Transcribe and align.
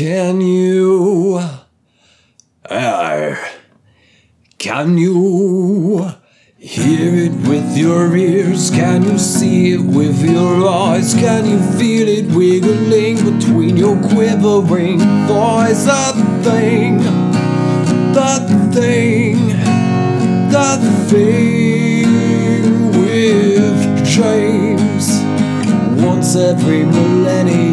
Can 0.00 0.40
you? 0.40 1.38
Uh, 2.64 3.36
can 4.56 4.96
you 4.96 6.10
hear 6.56 7.26
it 7.26 7.32
with 7.46 7.76
your 7.76 8.16
ears? 8.16 8.70
Can 8.70 9.02
you 9.02 9.18
see 9.18 9.74
it 9.74 9.82
with 9.82 10.24
your 10.24 10.66
eyes? 10.66 11.12
Can 11.12 11.44
you 11.44 11.60
feel 11.78 12.08
it 12.08 12.34
wiggling 12.34 13.16
between 13.16 13.76
your 13.76 14.00
quivering 14.08 15.00
thighs? 15.28 15.84
That 15.84 16.14
thing, 16.44 16.96
that 18.14 18.72
thing, 18.72 19.48
that 20.48 20.80
thing 21.10 22.90
with 22.98 24.06
James. 24.06 25.20
Once 26.02 26.36
every 26.36 26.84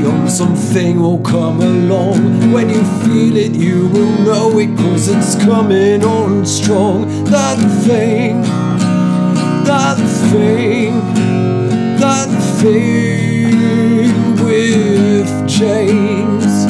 millennium, 0.08 0.30
something 0.30 1.00
will 1.00 1.20
come 1.20 1.62
along. 1.62 2.52
When 2.52 2.70
you 2.70 2.84
feel 3.04 3.36
it, 3.36 3.54
you 3.54 3.88
will 3.90 4.20
know 4.24 4.58
it, 4.60 4.76
cause 4.78 5.08
it's 5.08 5.36
coming 5.44 6.04
on 6.04 6.46
strong. 6.46 7.24
That 7.26 7.58
thing, 7.84 8.42
that 9.64 9.98
thing, 10.32 11.00
that 12.00 12.30
thing 12.62 14.36
with 14.44 15.48
James. 15.48 16.68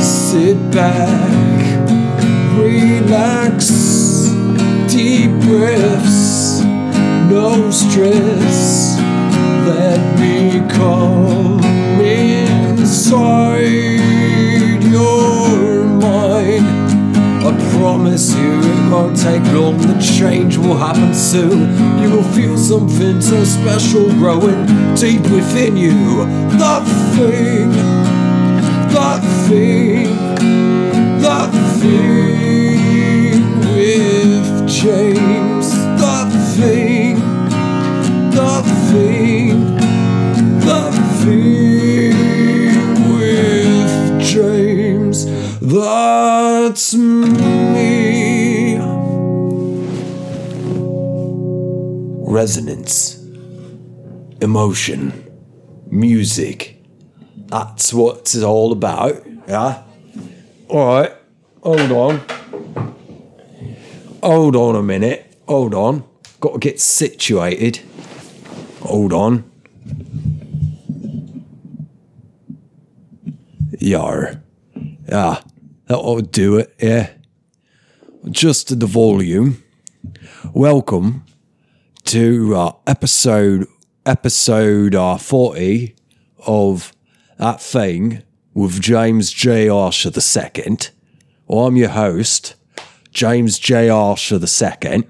Sit 0.00 0.70
back, 0.70 1.88
relax, 2.58 3.70
deep 4.92 5.30
breaths, 5.40 6.62
no 7.30 7.70
stress. 7.70 8.98
Let 9.66 10.18
me 10.18 10.66
come 10.70 11.37
inside 12.98 14.82
your 14.82 15.84
mind. 15.84 16.66
I 17.46 17.78
promise 17.78 18.34
you 18.34 18.58
it 18.60 18.90
won't 18.90 19.16
take 19.16 19.44
long, 19.52 19.78
the 19.78 19.96
change 20.18 20.56
will 20.56 20.76
happen 20.76 21.14
soon. 21.14 21.60
You 22.02 22.10
will 22.10 22.28
feel 22.34 22.58
something 22.58 23.20
so 23.20 23.44
special 23.44 24.10
growing 24.14 24.66
deep 24.96 25.22
within 25.30 25.76
you. 25.76 26.26
That 26.58 26.82
thing, 27.14 27.70
that 28.90 29.22
thing, 29.46 30.16
that 31.20 31.52
thing 31.80 33.60
with 33.76 34.68
James. 34.68 35.70
That 36.02 36.30
thing, 36.56 37.20
that 38.30 38.64
thing, 38.90 39.76
that 40.66 40.92
thing 41.22 41.97
That's 45.60 46.94
me. 46.94 48.78
Resonance, 52.30 53.16
emotion, 54.40 55.12
music. 55.90 56.80
That's 57.48 57.92
what 57.92 58.18
it's 58.18 58.40
all 58.42 58.70
about, 58.72 59.26
yeah? 59.48 59.82
Alright, 60.70 61.12
hold 61.62 61.90
on. 61.90 62.20
Hold 64.22 64.56
on 64.56 64.76
a 64.76 64.82
minute. 64.82 65.34
Hold 65.48 65.74
on. 65.74 66.04
Got 66.40 66.52
to 66.52 66.58
get 66.58 66.80
situated. 66.80 67.80
Hold 68.82 69.12
on. 69.12 69.50
Yar. 73.80 74.42
Yeah, 75.08 75.40
that 75.86 76.04
would 76.04 76.30
do 76.30 76.58
it, 76.58 76.74
yeah. 76.78 77.08
Just 78.30 78.78
the 78.78 78.84
volume. 78.84 79.64
Welcome 80.52 81.24
to 82.04 82.54
uh, 82.54 82.72
episode 82.86 83.66
episode 84.04 84.94
uh, 84.94 85.16
40 85.16 85.96
of 86.40 86.92
that 87.38 87.62
thing 87.62 88.22
with 88.52 88.82
James 88.82 89.32
J. 89.32 89.70
Archer 89.70 90.10
II. 90.10 90.76
Well, 91.46 91.66
I'm 91.66 91.76
your 91.76 91.88
host, 91.88 92.56
James 93.10 93.58
J. 93.58 93.88
Archer 93.88 94.38
II. 94.38 95.08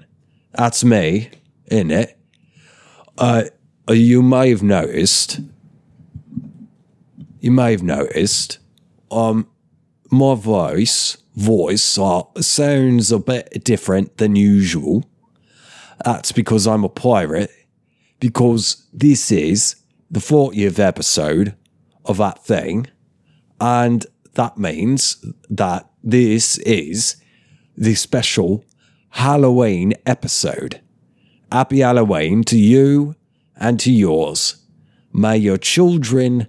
That's 0.53 0.81
me, 0.81 1.29
in 1.65 1.91
it. 1.91 2.17
Uh, 3.17 3.43
you 3.89 4.21
may 4.21 4.49
have 4.51 4.63
noticed. 4.63 5.41
You 7.41 7.51
may 7.51 7.71
have 7.71 7.83
noticed. 7.83 8.59
Um, 9.11 9.48
my 10.11 10.35
voice 10.35 11.17
voice 11.35 11.97
uh, 11.97 12.23
sounds 12.41 13.11
a 13.11 13.19
bit 13.19 13.63
different 13.63 14.17
than 14.17 14.35
usual. 14.35 15.05
That's 16.03 16.31
because 16.31 16.67
I'm 16.67 16.83
a 16.83 16.89
pirate. 16.89 17.51
Because 18.19 18.85
this 18.91 19.31
is 19.31 19.77
the 20.11 20.19
40th 20.19 20.77
episode 20.79 21.55
of 22.03 22.17
that 22.17 22.43
thing, 22.43 22.87
and 23.61 24.05
that 24.33 24.57
means 24.57 25.23
that 25.49 25.89
this 26.03 26.57
is 26.59 27.15
the 27.77 27.95
special 27.95 28.65
Halloween 29.11 29.93
episode. 30.05 30.81
Happy 31.49 31.79
Halloween 31.79 32.43
to 32.45 32.57
you 32.57 33.15
and 33.55 33.79
to 33.79 33.91
yours. 33.91 34.65
May 35.13 35.37
your 35.37 35.57
children 35.57 36.47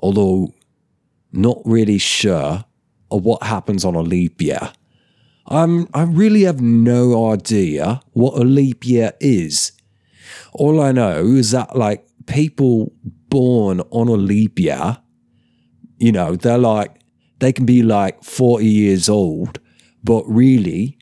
although 0.01 0.53
not 1.33 1.61
really 1.65 1.97
sure 1.97 2.63
of 3.11 3.25
what 3.25 3.43
happens 3.43 3.83
on 3.83 3.95
a 3.95 4.01
leap 4.01 4.41
year, 4.41 4.71
I'm, 5.45 5.89
I 5.93 6.03
really 6.03 6.43
have 6.43 6.61
no 6.61 7.31
idea 7.31 7.99
what 8.13 8.41
a 8.41 8.45
leap 8.45 8.85
year 8.85 9.11
is. 9.19 9.73
All 10.53 10.79
I 10.79 10.93
know 10.93 11.25
is 11.25 11.51
that, 11.51 11.75
like, 11.75 12.07
people 12.27 12.93
born 13.27 13.81
on 13.89 14.07
a 14.07 14.13
leap 14.13 14.57
year, 14.57 14.99
you 15.97 16.13
know, 16.13 16.37
they're 16.37 16.57
like, 16.57 17.00
they 17.41 17.51
can 17.51 17.65
be 17.65 17.81
like 17.81 18.23
40 18.23 18.65
years 18.65 19.09
old, 19.09 19.59
but 20.03 20.23
really, 20.27 20.97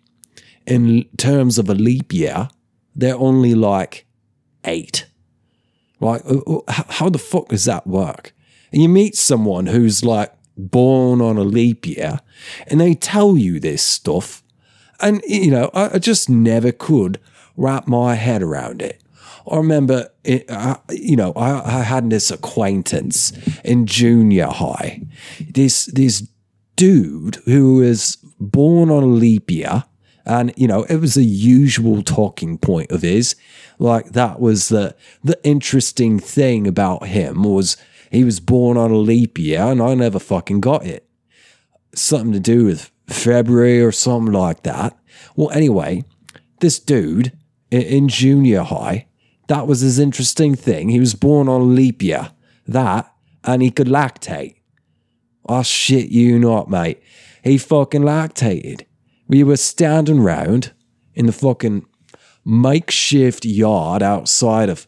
in 0.65 1.03
terms 1.18 1.57
of 1.57 1.69
a 1.69 1.75
leap 1.75 2.13
year, 2.13 2.50
they're 2.95 3.18
only 3.18 3.53
like 3.53 4.06
eight. 4.63 5.06
Like, 6.00 6.21
uh, 6.25 6.39
uh, 6.39 6.83
how 6.89 7.09
the 7.09 7.19
fuck 7.19 7.50
does 7.50 7.65
that 7.65 7.86
work? 7.86 8.33
And 8.71 8.81
you 8.81 8.88
meet 8.88 9.15
someone 9.15 9.65
who's 9.65 10.06
like 10.06 10.33
born 10.57 11.21
on 11.21 11.38
a 11.38 11.44
leap 11.44 11.86
year 11.86 12.19
and 12.68 12.80
they 12.80 12.94
tell 12.94 13.36
you 13.36 13.59
this 13.59 13.83
stuff. 13.83 14.41
And, 15.01 15.21
you 15.27 15.51
know, 15.51 15.69
I 15.74 16.00
just 16.00 16.30
never 16.30 16.71
could 16.71 17.19
wrap 17.57 17.86
my 17.86 18.15
head 18.15 18.41
around 18.41 18.81
it. 18.81 19.01
I 19.50 19.57
remember, 19.57 20.10
it, 20.24 20.50
uh, 20.50 20.78
you 20.90 21.16
know, 21.16 21.34
I, 21.34 21.80
I 21.80 21.84
had 21.84 22.10
this 22.10 22.31
acquaintance 22.31 23.31
in 23.63 23.86
junior 23.86 24.48
high. 24.48 25.01
This 25.40 25.86
this 25.86 26.28
dude 26.75 27.36
who 27.46 27.75
was 27.75 28.18
born 28.40 28.90
on 28.90 29.04
a 29.04 29.07
leap 29.07 29.51
year, 29.51 29.84
and 30.25 30.54
you 30.56 30.68
know, 30.68 30.84
it 30.84 30.98
was 30.98 31.18
a 31.18 31.24
usual 31.24 32.04
talking 32.04 32.57
point 32.57 32.92
of 32.92 33.01
his. 33.01 33.36
Like 33.80 34.12
that 34.13 34.40
was 34.40 34.69
the 34.69 34.96
the 35.24 35.40
interesting 35.44 36.19
thing 36.19 36.68
about 36.68 37.07
him 37.07 37.44
was 37.44 37.78
he 38.12 38.24
was 38.24 38.40
born 38.40 38.78
on 38.78 38.92
a 38.92 38.98
leap 38.98 39.38
year, 39.38 39.62
and 39.62 39.81
I 39.81 39.94
never 39.96 40.19
fucking 40.19 40.62
got 40.62 40.86
it. 40.86 41.07
Something 41.96 42.34
to 42.34 42.40
do 42.40 42.66
with 42.66 42.92
February 43.07 43.81
or 43.81 43.92
something 43.92 44.34
like 44.34 44.63
that. 44.63 44.98
Well, 45.36 45.50
anyway, 45.51 46.04
this 46.60 46.80
dude 46.80 47.34
in 47.72 48.07
junior 48.07 48.63
high 48.63 49.07
that 49.50 49.68
was 49.68 49.81
his 49.81 49.98
interesting 50.00 50.56
thing. 50.56 50.90
He 50.90 51.00
was 51.00 51.16
born 51.16 51.50
on 51.50 51.75
leap 51.75 52.01
year. 52.04 52.31
That, 52.68 53.12
and 53.44 53.63
he 53.63 53.72
could 53.72 53.88
lactate. 53.88 54.57
Oh, 55.48 55.63
shit, 55.63 56.10
you 56.10 56.38
not, 56.38 56.69
mate. 56.69 57.01
He 57.44 57.57
fucking 57.57 58.04
lactated. 58.04 58.86
We 59.28 59.44
were 59.44 59.57
standing 59.57 60.22
round 60.22 60.72
in 61.16 61.25
the 61.25 61.31
fucking 61.31 61.88
makeshift 62.46 63.44
yard 63.44 64.04
outside 64.04 64.69
of 64.69 64.88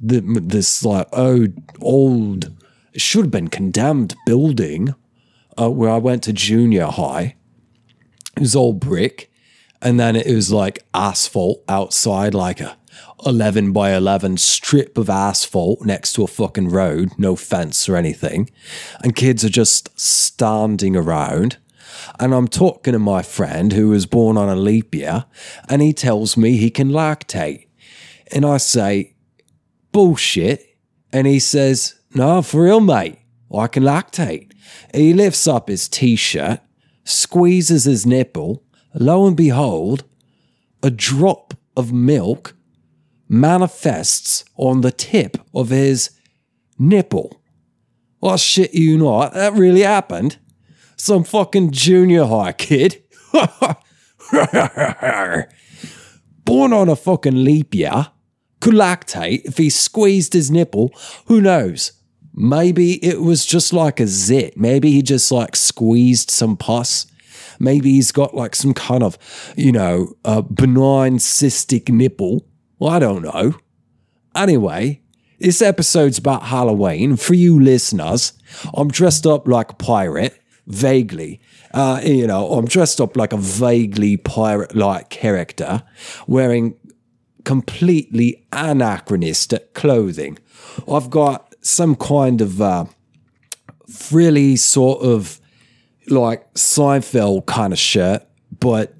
the, 0.00 0.20
this, 0.20 0.84
like, 0.84 1.06
old, 1.12 1.54
old, 1.80 2.50
should 2.96 3.26
have 3.26 3.30
been 3.30 3.48
condemned 3.48 4.16
building 4.26 4.94
uh, 5.56 5.70
where 5.70 5.90
I 5.90 5.98
went 5.98 6.24
to 6.24 6.32
junior 6.32 6.86
high. 6.86 7.36
It 8.36 8.40
was 8.40 8.56
all 8.56 8.72
brick. 8.72 9.30
And 9.80 10.00
then 10.00 10.16
it 10.16 10.26
was 10.26 10.50
like 10.50 10.84
asphalt 10.92 11.62
outside, 11.68 12.34
like 12.34 12.60
a 12.60 12.76
11 13.26 13.72
by 13.72 13.94
11 13.94 14.36
strip 14.36 14.96
of 14.96 15.10
asphalt 15.10 15.82
next 15.82 16.12
to 16.14 16.22
a 16.22 16.28
fucking 16.28 16.68
road, 16.68 17.10
no 17.18 17.36
fence 17.36 17.88
or 17.88 17.96
anything. 17.96 18.50
And 19.02 19.16
kids 19.16 19.44
are 19.44 19.50
just 19.50 19.98
standing 19.98 20.96
around. 20.96 21.58
And 22.20 22.34
I'm 22.34 22.48
talking 22.48 22.92
to 22.92 22.98
my 22.98 23.22
friend 23.22 23.72
who 23.72 23.88
was 23.88 24.06
born 24.06 24.36
on 24.36 24.48
a 24.48 24.56
leap 24.56 24.94
year, 24.94 25.24
and 25.68 25.82
he 25.82 25.92
tells 25.92 26.36
me 26.36 26.56
he 26.56 26.70
can 26.70 26.90
lactate. 26.90 27.66
And 28.32 28.44
I 28.44 28.58
say, 28.58 29.16
bullshit. 29.92 30.64
And 31.12 31.26
he 31.26 31.38
says, 31.38 31.98
no, 32.14 32.42
for 32.42 32.64
real, 32.64 32.80
mate, 32.80 33.18
I 33.54 33.66
can 33.66 33.82
lactate. 33.82 34.52
He 34.94 35.12
lifts 35.12 35.46
up 35.46 35.68
his 35.68 35.88
t 35.88 36.16
shirt, 36.16 36.60
squeezes 37.04 37.84
his 37.84 38.06
nipple. 38.06 38.62
Lo 38.94 39.26
and 39.26 39.36
behold, 39.36 40.04
a 40.82 40.90
drop 40.90 41.54
of 41.76 41.92
milk 41.92 42.54
manifests 43.28 44.44
on 44.56 44.80
the 44.80 44.90
tip 44.90 45.36
of 45.54 45.68
his 45.68 46.10
nipple. 46.78 47.40
Well, 48.20 48.36
shit, 48.36 48.74
you 48.74 48.98
know, 48.98 49.28
that 49.28 49.52
really 49.52 49.82
happened. 49.82 50.38
Some 50.96 51.24
fucking 51.24 51.70
junior 51.70 52.24
high 52.24 52.52
kid. 52.52 53.02
Born 56.44 56.72
on 56.72 56.88
a 56.88 56.96
fucking 56.96 57.44
leap 57.44 57.74
year, 57.74 58.08
could 58.60 58.74
lactate 58.74 59.44
if 59.44 59.58
he 59.58 59.70
squeezed 59.70 60.32
his 60.32 60.50
nipple. 60.50 60.92
Who 61.26 61.40
knows? 61.40 61.92
Maybe 62.34 63.04
it 63.04 63.20
was 63.20 63.46
just 63.46 63.72
like 63.72 64.00
a 64.00 64.06
zit. 64.06 64.56
Maybe 64.56 64.90
he 64.90 65.02
just 65.02 65.30
like 65.30 65.54
squeezed 65.54 66.30
some 66.30 66.56
pus. 66.56 67.06
Maybe 67.60 67.92
he's 67.92 68.12
got 68.12 68.34
like 68.34 68.54
some 68.54 68.74
kind 68.74 69.02
of, 69.02 69.18
you 69.56 69.72
know, 69.72 70.14
benign 70.54 71.18
cystic 71.18 71.88
nipple 71.88 72.46
well, 72.78 72.92
I 72.92 72.98
don't 72.98 73.22
know. 73.22 73.54
Anyway, 74.34 75.02
this 75.40 75.62
episode's 75.62 76.18
about 76.18 76.44
Halloween. 76.44 77.16
For 77.16 77.34
you 77.34 77.60
listeners, 77.60 78.32
I'm 78.74 78.88
dressed 78.88 79.26
up 79.26 79.46
like 79.48 79.72
a 79.72 79.74
pirate, 79.74 80.38
vaguely. 80.66 81.40
Uh, 81.72 82.00
you 82.04 82.26
know, 82.26 82.52
I'm 82.52 82.66
dressed 82.66 83.00
up 83.00 83.16
like 83.16 83.32
a 83.32 83.36
vaguely 83.36 84.16
pirate 84.16 84.74
like 84.74 85.10
character, 85.10 85.82
wearing 86.26 86.76
completely 87.44 88.46
anachronistic 88.52 89.74
clothing. 89.74 90.38
I've 90.90 91.10
got 91.10 91.54
some 91.60 91.96
kind 91.96 92.40
of 92.40 92.60
uh, 92.60 92.84
frilly 93.88 94.56
sort 94.56 95.02
of 95.02 95.40
like 96.08 96.52
Seinfeld 96.54 97.46
kind 97.46 97.72
of 97.72 97.78
shirt, 97.78 98.22
but 98.58 98.94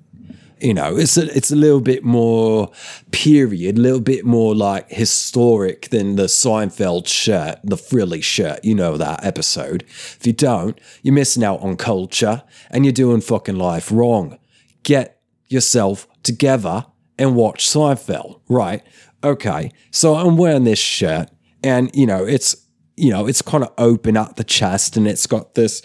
you 0.61 0.75
know, 0.75 0.97
it's 0.97 1.17
a, 1.17 1.35
it's 1.37 1.51
a 1.51 1.57
little 1.57 1.81
bit 1.81 2.05
more 2.05 2.71
period, 3.11 3.79
a 3.79 3.81
little 3.81 4.01
bit 4.01 4.25
more 4.25 4.55
like 4.55 4.91
historic 4.91 5.89
than 5.91 6.17
the 6.17 6.25
Seinfeld 6.25 7.07
shirt, 7.07 7.61
the 7.65 7.77
frilly 7.77 8.21
shirt. 8.21 8.65
You 8.65 8.75
know 8.75 8.97
that 8.97 9.25
episode. 9.25 9.83
If 9.83 10.27
you 10.27 10.33
don't, 10.33 10.79
you're 11.03 11.15
missing 11.15 11.45
out 11.45 11.61
on 11.61 11.77
culture 11.77 12.43
and 12.71 12.85
you're 12.85 12.93
doing 12.93 13.21
fucking 13.21 13.57
life 13.57 13.91
wrong. 13.93 14.39
Get 14.83 15.21
yourself 15.49 16.07
together 16.23 16.87
and 17.19 17.35
watch 17.35 17.67
Seinfeld, 17.67 18.41
right? 18.49 18.83
Okay, 19.25 19.73
so 19.91 20.15
I'm 20.15 20.37
wearing 20.37 20.65
this 20.65 20.79
shirt 20.79 21.31
and, 21.63 21.91
you 21.95 22.07
know, 22.07 22.25
it's, 22.25 22.57
you 22.97 23.11
know, 23.11 23.27
it's 23.27 23.43
kind 23.43 23.65
of 23.65 23.73
open 23.79 24.17
at 24.17 24.37
the 24.37 24.45
chest 24.45 24.97
and 24.97 25.07
it's 25.09 25.27
got 25.27 25.55
this 25.55 25.83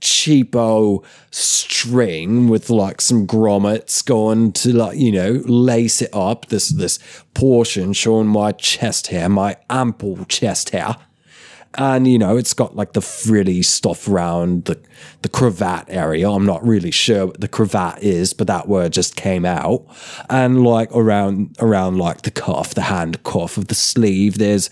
cheapo 0.00 1.04
string 1.30 2.48
with 2.48 2.70
like 2.70 3.00
some 3.00 3.26
grommets 3.26 4.04
going 4.04 4.52
to 4.52 4.72
like 4.72 4.98
you 4.98 5.12
know 5.12 5.42
lace 5.44 6.02
it 6.02 6.10
up. 6.12 6.46
This 6.46 6.68
this 6.70 6.98
portion 7.34 7.92
showing 7.92 8.26
my 8.26 8.52
chest 8.52 9.08
hair 9.08 9.28
my 9.28 9.56
ample 9.68 10.24
chest 10.26 10.70
hair 10.70 10.96
and 11.78 12.08
you 12.08 12.18
know 12.18 12.36
it's 12.36 12.54
got 12.54 12.74
like 12.74 12.94
the 12.94 13.00
frilly 13.00 13.62
stuff 13.62 14.08
around 14.08 14.64
the 14.64 14.80
the 15.22 15.28
cravat 15.28 15.84
area. 15.88 16.30
I'm 16.30 16.46
not 16.46 16.66
really 16.66 16.90
sure 16.90 17.26
what 17.26 17.40
the 17.40 17.48
cravat 17.48 18.02
is 18.02 18.32
but 18.32 18.46
that 18.48 18.68
word 18.68 18.92
just 18.92 19.16
came 19.16 19.44
out. 19.44 19.86
And 20.28 20.64
like 20.64 20.90
around 20.92 21.56
around 21.60 21.98
like 21.98 22.22
the 22.22 22.30
cuff 22.30 22.74
the 22.74 22.82
hand 22.82 23.22
cuff 23.22 23.56
of 23.56 23.68
the 23.68 23.74
sleeve 23.74 24.38
there's 24.38 24.68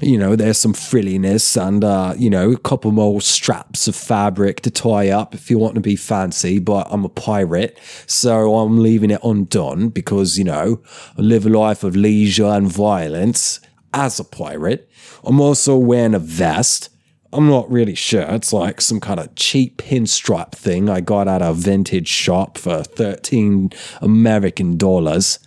you 0.00 0.18
know 0.18 0.34
there's 0.34 0.58
some 0.58 0.72
frilliness 0.72 1.56
and 1.56 1.84
uh 1.84 2.14
you 2.16 2.30
know 2.30 2.52
a 2.52 2.58
couple 2.58 2.90
more 2.90 3.20
straps 3.20 3.86
of 3.86 3.94
fabric 3.94 4.60
to 4.62 4.70
tie 4.70 5.10
up 5.10 5.34
if 5.34 5.50
you 5.50 5.58
want 5.58 5.74
to 5.74 5.80
be 5.80 5.94
fancy 5.94 6.58
but 6.58 6.86
i'm 6.90 7.04
a 7.04 7.08
pirate 7.08 7.78
so 8.06 8.56
i'm 8.56 8.82
leaving 8.82 9.10
it 9.10 9.20
undone 9.22 9.88
because 9.88 10.38
you 10.38 10.44
know 10.44 10.80
I 11.16 11.22
live 11.22 11.46
a 11.46 11.50
life 11.50 11.84
of 11.84 11.94
leisure 11.94 12.46
and 12.46 12.70
violence 12.70 13.60
as 13.92 14.18
a 14.18 14.24
pirate. 14.24 14.88
I'm 15.24 15.40
also 15.40 15.76
wearing 15.76 16.14
a 16.14 16.18
vest. 16.18 16.88
I'm 17.32 17.48
not 17.48 17.70
really 17.70 17.94
sure. 17.94 18.22
It's 18.22 18.52
like 18.52 18.80
some 18.80 19.00
kind 19.00 19.18
of 19.18 19.34
cheap 19.36 19.78
pinstripe 19.78 20.52
thing 20.52 20.90
I 20.90 21.00
got 21.00 21.28
at 21.28 21.40
a 21.40 21.54
vintage 21.54 22.08
shop 22.08 22.58
for 22.58 22.82
13 22.82 23.70
American 24.02 24.76
dollars. 24.76 25.38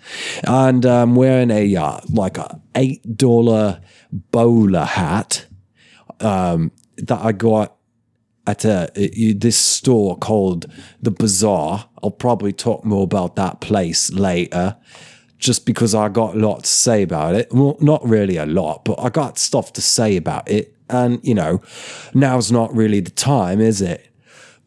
And 0.46 0.84
I'm 0.86 1.16
wearing 1.16 1.52
a 1.52 1.76
uh, 1.76 2.00
like 2.10 2.38
a 2.38 2.60
$8 2.74 3.82
bowler 4.12 4.86
hat 4.86 5.46
um, 6.20 6.72
that 6.98 7.20
I 7.20 7.32
got 7.34 7.76
at 8.48 8.66
a, 8.66 8.90
this 9.34 9.58
store 9.58 10.18
called 10.18 10.66
The 11.02 11.12
Bazaar. 11.12 11.88
I'll 12.04 12.12
probably 12.12 12.54
talk 12.54 12.84
more 12.84 13.04
about 13.04 13.36
that 13.36 13.62
place 13.62 14.12
later 14.12 14.78
just 15.38 15.66
because 15.66 15.94
I 15.94 16.10
got 16.10 16.36
a 16.36 16.40
lot 16.40 16.64
to 16.64 16.70
say 16.70 17.02
about 17.02 17.36
it. 17.36 17.50
Well, 17.52 17.78
not 17.80 18.08
really 18.08 18.38
a 18.38 18.46
lot, 18.46 18.86
but 18.86 19.00
I 19.00 19.10
got 19.10 19.38
stuff 19.38 19.74
to 19.74 19.82
say 19.82 20.18
about 20.18 20.50
it. 20.50 20.74
And, 20.90 21.20
you 21.24 21.34
know, 21.34 21.62
now's 22.14 22.52
not 22.52 22.74
really 22.76 23.00
the 23.00 23.12
time, 23.12 23.60
is 23.60 23.82
it? 23.82 24.10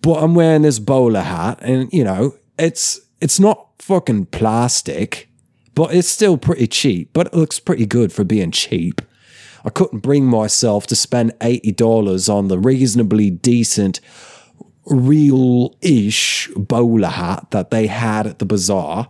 But 0.03 0.23
I'm 0.23 0.35
wearing 0.35 0.63
this 0.63 0.79
bowler 0.79 1.23
hat 1.23 1.59
and, 1.63 1.93
you 1.93 2.05
know, 2.05 2.35
it's 2.59 3.01
it's 3.21 3.41
not 3.41 3.69
fucking 3.79 4.27
plastic, 4.27 5.29
but 5.75 5.95
it's 5.95 6.09
still 6.09 6.37
pretty 6.37 6.67
cheap, 6.67 7.11
but 7.13 7.29
it 7.29 7.35
looks 7.35 7.59
pretty 7.59 7.87
good 7.87 8.13
for 8.13 8.25
being 8.25 8.51
cheap. 8.51 9.01
I 9.65 9.71
couldn't 9.71 10.01
bring 10.01 10.25
myself 10.25 10.87
to 10.89 10.97
spend 10.97 11.33
$80 11.41 12.33
on 12.33 12.49
the 12.49 12.59
reasonably 12.59 13.31
decent 13.31 14.01
real-ish 14.87 16.49
bowler 16.57 17.09
hat 17.09 17.51
that 17.51 17.71
they 17.71 17.87
had 17.87 18.27
at 18.27 18.39
the 18.39 18.47
bazaar 18.47 19.09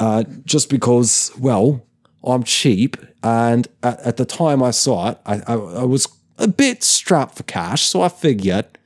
uh, 0.00 0.24
just 0.46 0.70
because, 0.70 1.30
well, 1.38 1.86
I'm 2.24 2.42
cheap. 2.42 2.96
And 3.22 3.68
at, 3.82 4.00
at 4.00 4.16
the 4.16 4.24
time 4.24 4.62
I 4.62 4.70
saw 4.70 5.10
it, 5.10 5.18
I, 5.26 5.36
I, 5.46 5.54
I, 5.54 5.84
was 5.84 6.08
a 6.38 6.48
bit 6.48 6.82
strapped 6.82 7.36
for 7.36 7.42
cash. 7.42 7.82
So 7.82 8.00
I 8.00 8.08
figured 8.08 8.78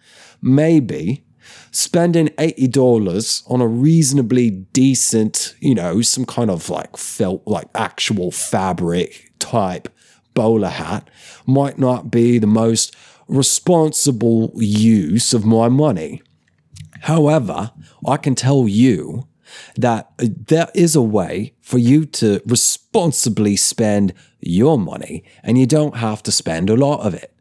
maybe 0.43 1.25
spending 1.71 2.29
$80 2.31 3.49
on 3.49 3.61
a 3.61 3.67
reasonably 3.67 4.51
decent, 4.51 5.55
you 5.61 5.75
know, 5.75 6.03
some 6.03 6.27
kind 6.27 6.51
of 6.51 6.69
like 6.69 6.97
felt 6.97 7.47
like 7.47 7.69
actual 7.77 8.33
fabric 8.33 9.33
type 9.39 9.89
bowler 10.35 10.69
hat 10.69 11.09
might 11.47 11.79
not 11.79 12.11
be 12.11 12.39
the 12.39 12.47
most 12.49 12.95
responsible 13.29 14.53
use 14.57 15.33
of 15.33 15.45
my 15.45 15.69
money. 15.69 16.23
However, 17.03 17.71
I 18.05 18.17
can 18.17 18.35
tell 18.35 18.67
you 18.67 19.29
that 19.77 20.11
uh, 20.21 20.27
there 20.47 20.69
is 20.75 20.97
a 20.97 21.03
way 21.03 21.55
for 21.61 21.79
you 21.79 22.05
to 22.07 22.41
responsibly 22.47 23.57
spend 23.57 24.13
your 24.41 24.79
money 24.79 25.25
and 25.43 25.59
you 25.59 25.67
don't 25.67 25.97
have 25.97 26.23
to 26.23 26.33
spend 26.33 26.71
a 26.71 26.77
lot 26.77 27.01
of 27.01 27.15
it. 27.15 27.35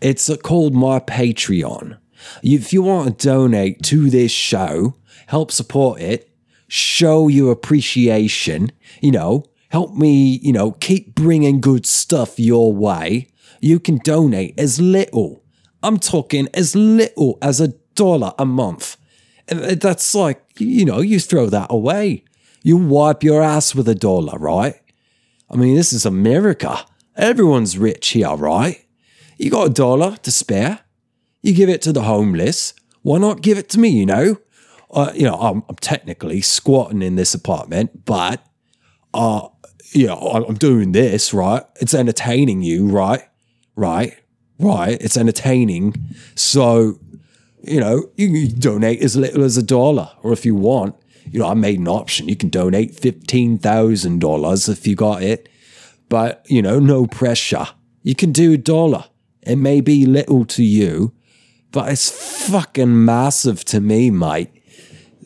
It's 0.00 0.28
uh, 0.28 0.36
called 0.36 0.74
my 0.74 1.00
Patreon. 1.00 1.98
If 2.42 2.72
you 2.72 2.82
want 2.82 3.18
to 3.18 3.26
donate 3.26 3.82
to 3.84 4.10
this 4.10 4.30
show, 4.30 4.94
help 5.26 5.50
support 5.50 6.00
it, 6.00 6.28
show 6.68 7.28
your 7.28 7.52
appreciation, 7.52 8.72
you 9.00 9.10
know, 9.10 9.44
help 9.70 9.94
me, 9.94 10.38
you 10.42 10.52
know, 10.52 10.72
keep 10.72 11.14
bringing 11.14 11.60
good 11.60 11.86
stuff 11.86 12.38
your 12.38 12.72
way, 12.72 13.28
you 13.60 13.80
can 13.80 13.98
donate 13.98 14.58
as 14.58 14.80
little. 14.80 15.42
I'm 15.82 15.98
talking 15.98 16.48
as 16.54 16.76
little 16.76 17.38
as 17.42 17.60
a 17.60 17.68
dollar 17.94 18.32
a 18.38 18.44
month. 18.44 18.96
Uh, 19.50 19.74
that's 19.74 20.14
like, 20.14 20.41
you 20.58 20.84
know, 20.84 21.00
you 21.00 21.18
throw 21.20 21.46
that 21.46 21.68
away. 21.70 22.24
You 22.62 22.76
wipe 22.76 23.22
your 23.22 23.42
ass 23.42 23.74
with 23.74 23.88
a 23.88 23.94
dollar, 23.94 24.38
right? 24.38 24.76
I 25.50 25.56
mean, 25.56 25.74
this 25.74 25.92
is 25.92 26.06
America. 26.06 26.86
Everyone's 27.16 27.76
rich 27.76 28.08
here, 28.10 28.34
right? 28.34 28.84
You 29.36 29.50
got 29.50 29.66
a 29.66 29.72
dollar 29.72 30.16
to 30.18 30.30
spare. 30.30 30.80
You 31.42 31.52
give 31.52 31.68
it 31.68 31.82
to 31.82 31.92
the 31.92 32.02
homeless. 32.02 32.74
Why 33.02 33.18
not 33.18 33.42
give 33.42 33.58
it 33.58 33.68
to 33.70 33.80
me, 33.80 33.88
you 33.88 34.06
know? 34.06 34.38
Uh, 34.90 35.10
you 35.14 35.24
know, 35.24 35.34
I'm, 35.34 35.64
I'm, 35.68 35.76
technically 35.76 36.42
squatting 36.42 37.02
in 37.02 37.16
this 37.16 37.34
apartment, 37.34 38.04
but, 38.04 38.46
uh, 39.14 39.48
you 39.92 40.06
know, 40.06 40.18
I'm 40.18 40.54
doing 40.54 40.92
this, 40.92 41.32
right? 41.32 41.62
It's 41.80 41.94
entertaining 41.94 42.62
you, 42.62 42.88
right? 42.88 43.22
Right? 43.74 44.16
Right? 44.58 45.00
It's 45.00 45.16
entertaining. 45.16 45.94
So, 46.34 47.00
you 47.62 47.80
know, 47.80 48.10
you 48.16 48.48
can 48.48 48.58
donate 48.58 49.02
as 49.02 49.16
little 49.16 49.44
as 49.44 49.56
a 49.56 49.62
dollar, 49.62 50.10
or 50.22 50.32
if 50.32 50.44
you 50.44 50.54
want, 50.54 50.96
you 51.30 51.38
know, 51.38 51.48
I 51.48 51.54
made 51.54 51.78
an 51.78 51.88
option. 51.88 52.28
You 52.28 52.36
can 52.36 52.48
donate 52.48 52.94
$15,000 52.94 54.68
if 54.68 54.86
you 54.86 54.96
got 54.96 55.22
it, 55.22 55.48
but, 56.08 56.44
you 56.48 56.62
know, 56.62 56.78
no 56.78 57.06
pressure. 57.06 57.68
You 58.02 58.14
can 58.14 58.32
do 58.32 58.52
a 58.52 58.58
dollar. 58.58 59.04
It 59.42 59.56
may 59.56 59.80
be 59.80 60.06
little 60.06 60.44
to 60.46 60.62
you, 60.62 61.14
but 61.70 61.90
it's 61.90 62.10
fucking 62.48 63.04
massive 63.04 63.64
to 63.66 63.80
me, 63.80 64.10
mate. 64.10 64.50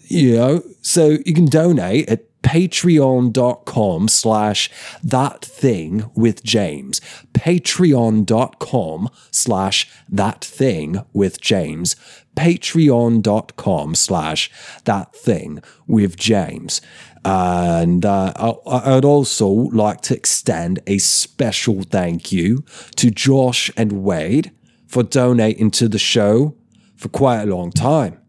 You 0.09 0.37
know, 0.37 0.63
so 0.83 1.19
you 1.25 1.35
can 1.35 1.47
donate 1.47 2.09
at 2.09 2.27
patreon.com 2.47 4.07
slash 4.07 4.71
that 5.03 5.45
thing 5.45 6.09
with 6.15 6.45
James. 6.45 7.01
Patreon.com 7.35 9.09
slash 9.33 9.91
that 10.09 10.45
thing 10.45 11.03
with 11.13 11.41
James. 11.41 11.97
Patreon.com 12.37 13.95
slash 13.95 14.51
that 14.85 15.15
thing 15.15 15.63
with 15.87 16.17
James. 16.17 16.81
And 17.25 18.05
uh, 18.05 18.33
I'd 18.67 19.05
also 19.05 19.49
like 19.49 20.01
to 20.03 20.15
extend 20.15 20.81
a 20.87 20.99
special 20.99 21.83
thank 21.83 22.31
you 22.31 22.65
to 22.97 23.11
Josh 23.11 23.71
and 23.77 24.05
Wade 24.05 24.53
for 24.87 25.03
donating 25.03 25.73
to 25.73 25.89
the 25.89 25.99
show 25.99 26.57
for 26.95 27.09
quite 27.09 27.43
a 27.43 27.47
long 27.47 27.73
time. 27.73 28.21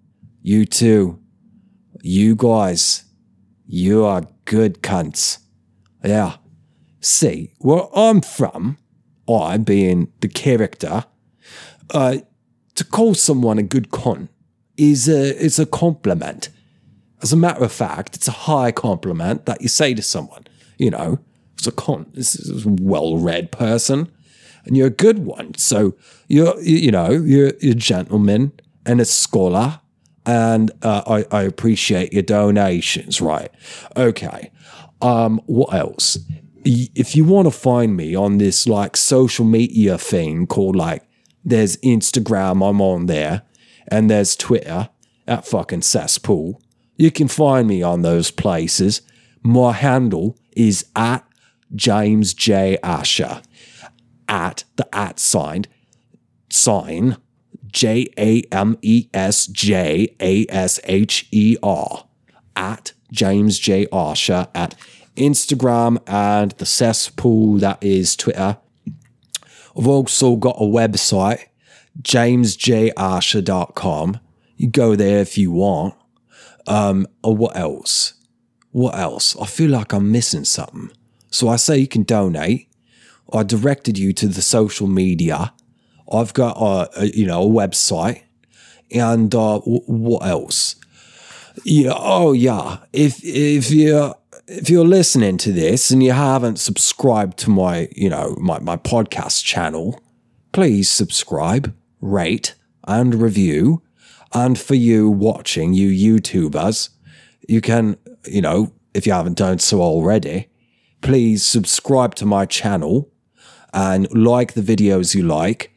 You 0.41 0.65
too. 0.65 1.19
You 2.01 2.35
guys 2.35 3.03
you 3.67 4.05
are 4.05 4.25
good 4.45 4.81
cunts. 4.81 5.39
Yeah. 6.03 6.37
See, 7.01 7.53
where 7.59 7.83
I'm 7.93 8.21
from, 8.21 8.77
I 9.29 9.57
being 9.57 10.11
the 10.21 10.29
character, 10.29 11.03
uh, 11.93 12.19
to 12.77 12.85
call 12.85 13.15
someone 13.15 13.57
a 13.57 13.63
good 13.63 13.91
con 13.91 14.29
is 14.77 15.09
a, 15.09 15.35
is 15.35 15.57
a 15.59 15.65
compliment. 15.65 16.49
As 17.21 17.33
a 17.33 17.35
matter 17.35 17.63
of 17.63 17.71
fact, 17.71 18.15
it's 18.15 18.27
a 18.27 18.31
high 18.31 18.71
compliment 18.71 19.47
that 19.47 19.61
you 19.61 19.67
say 19.67 19.95
to 19.95 20.03
someone, 20.03 20.45
you 20.77 20.91
know, 20.91 21.19
it's 21.55 21.65
a 21.65 21.71
cunt. 21.71 22.13
This 22.13 22.35
is 22.35 22.65
a 22.65 22.69
well-read 22.69 23.51
person 23.51 24.11
and 24.65 24.77
you're 24.77 24.87
a 24.87 24.91
good 24.91 25.19
one. 25.19 25.55
So 25.55 25.95
you're, 26.27 26.59
you 26.61 26.91
know, 26.91 27.09
you're, 27.09 27.53
you're 27.59 27.71
a 27.71 27.75
gentleman 27.75 28.51
and 28.85 29.01
a 29.01 29.05
scholar 29.05 29.81
and 30.27 30.71
uh, 30.83 31.23
I, 31.31 31.35
I, 31.35 31.43
appreciate 31.43 32.13
your 32.13 32.21
donations. 32.21 33.21
Right. 33.21 33.49
Okay. 33.95 34.51
Um, 35.01 35.41
what 35.45 35.73
else? 35.73 36.19
If 36.63 37.15
you 37.15 37.23
want 37.23 37.47
to 37.47 37.51
find 37.51 37.95
me 37.95 38.13
on 38.13 38.37
this 38.37 38.67
like 38.67 38.97
social 38.97 39.45
media 39.45 39.97
thing 39.97 40.45
called 40.45 40.75
like, 40.75 41.06
there's 41.47 41.77
Instagram, 41.77 42.67
I'm 42.67 42.81
on 42.81 43.05
there, 43.05 43.43
and 43.87 44.09
there's 44.09 44.35
Twitter 44.35 44.89
at 45.25 45.47
fucking 45.47 45.81
cesspool. 45.81 46.61
You 46.97 47.09
can 47.09 47.29
find 47.29 47.69
me 47.69 47.81
on 47.81 48.01
those 48.01 48.31
places. 48.31 49.01
My 49.41 49.71
handle 49.71 50.37
is 50.57 50.85
at 50.93 51.25
James 51.73 52.33
J. 52.33 52.77
Asher, 52.83 53.41
at 54.27 54.65
the 54.75 54.93
at 54.93 55.19
sign, 55.19 55.65
sign 56.49 57.15
J 57.67 58.07
A 58.17 58.41
M 58.51 58.77
E 58.81 59.07
S 59.13 59.47
J 59.47 60.13
A 60.19 60.45
S 60.49 60.81
H 60.83 61.29
E 61.31 61.55
R 61.63 62.07
at 62.57 62.91
James 63.09 63.57
J. 63.57 63.87
Asher 63.93 64.49
at 64.53 64.75
Instagram 65.15 65.97
and 66.07 66.51
the 66.53 66.65
cesspool 66.65 67.57
that 67.59 67.81
is 67.81 68.17
Twitter. 68.17 68.57
I've 69.77 69.87
also 69.87 70.35
got 70.35 70.57
a 70.57 70.65
website, 70.65 71.45
jamesjarcher.com. 72.01 74.19
You 74.55 74.69
go 74.69 74.95
there 74.95 75.19
if 75.19 75.37
you 75.37 75.51
want. 75.51 75.93
Um, 76.65 77.05
or 77.23 77.35
what 77.35 77.55
else? 77.55 78.15
What 78.71 78.97
else? 78.97 79.37
I 79.39 79.45
feel 79.45 79.69
like 79.71 79.93
I'm 79.93 80.11
missing 80.11 80.45
something. 80.45 80.91
So 81.29 81.47
I 81.47 81.55
say 81.55 81.77
you 81.77 81.87
can 81.87 82.03
donate. 82.03 82.67
I 83.31 83.43
directed 83.43 83.97
you 83.97 84.11
to 84.13 84.27
the 84.27 84.41
social 84.41 84.87
media 84.87 85.53
I've 86.11 86.33
got 86.33 86.57
a, 86.57 87.01
a 87.01 87.05
you 87.07 87.25
know 87.25 87.43
a 87.43 87.49
website, 87.49 88.23
and 88.91 89.33
uh, 89.33 89.59
w- 89.59 89.81
what 89.85 90.25
else? 90.25 90.75
Yeah. 91.63 91.93
Oh 91.95 92.33
yeah. 92.33 92.77
If 92.93 93.19
if 93.23 93.71
you 93.71 94.13
if 94.47 94.69
you're 94.69 94.85
listening 94.85 95.37
to 95.37 95.51
this 95.51 95.91
and 95.91 96.01
you 96.01 96.13
haven't 96.13 96.57
subscribed 96.57 97.37
to 97.39 97.49
my 97.49 97.89
you 97.95 98.09
know 98.09 98.35
my 98.39 98.59
my 98.59 98.77
podcast 98.77 99.43
channel, 99.43 100.01
please 100.53 100.89
subscribe, 100.89 101.75
rate, 102.01 102.55
and 102.87 103.15
review. 103.15 103.81
And 104.33 104.59
for 104.59 104.75
you 104.75 105.09
watching, 105.09 105.73
you 105.73 105.89
YouTubers, 106.19 106.89
you 107.47 107.61
can 107.61 107.97
you 108.25 108.41
know 108.41 108.73
if 108.93 109.05
you 109.05 109.13
haven't 109.13 109.37
done 109.37 109.59
so 109.59 109.81
already, 109.81 110.49
please 111.01 111.43
subscribe 111.43 112.15
to 112.15 112.25
my 112.25 112.45
channel 112.45 113.11
and 113.73 114.11
like 114.13 114.53
the 114.53 114.61
videos 114.61 115.13
you 115.13 115.23
like 115.23 115.71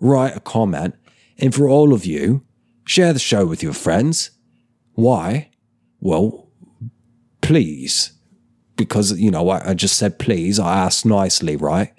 write 0.00 0.36
a 0.36 0.40
comment, 0.40 0.94
and 1.38 1.54
for 1.54 1.68
all 1.68 1.92
of 1.92 2.04
you, 2.04 2.44
share 2.84 3.12
the 3.12 3.18
show 3.18 3.46
with 3.46 3.62
your 3.62 3.72
friends. 3.72 4.30
Why? 4.92 5.50
Well, 6.00 6.50
please. 7.40 8.15
Because, 8.76 9.18
you 9.18 9.30
know, 9.30 9.48
I, 9.48 9.70
I 9.70 9.74
just 9.74 9.96
said 9.96 10.18
please. 10.18 10.58
I 10.58 10.76
asked 10.78 11.06
nicely, 11.06 11.56
right? 11.56 11.92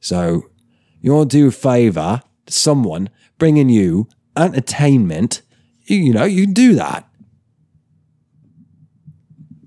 So, 0.00 0.50
you 1.00 1.14
want 1.14 1.30
to 1.30 1.36
do 1.36 1.48
a 1.48 1.52
favor 1.52 2.22
to 2.46 2.52
someone 2.52 3.10
bringing 3.38 3.68
you 3.68 4.08
entertainment, 4.36 5.42
you, 5.84 5.98
you 5.98 6.12
know, 6.12 6.24
you 6.24 6.44
can 6.44 6.54
do 6.54 6.74
that. 6.74 7.08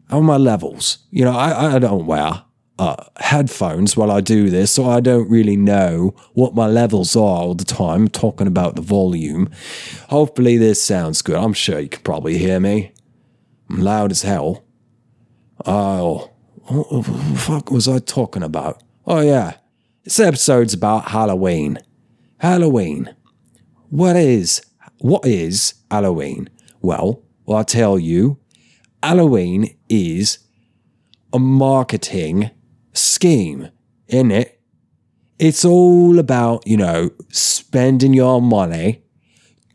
On 0.09 0.23
my 0.23 0.37
levels, 0.37 0.99
you 1.11 1.25
know, 1.25 1.35
I, 1.35 1.75
I 1.75 1.79
don't 1.79 2.05
wear 2.05 2.43
uh, 2.79 2.95
headphones 3.17 3.97
while 3.97 4.11
I 4.11 4.21
do 4.21 4.49
this, 4.49 4.71
so 4.71 4.85
I 4.89 4.99
don't 4.99 5.29
really 5.29 5.57
know 5.57 6.15
what 6.33 6.55
my 6.55 6.67
levels 6.67 7.15
are 7.15 7.19
all 7.19 7.55
the 7.55 7.65
time, 7.65 8.07
talking 8.07 8.47
about 8.47 8.75
the 8.75 8.81
volume. 8.81 9.49
Hopefully, 10.09 10.57
this 10.57 10.81
sounds 10.81 11.21
good. 11.21 11.35
I'm 11.35 11.53
sure 11.53 11.79
you 11.79 11.89
can 11.89 12.03
probably 12.03 12.37
hear 12.37 12.59
me. 12.59 12.93
I'm 13.69 13.81
loud 13.81 14.11
as 14.11 14.21
hell. 14.21 14.63
Oh, 15.65 16.31
what 16.69 17.05
the 17.05 17.13
fuck 17.37 17.71
was 17.71 17.87
I 17.87 17.99
talking 17.99 18.43
about? 18.43 18.83
Oh, 19.05 19.21
yeah. 19.21 19.57
This 20.03 20.19
episode's 20.19 20.73
about 20.73 21.09
Halloween. 21.09 21.79
Halloween. 22.39 23.15
What 23.89 24.15
is, 24.15 24.61
what 24.99 25.25
is 25.25 25.75
Halloween? 25.89 26.49
Well, 26.81 27.23
I'll 27.47 27.63
tell 27.63 27.97
you. 27.97 28.39
Halloween 29.01 29.77
is 29.89 30.39
a 31.31 31.39
marketing 31.39 32.51
scheme, 32.93 33.69
in 34.07 34.31
it? 34.31 34.59
It's 35.39 35.63
all 35.63 36.19
about, 36.19 36.65
you 36.67 36.77
know, 36.77 37.11
spending 37.29 38.13
your 38.13 38.41
money, 38.41 39.03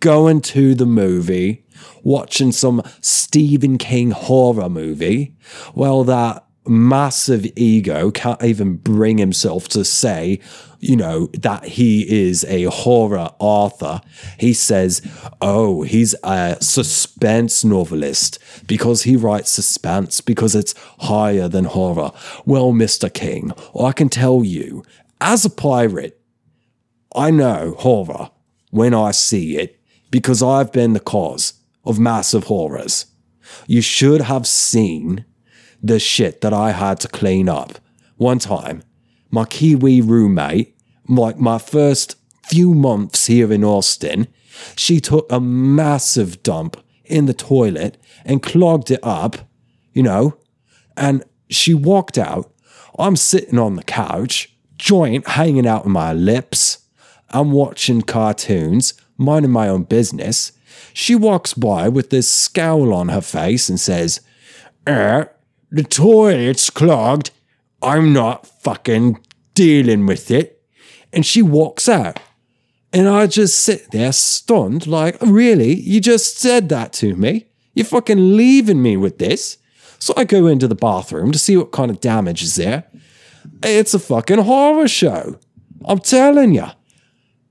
going 0.01 0.41
to 0.41 0.75
the 0.75 0.87
movie, 0.87 1.65
watching 2.03 2.53
some 2.53 2.83
Stephen 3.01 3.79
King 3.79 4.11
horror 4.11 4.69
movie. 4.69 5.37
Well, 5.75 6.05
that 6.05 6.45
massive 6.67 7.47
ego 7.57 8.11
can't 8.11 8.43
even 8.43 8.77
bring 8.77 9.19
himself 9.19 9.69
to 9.69 9.85
say, 9.85 10.41
you 10.79 10.97
know, 10.97 11.29
that 11.39 11.65
he 11.65 12.29
is 12.29 12.45
a 12.45 12.65
horror 12.65 13.31
author. 13.39 14.01
He 14.39 14.53
says, 14.53 15.03
oh, 15.41 15.83
he's 15.83 16.15
a 16.25 16.57
suspense 16.61 17.65
novelist 17.65 18.39
because 18.67 19.03
he 19.03 19.17
writes 19.17 19.51
suspense 19.51 20.21
because 20.21 20.55
it's 20.55 20.75
higher 21.01 21.49
than 21.49 21.65
horror. 21.65 22.11
Well, 22.45 22.73
Mr. 22.73 23.13
King, 23.13 23.53
I 23.79 23.93
can 23.93 24.09
tell 24.09 24.45
you, 24.45 24.85
as 25.21 25.45
a 25.45 25.51
pirate, 25.51 26.21
I 27.15 27.31
know 27.31 27.77
horror 27.79 28.31
when 28.71 28.95
I 28.95 29.11
see 29.11 29.59
it 29.59 29.79
because 30.11 30.43
I've 30.43 30.73
been 30.73 30.95
the 30.95 31.01
cause 31.01 31.55
of 31.85 31.99
massive 31.99 32.45
horrors. 32.45 33.07
You 33.67 33.83
should 33.83 34.23
have 34.23 34.47
seen 34.47 35.25
the 35.83 35.99
shit 35.99 36.41
that 36.41 36.53
I 36.53 36.71
had 36.71 37.01
to 37.01 37.09
clean 37.09 37.49
up. 37.49 37.79
One 38.17 38.39
time, 38.39 38.83
my 39.31 39.45
Kiwi 39.45 40.01
roommate, 40.01 40.77
like 41.09 41.39
my 41.39 41.59
first 41.59 42.17
few 42.47 42.75
months 42.75 43.27
here 43.27 43.53
in 43.53 43.65
Austin, 43.65 44.29
she 44.77 45.01
took 45.01 45.31
a 45.31 45.41
massive 45.41 46.43
dump 46.43 46.77
in 47.05 47.27
the 47.27 47.35
toilet 47.35 47.99
and 48.25 48.43
clogged 48.43 48.91
it 48.91 49.01
up, 49.03 49.37
you 49.93 50.03
know, 50.03 50.37
and 50.97 51.25
she 51.51 51.75
walked 51.75 52.19
out. 52.19 52.53
I'm 52.99 53.17
sitting 53.17 53.59
on 53.59 53.77
the 53.77 53.83
couch, 53.83 54.55
joint 54.77 55.27
hanging 55.29 55.67
out 55.67 55.87
of 55.87 55.91
my 55.91 56.13
lips. 56.13 56.87
I'm 57.31 57.51
watching 57.53 58.03
cartoons, 58.03 58.95
minding 59.17 59.51
my 59.51 59.69
own 59.69 59.85
business. 59.85 60.53
She 60.93 61.15
walks 61.15 61.55
by 61.55 61.89
with 61.89 62.11
this 62.11 62.29
scowl 62.31 62.93
on 62.93 63.09
her 63.09 63.21
face 63.23 63.69
and 63.69 63.81
says, 63.81 64.21
Er, 64.87 65.31
the 65.73 65.83
toilet's 65.83 66.69
clogged. 66.69 67.31
I'm 67.83 68.13
not 68.13 68.47
fucking 68.47 69.19
dealing 69.55 70.07
with 70.07 70.31
it. 70.31 70.63
And 71.13 71.25
she 71.25 71.41
walks 71.41 71.89
out. 71.89 72.21
And 72.93 73.09
I 73.09 73.27
just 73.27 73.59
sit 73.59 73.91
there 73.91 74.13
stunned, 74.13 74.87
like, 74.87 75.17
really? 75.23 75.75
You 75.75 76.01
just 76.01 76.39
said 76.39 76.69
that 76.69 76.93
to 76.95 77.17
me? 77.17 77.47
You're 77.75 77.87
fucking 77.87 78.37
leaving 78.37 78.83
me 78.83 78.99
with 78.99 79.19
this? 79.19 79.57
So 79.99 80.13
I 80.15 80.25
go 80.25 80.47
into 80.47 80.69
the 80.69 80.75
bathroom 80.75 81.33
to 81.33 81.39
see 81.39 81.57
what 81.57 81.73
kind 81.73 81.91
of 81.91 82.01
damage 82.01 82.43
is 82.43 82.57
there. 82.57 82.85
It's 83.63 83.95
a 83.95 83.99
fucking 83.99 84.41
horror 84.41 84.89
show. 84.89 85.39
I'm 85.87 86.01
telling 86.01 86.53
you. 86.55 86.67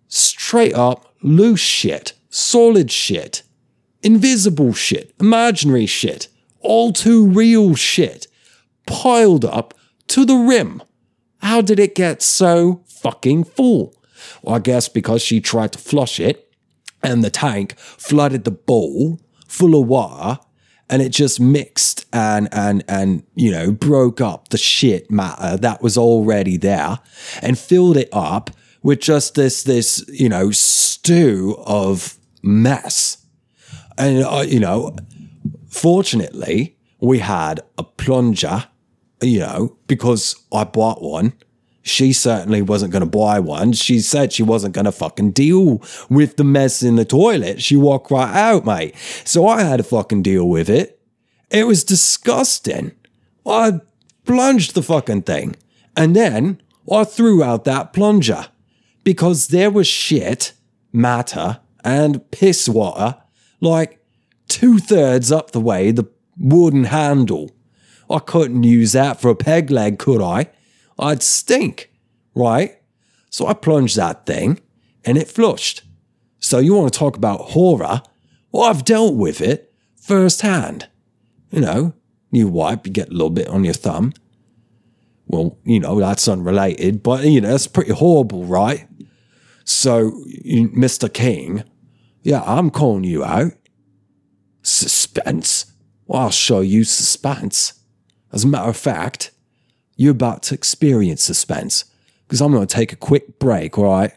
Straight 0.08 0.76
up 0.76 1.16
loose 1.24 1.60
shit, 1.60 2.14
solid 2.30 2.92
shit, 2.92 3.42
invisible 4.04 4.74
shit, 4.74 5.14
imaginary 5.20 5.86
shit 5.86 6.28
all 6.62 6.94
too 6.94 7.28
real 7.28 7.76
shit 7.76 8.28
piled 8.86 9.46
up 9.46 9.74
to 10.08 10.26
the 10.26 10.36
rim. 10.36 10.82
How 11.40 11.62
did 11.62 11.80
it 11.80 11.96
get 11.96 12.22
so 12.22 12.84
fucking 12.88 13.46
full? 13.46 13.96
Well, 14.42 14.56
I 14.56 14.60
guess 14.60 14.90
because 14.90 15.22
she 15.22 15.42
tried 15.42 15.74
to 15.74 15.80
flush 15.80 16.20
it 16.20 16.54
and 17.04 17.24
the 17.24 17.30
tank 17.30 17.78
flooded 17.78 18.44
the 18.44 18.52
bowl 18.52 19.20
full 19.48 19.80
of 19.80 19.88
water 19.88 20.40
and 20.90 21.02
it 21.02 21.10
just 21.10 21.40
mixed 21.40 22.06
and 22.14 22.50
and 22.52 22.84
and 22.88 23.24
you 23.34 23.50
know 23.50 23.72
broke 23.72 24.22
up 24.22 24.50
the 24.50 24.58
shit 24.58 25.10
matter 25.10 25.58
that 25.58 25.82
was 25.82 25.98
already 25.98 26.58
there 26.58 27.00
and 27.42 27.58
filled 27.58 27.98
it 27.98 28.10
up 28.12 28.52
with 28.84 29.00
just 29.00 29.36
this 29.36 29.64
this 29.64 30.04
you 30.10 30.30
know 30.30 30.52
stew 30.52 31.56
of 31.66 32.18
mess 32.44 33.26
and 33.98 34.24
uh, 34.24 34.44
you 34.46 34.60
know 34.60 34.96
Fortunately, 35.72 36.78
we 37.00 37.20
had 37.20 37.62
a 37.78 37.84
plunger, 37.84 38.68
you 39.22 39.40
know, 39.40 39.78
because 39.88 40.36
I 40.54 40.66
bought 40.66 41.02
one. 41.02 41.34
She 41.82 42.14
certainly 42.14 42.62
wasn't 42.62 42.92
going 42.92 43.04
to 43.04 43.10
buy 43.10 43.40
one. 43.40 43.72
She 43.74 44.02
said 44.02 44.34
she 44.34 44.44
wasn't 44.44 44.76
going 44.76 44.86
to 44.86 44.92
fucking 44.92 45.32
deal 45.32 45.82
with 46.10 46.36
the 46.36 46.44
mess 46.44 46.84
in 46.84 46.98
the 46.98 47.06
toilet. 47.06 47.62
She 47.62 47.76
walked 47.76 48.12
right 48.12 48.36
out, 48.36 48.66
mate. 48.66 48.96
So 49.24 49.48
I 49.48 49.64
had 49.64 49.78
to 49.78 49.84
fucking 49.84 50.22
deal 50.22 50.48
with 50.48 50.70
it. 50.70 51.02
It 51.50 51.66
was 51.66 51.84
disgusting. 51.84 52.92
I 53.48 53.80
plunged 54.26 54.76
the 54.76 54.84
fucking 54.84 55.24
thing. 55.24 55.56
And 55.96 56.16
then 56.16 56.62
I 56.92 57.06
threw 57.06 57.44
out 57.44 57.64
that 57.64 57.94
plunger 57.94 58.48
because 59.04 59.48
there 59.48 59.72
was 59.72 59.88
shit, 59.88 60.54
matter, 60.92 61.62
and 61.84 62.30
piss 62.30 62.70
water 62.70 63.18
like 63.62 64.01
two 64.52 64.78
thirds 64.78 65.32
up 65.32 65.52
the 65.52 65.62
way 65.62 65.92
the 65.92 66.10
wooden 66.38 66.86
handle. 66.86 67.52
I 68.10 68.20
couldn't 68.20 68.64
use 68.64 68.92
that 68.92 69.22
for 69.22 69.30
a 69.30 69.36
peg 69.36 69.72
leg, 69.72 69.98
could 69.98 70.22
I? 70.22 70.48
I'd 71.00 71.24
stink, 71.24 71.92
right? 72.36 72.78
So 73.30 73.48
I 73.48 73.54
plunged 73.54 73.96
that 73.96 74.26
thing 74.26 74.60
and 75.06 75.18
it 75.18 75.30
flushed. 75.30 75.84
So 76.40 76.60
you 76.60 76.74
want 76.74 76.92
to 76.92 77.00
talk 77.00 77.16
about 77.16 77.52
horror? 77.52 78.02
Well, 78.52 78.64
I've 78.64 78.84
dealt 78.84 79.16
with 79.16 79.40
it 79.40 79.74
firsthand. 79.96 80.90
You 81.52 81.62
know, 81.62 81.94
you 82.32 82.48
wipe, 82.48 82.86
you 82.86 82.94
get 82.94 83.10
a 83.10 83.14
little 83.14 83.30
bit 83.30 83.48
on 83.48 83.64
your 83.64 83.74
thumb. 83.74 84.14
Well, 85.28 85.58
you 85.64 85.80
know, 85.80 86.00
that's 86.00 86.28
unrelated, 86.28 87.02
but 87.02 87.24
you 87.24 87.40
know, 87.40 87.52
that's 87.52 87.68
pretty 87.68 87.94
horrible, 87.94 88.44
right? 88.44 88.88
So, 89.64 90.12
Mr. 90.46 91.12
King, 91.12 91.64
yeah, 92.24 92.44
I'm 92.46 92.70
calling 92.70 93.06
you 93.06 93.24
out. 93.24 93.54
Suspense? 94.72 95.72
Well, 96.06 96.24
I'll 96.24 96.32
show 96.32 96.62
you 96.62 96.84
suspense. 96.84 97.74
As 98.32 98.44
a 98.44 98.48
matter 98.48 98.70
of 98.70 98.78
fact, 98.78 99.32
you're 99.98 100.12
about 100.12 100.44
to 100.44 100.56
experience 100.56 101.24
suspense 101.24 101.86
because 102.26 102.42
I'm 102.42 102.52
going 102.52 102.66
to 102.66 102.76
take 102.76 102.94
a 102.94 102.96
quick 102.96 103.40
break, 103.40 103.78
all 103.78 103.86
right? 103.86 104.14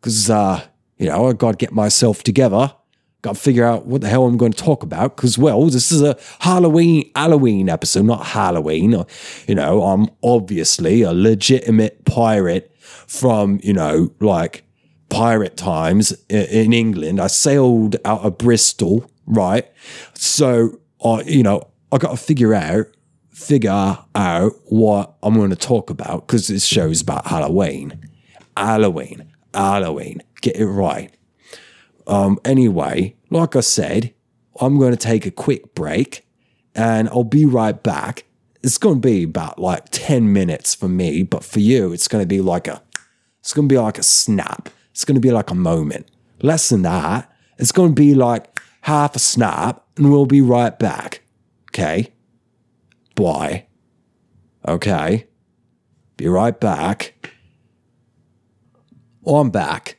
Because, 0.00 0.28
uh, 0.28 0.64
you 0.98 1.06
know, 1.06 1.28
I 1.28 1.32
got 1.32 1.52
to 1.52 1.56
get 1.56 1.72
myself 1.72 2.22
together. 2.22 2.74
Got 3.22 3.36
to 3.36 3.40
figure 3.40 3.64
out 3.64 3.86
what 3.86 4.00
the 4.00 4.08
hell 4.08 4.26
I'm 4.26 4.36
going 4.36 4.52
to 4.52 4.62
talk 4.62 4.82
about 4.82 5.16
because, 5.16 5.38
well, 5.38 5.64
this 5.66 5.92
is 5.92 6.02
a 6.02 6.18
Halloween 6.40 7.08
Halloween 7.14 7.68
episode, 7.68 8.04
not 8.04 8.26
Halloween. 8.26 9.04
You 9.46 9.54
know, 9.54 9.84
I'm 9.84 10.08
obviously 10.24 11.02
a 11.02 11.12
legitimate 11.12 12.04
pirate 12.04 12.74
from, 13.06 13.60
you 13.62 13.72
know, 13.72 14.12
like 14.18 14.64
pirate 15.08 15.56
times 15.56 16.12
in 16.28 16.72
England. 16.72 17.20
I 17.20 17.28
sailed 17.28 17.94
out 18.04 18.22
of 18.22 18.38
Bristol 18.38 19.08
right? 19.34 19.70
So 20.14 20.80
I, 21.04 21.22
you 21.22 21.42
know, 21.42 21.68
I 21.90 21.98
got 21.98 22.10
to 22.10 22.16
figure 22.16 22.54
out 22.54 22.86
figure 23.30 23.70
out 24.14 24.52
what 24.66 25.14
I'm 25.22 25.34
going 25.34 25.50
to 25.50 25.56
talk 25.56 25.90
about 25.90 26.26
because 26.26 26.48
this 26.48 26.64
show's 26.64 27.00
about 27.00 27.26
Halloween, 27.26 28.08
Halloween, 28.56 29.32
Halloween. 29.54 30.22
Get 30.40 30.56
it 30.56 30.66
right. 30.66 31.12
Um, 32.06 32.38
anyway, 32.44 33.16
like 33.30 33.56
I 33.56 33.60
said, 33.60 34.12
I'm 34.60 34.78
going 34.78 34.92
to 34.92 34.96
take 34.96 35.26
a 35.26 35.30
quick 35.30 35.74
break 35.74 36.26
and 36.74 37.08
I'll 37.08 37.24
be 37.24 37.44
right 37.44 37.80
back. 37.80 38.24
It's 38.62 38.78
going 38.78 39.00
to 39.00 39.00
be 39.00 39.24
about 39.24 39.58
like 39.58 39.86
10 39.90 40.32
minutes 40.32 40.74
for 40.74 40.88
me, 40.88 41.22
but 41.22 41.44
for 41.44 41.60
you, 41.60 41.92
it's 41.92 42.08
going 42.08 42.22
to 42.22 42.28
be 42.28 42.40
like 42.40 42.68
a, 42.68 42.82
it's 43.40 43.52
going 43.52 43.68
to 43.68 43.72
be 43.72 43.78
like 43.78 43.98
a 43.98 44.02
snap. 44.02 44.68
It's 44.92 45.04
going 45.04 45.16
to 45.16 45.20
be 45.20 45.32
like 45.32 45.50
a 45.50 45.54
moment. 45.54 46.08
Less 46.42 46.68
than 46.68 46.82
that. 46.82 47.30
It's 47.58 47.72
going 47.72 47.90
to 47.90 47.94
be 47.94 48.14
like 48.14 48.60
half 48.82 49.16
a 49.16 49.18
snap 49.18 49.84
and 49.96 50.10
we'll 50.10 50.26
be 50.26 50.40
right 50.40 50.78
back. 50.78 51.22
Okay? 51.70 52.12
Bye. 53.14 53.66
Okay. 54.66 55.26
Be 56.16 56.28
right 56.28 56.58
back. 56.58 57.30
I'm 59.26 59.50
back. 59.50 59.98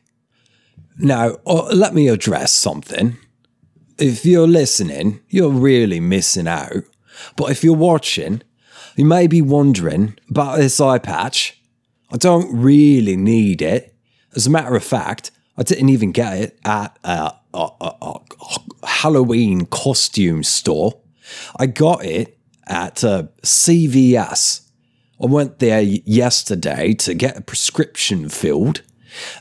Now, 0.98 1.38
uh, 1.46 1.70
let 1.74 1.94
me 1.94 2.08
address 2.08 2.52
something. 2.52 3.18
If 3.98 4.26
you're 4.26 4.48
listening, 4.48 5.22
you're 5.30 5.50
really 5.50 6.00
missing 6.00 6.48
out. 6.48 6.84
But 7.36 7.52
if 7.52 7.64
you're 7.64 7.76
watching, 7.76 8.42
you 8.96 9.06
may 9.06 9.28
be 9.28 9.42
wondering 9.42 10.18
about 10.30 10.58
this 10.58 10.80
eye 10.80 11.00
patch. 11.00 11.62
I 12.12 12.18
don't 12.18 12.54
really 12.54 13.16
need 13.16 13.62
it. 13.62 13.96
As 14.36 14.46
a 14.46 14.52
matter 14.52 14.76
of 14.76 14.84
fact, 14.84 15.32
I 15.58 15.64
didn't 15.64 15.90
even 15.90 16.12
get 16.12 16.38
it 16.38 16.60
at 16.66 16.98
uh, 17.04 17.32
a, 17.54 18.20
Halloween 18.84 19.66
costume 19.66 20.44
store. 20.44 21.00
I 21.58 21.68
got 21.68 22.06
it 22.06 22.38
at 22.68 23.04
uh, 23.04 23.24
CVS. 23.42 24.62
I 25.22 25.26
went 25.26 25.60
there 25.60 25.82
yesterday 25.82 26.94
to 26.96 27.14
get 27.14 27.38
a 27.38 27.42
prescription 27.42 28.30
filled, 28.30 28.82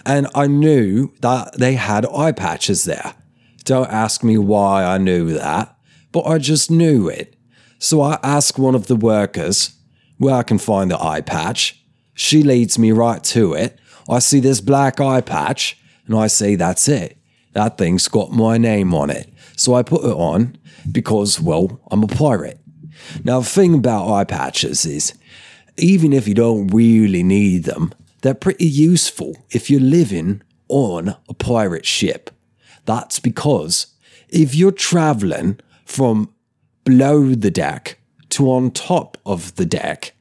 and 0.05 0.29
I 0.35 0.47
knew 0.47 1.13
that 1.21 1.59
they 1.59 1.75
had 1.75 2.07
eye 2.07 2.33
patches 2.33 2.85
there. 2.85 3.15
Don't 3.65 3.91
ask 3.91 4.23
me 4.23 4.39
why 4.39 4.85
I 4.85 4.99
knew 4.99 5.33
that, 5.33 5.77
but 6.11 6.25
I 6.27 6.39
just 6.39 6.71
knew 6.71 7.09
it. 7.09 7.37
So 7.79 8.01
I 8.01 8.19
asked 8.23 8.59
one 8.59 8.75
of 8.75 8.87
the 8.87 8.97
workers 8.97 9.77
where 10.19 10.35
I 10.35 10.43
can 10.43 10.59
find 10.59 10.91
the 10.91 11.03
eye 11.03 11.21
patch. 11.21 11.83
She 12.15 12.43
leads 12.43 12.79
me 12.79 12.93
right 12.93 13.23
to 13.25 13.55
it. 13.55 13.79
I 14.09 14.19
see 14.19 14.41
this 14.41 14.61
black 14.61 15.01
eye 15.01 15.21
patch, 15.21 15.79
and 16.07 16.17
I 16.17 16.27
say, 16.27 16.55
That's 16.55 16.89
it. 16.89 17.19
That 17.53 17.79
thing's 17.79 18.09
got 18.09 18.33
my 18.33 18.59
name 18.59 18.95
on 18.95 19.11
it. 19.11 19.33
So 19.57 19.75
I 19.75 19.83
put 19.83 20.05
it 20.05 20.15
on 20.15 20.57
because, 20.91 21.41
well, 21.41 21.81
I'm 21.91 22.03
a 22.03 22.09
pirate. 22.09 22.59
Now, 23.25 23.41
the 23.41 23.47
thing 23.47 23.75
about 23.75 24.11
eye 24.11 24.25
patches 24.25 24.85
is, 24.85 25.15
even 25.77 26.13
if 26.13 26.29
you 26.29 26.35
don't 26.35 26.69
really 26.69 27.23
need 27.23 27.65
them, 27.65 27.93
they're 28.23 28.35
pretty 28.35 28.67
useful 28.67 29.37
if 29.51 29.71
you're 29.71 29.81
living 29.81 30.43
on 30.69 31.17
a 31.29 31.35
pirate 31.35 31.87
ship. 31.87 32.31
That's 32.85 33.21
because 33.21 33.87
if 34.29 34.55
you're 34.55 34.73
traveling 34.73 35.61
from 35.85 36.33
below 36.85 37.35
the 37.35 37.51
deck 37.51 37.99
to 38.31 38.51
on 38.51 38.71
top 38.71 39.19
of 39.27 39.55
the 39.57 39.67
deck, 39.67 40.15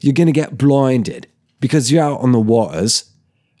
you're 0.00 0.14
going 0.14 0.26
to 0.26 0.32
get 0.32 0.58
blinded 0.58 1.26
because 1.60 1.90
you're 1.90 2.04
out 2.04 2.20
on 2.20 2.32
the 2.32 2.40
waters, 2.40 3.10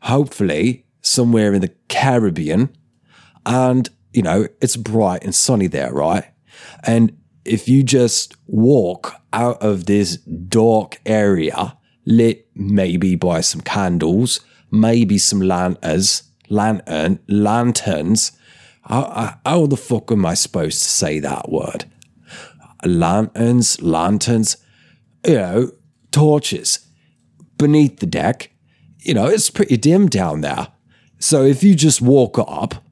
hopefully 0.02 0.84
somewhere 1.00 1.52
in 1.52 1.60
the 1.60 1.72
Caribbean, 1.88 2.68
and 3.48 3.88
you 4.12 4.22
know, 4.22 4.46
it's 4.60 4.76
bright 4.76 5.24
and 5.24 5.34
sunny 5.34 5.66
there, 5.66 5.92
right? 5.92 6.24
And 6.84 7.16
if 7.44 7.68
you 7.68 7.82
just 7.82 8.36
walk 8.46 9.14
out 9.32 9.60
of 9.62 9.86
this 9.86 10.16
dark 10.16 11.00
area, 11.06 11.76
lit 12.04 12.48
maybe 12.54 13.14
by 13.14 13.40
some 13.40 13.60
candles, 13.60 14.40
maybe 14.70 15.18
some 15.18 15.40
lanterns, 15.40 16.24
lantern, 16.48 17.20
lanterns. 17.28 18.32
How, 18.82 19.38
how 19.44 19.66
the 19.66 19.76
fuck 19.76 20.10
am 20.10 20.24
I 20.24 20.34
supposed 20.34 20.82
to 20.82 20.88
say 20.88 21.20
that 21.20 21.50
word? 21.50 21.84
Lanterns, 22.84 23.80
lanterns, 23.82 24.56
you 25.26 25.34
know, 25.34 25.72
torches 26.10 26.86
beneath 27.56 27.98
the 27.98 28.06
deck. 28.06 28.50
You 29.00 29.14
know, 29.14 29.26
it's 29.26 29.50
pretty 29.50 29.76
dim 29.76 30.08
down 30.08 30.40
there. 30.40 30.68
So 31.18 31.44
if 31.44 31.62
you 31.62 31.74
just 31.74 32.00
walk 32.00 32.38
up 32.38 32.82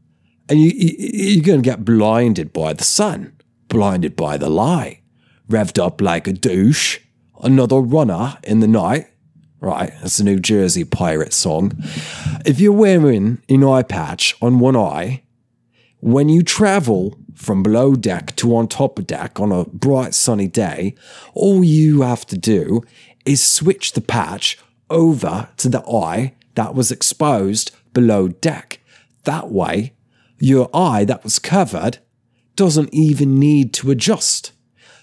and 0.49 0.61
you, 0.61 0.71
you, 0.71 1.41
are 1.41 1.45
going 1.45 1.63
to 1.63 1.69
get 1.69 1.85
blinded 1.85 2.53
by 2.53 2.73
the 2.73 2.85
sun, 2.85 3.37
blinded 3.69 4.17
by 4.17 4.37
the 4.37 4.49
light, 4.49 5.03
revved 5.49 5.83
up 5.83 6.01
like 6.01 6.27
a 6.27 6.33
douche, 6.33 7.01
another 7.43 7.81
runner 7.81 8.39
in 8.45 8.61
the 8.61 8.69
night. 8.69 9.09
Right, 9.59 9.93
that's 10.01 10.19
a 10.19 10.25
New 10.25 10.39
Jersey 10.39 10.85
pirate 10.85 11.33
song. 11.33 11.73
If 12.45 12.61
you're 12.61 12.73
wearing 12.73 13.43
an 13.49 13.65
eye 13.65 13.83
patch 13.83 14.37
on 14.43 14.61
one 14.61 14.77
eye, 14.77 15.23
when 16.01 16.29
you 16.29 16.43
travel 16.43 17.19
from 17.35 17.63
below 17.63 17.95
deck 17.95 18.37
to 18.37 18.55
on 18.55 18.69
top 18.69 18.99
of 18.99 19.07
deck 19.07 19.41
on 19.41 19.53
a 19.53 19.65
bright 19.65 20.15
sunny 20.15 20.47
day, 20.47 20.95
all 21.35 21.65
you 21.65 22.03
have 22.03 22.27
to 22.27 22.39
do 22.39 22.83
is 23.25 23.43
switch 23.43 23.93
the 23.93 24.01
patch 24.01 24.59
over 24.91 25.49
to 25.57 25.69
the 25.69 25.83
eye 25.89 26.35
that 26.55 26.75
was 26.75 26.93
exposed 26.93 27.73
below 27.93 28.29
deck. 28.29 28.79
That 29.25 29.51
way, 29.51 29.95
your 30.39 30.69
eye 30.75 31.05
that 31.05 31.25
was 31.25 31.39
covered 31.39 31.99
doesn't 32.55 32.93
even 32.93 33.39
need 33.39 33.73
to 33.75 33.91
adjust. 33.91 34.53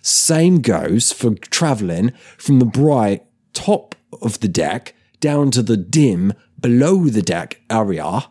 Same 0.02 0.62
goes 0.62 1.12
for 1.12 1.36
traveling 1.36 2.12
from 2.38 2.60
the 2.60 2.66
bright 2.66 3.26
top 3.54 3.96
of 4.22 4.40
the 4.40 4.48
deck 4.48 4.94
down 5.20 5.52
to 5.52 5.62
the 5.62 5.78
dim 5.78 6.34
below 6.60 7.06
the 7.06 7.22
deck 7.22 7.62
area. 7.70 8.26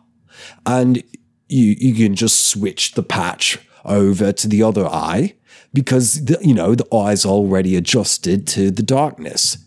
And 0.65 1.03
you, 1.47 1.75
you 1.77 1.95
can 1.95 2.15
just 2.15 2.45
switch 2.45 2.93
the 2.93 3.03
patch 3.03 3.57
over 3.85 4.31
to 4.31 4.47
the 4.47 4.63
other 4.63 4.85
eye 4.85 5.35
because, 5.73 6.25
the, 6.25 6.37
you 6.41 6.53
know, 6.53 6.75
the 6.75 6.87
eye's 6.93 7.25
already 7.25 7.75
adjusted 7.75 8.45
to 8.47 8.71
the 8.71 8.83
darkness. 8.83 9.57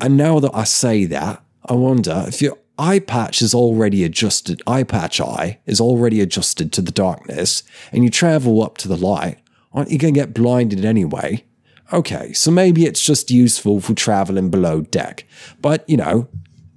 And 0.00 0.16
now 0.16 0.40
that 0.40 0.54
I 0.54 0.64
say 0.64 1.04
that, 1.06 1.42
I 1.66 1.74
wonder 1.74 2.24
if 2.26 2.42
your 2.42 2.58
eye 2.80 2.98
patch 2.98 3.42
is 3.42 3.54
already 3.54 4.02
adjusted, 4.04 4.62
eye 4.66 4.82
patch 4.82 5.20
eye 5.20 5.60
is 5.66 5.80
already 5.80 6.20
adjusted 6.20 6.72
to 6.72 6.82
the 6.82 6.90
darkness, 6.90 7.62
and 7.92 8.02
you 8.02 8.10
travel 8.10 8.62
up 8.62 8.78
to 8.78 8.88
the 8.88 8.96
light, 8.96 9.38
aren't 9.72 9.90
you 9.90 9.98
going 9.98 10.14
to 10.14 10.20
get 10.20 10.34
blinded 10.34 10.84
anyway? 10.84 11.44
Okay, 11.92 12.32
so 12.32 12.50
maybe 12.50 12.86
it's 12.86 13.02
just 13.02 13.30
useful 13.30 13.80
for 13.80 13.94
traveling 13.94 14.48
below 14.48 14.80
deck. 14.80 15.24
But, 15.60 15.88
you 15.88 15.96
know, 15.96 16.28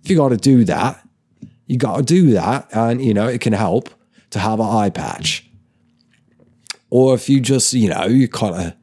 if 0.03 0.09
you 0.09 0.17
got 0.17 0.29
to 0.29 0.37
do 0.37 0.65
that, 0.65 1.07
you 1.67 1.77
got 1.77 1.97
to 1.97 2.03
do 2.03 2.31
that, 2.31 2.67
and, 2.73 3.03
you 3.03 3.13
know, 3.13 3.27
it 3.27 3.39
can 3.39 3.53
help 3.53 3.89
to 4.31 4.39
have 4.39 4.59
an 4.59 4.67
eye 4.67 4.89
patch. 4.89 5.49
Or 6.89 7.15
if 7.15 7.29
you 7.29 7.39
just, 7.39 7.73
you 7.73 7.89
know, 7.89 8.05
you 8.05 8.27
kind 8.27 8.55
of, 8.55 8.73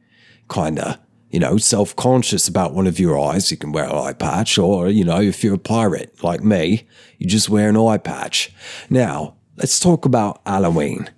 kind 0.47 0.79
of 0.79 0.97
you 1.31 1.39
know, 1.39 1.57
self 1.57 1.95
conscious 1.95 2.47
about 2.47 2.73
one 2.73 2.87
of 2.87 2.99
your 2.99 3.17
eyes, 3.19 3.49
you 3.51 3.57
can 3.57 3.71
wear 3.71 3.85
an 3.85 3.95
eye 3.95 4.13
patch. 4.13 4.57
Or, 4.57 4.89
you 4.89 5.05
know, 5.05 5.21
if 5.21 5.43
you're 5.43 5.55
a 5.55 5.59
pirate 5.59 6.21
like 6.23 6.43
me, 6.43 6.87
you 7.17 7.27
just 7.27 7.49
wear 7.49 7.69
an 7.69 7.77
eye 7.77 7.97
patch. 7.97 8.53
Now, 8.89 9.35
let's 9.55 9.79
talk 9.79 10.05
about 10.05 10.41
Halloween. 10.45 11.09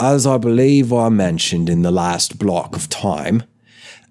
As 0.00 0.26
I 0.26 0.38
believe 0.38 0.92
I 0.92 1.10
mentioned 1.10 1.68
in 1.68 1.82
the 1.82 1.92
last 1.92 2.38
block 2.38 2.74
of 2.74 2.88
time, 2.88 3.44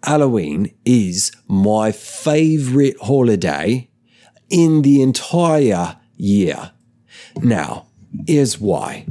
Halloween 0.04 0.73
is 0.86 1.32
my 1.47 1.91
favorite 1.91 2.95
holiday 3.01 3.89
in 4.49 4.84
the 4.84 5.01
entire 5.01 5.97
year. 6.17 6.71
Now, 7.38 7.88
here's 8.27 8.60
why 8.60 9.08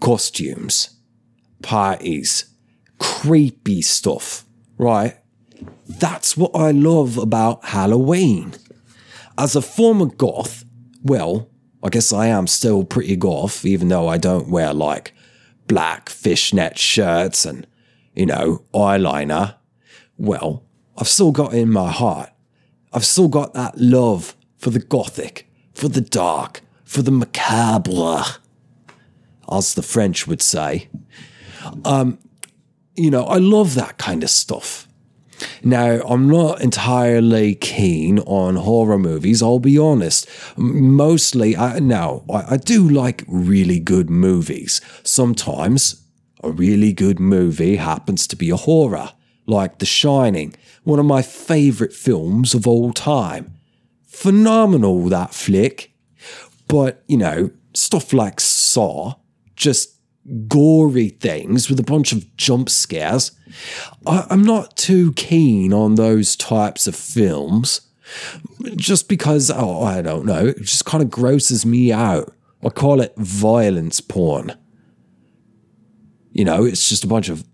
costumes, 0.00 0.96
parties, 1.62 2.46
creepy 2.98 3.82
stuff, 3.82 4.44
right? 4.78 5.16
That's 5.86 6.36
what 6.36 6.50
I 6.54 6.72
love 6.72 7.16
about 7.16 7.64
Halloween. 7.66 8.54
As 9.38 9.54
a 9.54 9.62
former 9.62 10.06
goth, 10.06 10.64
well, 11.02 11.48
I 11.82 11.88
guess 11.88 12.12
I 12.12 12.26
am 12.26 12.46
still 12.46 12.84
pretty 12.84 13.16
goth, 13.16 13.64
even 13.64 13.88
though 13.88 14.08
I 14.08 14.18
don't 14.18 14.48
wear 14.48 14.72
like 14.74 15.14
black 15.68 16.08
fishnet 16.08 16.78
shirts 16.78 17.44
and, 17.44 17.66
you 18.14 18.26
know, 18.26 18.64
eyeliner. 18.74 19.56
Well, 20.16 20.64
I've 20.96 21.08
still 21.08 21.32
got 21.32 21.54
in 21.54 21.70
my 21.70 21.90
heart. 21.90 22.30
I've 22.92 23.04
still 23.04 23.28
got 23.28 23.54
that 23.54 23.78
love 23.78 24.34
for 24.56 24.70
the 24.70 24.80
gothic, 24.80 25.48
for 25.74 25.88
the 25.88 26.00
dark, 26.00 26.62
for 26.84 27.02
the 27.02 27.10
macabre, 27.10 28.24
as 29.52 29.74
the 29.74 29.82
French 29.82 30.26
would 30.26 30.42
say. 30.42 30.88
Um, 31.84 32.18
you 32.96 33.10
know, 33.10 33.24
I 33.24 33.36
love 33.36 33.74
that 33.74 33.98
kind 33.98 34.22
of 34.22 34.30
stuff. 34.30 34.85
Now, 35.62 36.00
I'm 36.06 36.28
not 36.28 36.60
entirely 36.60 37.54
keen 37.54 38.18
on 38.20 38.56
horror 38.56 38.98
movies, 38.98 39.42
I'll 39.42 39.58
be 39.58 39.78
honest. 39.78 40.28
Mostly, 40.56 41.56
I, 41.56 41.78
now, 41.78 42.24
I, 42.32 42.54
I 42.54 42.56
do 42.56 42.88
like 42.88 43.24
really 43.26 43.78
good 43.78 44.08
movies. 44.08 44.80
Sometimes 45.02 46.02
a 46.42 46.50
really 46.50 46.92
good 46.92 47.18
movie 47.18 47.76
happens 47.76 48.26
to 48.28 48.36
be 48.36 48.50
a 48.50 48.56
horror, 48.56 49.12
like 49.46 49.78
The 49.78 49.86
Shining, 49.86 50.54
one 50.84 50.98
of 50.98 51.06
my 51.06 51.22
favourite 51.22 51.92
films 51.92 52.54
of 52.54 52.66
all 52.66 52.92
time. 52.92 53.54
Phenomenal, 54.06 55.08
that 55.08 55.34
flick. 55.34 55.92
But, 56.68 57.02
you 57.06 57.16
know, 57.18 57.50
stuff 57.74 58.12
like 58.12 58.40
Saw, 58.40 59.14
just 59.54 59.95
gory 60.48 61.10
things 61.10 61.68
with 61.68 61.78
a 61.78 61.84
bunch 61.84 62.12
of 62.12 62.36
jump 62.36 62.68
scares. 62.68 63.32
I, 64.06 64.26
am 64.30 64.42
not 64.42 64.76
too 64.76 65.12
keen 65.12 65.72
on 65.72 65.94
those 65.94 66.36
types 66.36 66.86
of 66.86 66.96
films 66.96 67.80
just 68.76 69.08
because, 69.08 69.50
oh, 69.50 69.82
I 69.82 70.02
don't 70.02 70.26
know, 70.26 70.46
it 70.46 70.58
just 70.62 70.84
kind 70.84 71.02
of 71.02 71.10
grosses 71.10 71.64
me 71.64 71.92
out. 71.92 72.32
I 72.64 72.70
call 72.70 73.00
it 73.00 73.14
violence 73.16 74.00
porn. 74.00 74.54
You 76.32 76.44
know, 76.44 76.64
it's 76.64 76.88
just 76.88 77.04
a 77.04 77.08
bunch 77.08 77.28
of 77.28 77.44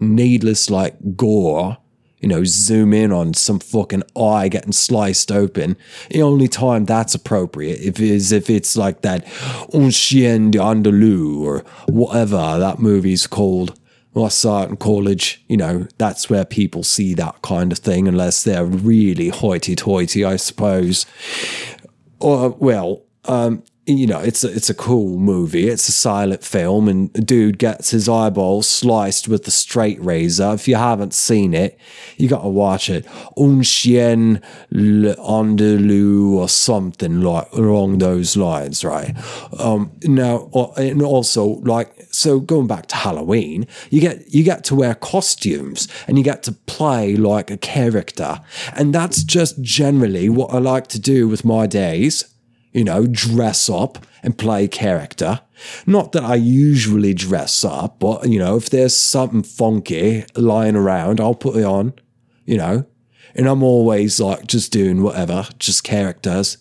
needless, 0.00 0.70
like, 0.70 1.16
gore 1.16 1.78
you 2.20 2.28
know, 2.28 2.44
zoom 2.44 2.92
in 2.92 3.12
on 3.12 3.34
some 3.34 3.58
fucking 3.58 4.02
eye 4.16 4.48
getting 4.48 4.72
sliced 4.72 5.32
open. 5.32 5.76
The 6.10 6.22
only 6.22 6.48
time 6.48 6.84
that's 6.84 7.14
appropriate 7.14 7.80
if 7.80 7.98
is 7.98 8.30
if 8.32 8.50
it's 8.50 8.76
like 8.76 9.02
that 9.02 9.26
Un 9.74 9.90
Chien 9.90 10.50
d'Andalou 10.50 11.40
or 11.40 11.64
whatever 11.88 12.58
that 12.58 12.78
movie's 12.78 13.26
called. 13.26 13.78
Well, 14.12 14.24
I 14.24 14.28
saw 14.28 14.64
it 14.64 14.70
in 14.70 14.76
college. 14.76 15.44
You 15.46 15.56
know, 15.56 15.86
that's 15.96 16.28
where 16.28 16.44
people 16.44 16.82
see 16.82 17.14
that 17.14 17.42
kind 17.42 17.70
of 17.70 17.78
thing, 17.78 18.08
unless 18.08 18.42
they're 18.42 18.64
really 18.64 19.28
hoity-toity, 19.28 20.24
I 20.24 20.34
suppose. 20.34 21.06
Or 22.18 22.50
well, 22.50 23.04
um, 23.26 23.62
you 23.98 24.06
know, 24.06 24.20
it's 24.20 24.44
a, 24.44 24.52
it's 24.52 24.70
a 24.70 24.74
cool 24.74 25.18
movie. 25.18 25.68
It's 25.68 25.88
a 25.88 25.92
silent 25.92 26.42
film, 26.44 26.88
and 26.88 27.12
dude 27.26 27.58
gets 27.58 27.90
his 27.90 28.08
eyeballs 28.08 28.68
sliced 28.68 29.28
with 29.28 29.44
the 29.44 29.50
straight 29.50 30.02
razor. 30.02 30.52
If 30.54 30.68
you 30.68 30.76
haven't 30.76 31.14
seen 31.14 31.54
it, 31.54 31.78
you 32.16 32.28
got 32.28 32.42
to 32.42 32.48
watch 32.48 32.88
it. 32.88 33.06
Un 33.36 33.62
chien 33.62 34.42
andalou 34.72 36.32
or 36.32 36.48
something 36.48 37.20
like 37.20 37.50
along 37.52 37.98
those 37.98 38.36
lines, 38.36 38.84
right? 38.84 39.14
Um, 39.58 39.92
now, 40.04 40.50
and 40.76 41.02
also 41.02 41.44
like 41.44 41.94
so, 42.12 42.40
going 42.40 42.66
back 42.66 42.86
to 42.86 42.96
Halloween, 42.96 43.66
you 43.90 44.00
get 44.00 44.32
you 44.34 44.42
get 44.42 44.64
to 44.64 44.74
wear 44.74 44.94
costumes 44.94 45.88
and 46.06 46.18
you 46.18 46.24
get 46.24 46.42
to 46.44 46.52
play 46.52 47.16
like 47.16 47.50
a 47.50 47.56
character, 47.56 48.40
and 48.74 48.94
that's 48.94 49.22
just 49.22 49.60
generally 49.62 50.28
what 50.28 50.52
I 50.52 50.58
like 50.58 50.88
to 50.88 50.98
do 50.98 51.28
with 51.28 51.44
my 51.44 51.66
days 51.66 52.29
you 52.72 52.84
know, 52.84 53.06
dress 53.06 53.68
up 53.68 53.98
and 54.22 54.38
play 54.38 54.68
character. 54.68 55.40
Not 55.86 56.12
that 56.12 56.24
I 56.24 56.36
usually 56.36 57.14
dress 57.14 57.64
up, 57.64 57.98
but 57.98 58.28
you 58.28 58.38
know, 58.38 58.56
if 58.56 58.70
there's 58.70 58.96
something 58.96 59.42
funky 59.42 60.24
lying 60.36 60.76
around, 60.76 61.20
I'll 61.20 61.34
put 61.34 61.56
it 61.56 61.64
on, 61.64 61.94
you 62.44 62.56
know. 62.56 62.86
And 63.34 63.46
I'm 63.46 63.62
always 63.62 64.20
like 64.20 64.46
just 64.46 64.72
doing 64.72 65.02
whatever, 65.02 65.46
just 65.58 65.84
characters. 65.84 66.58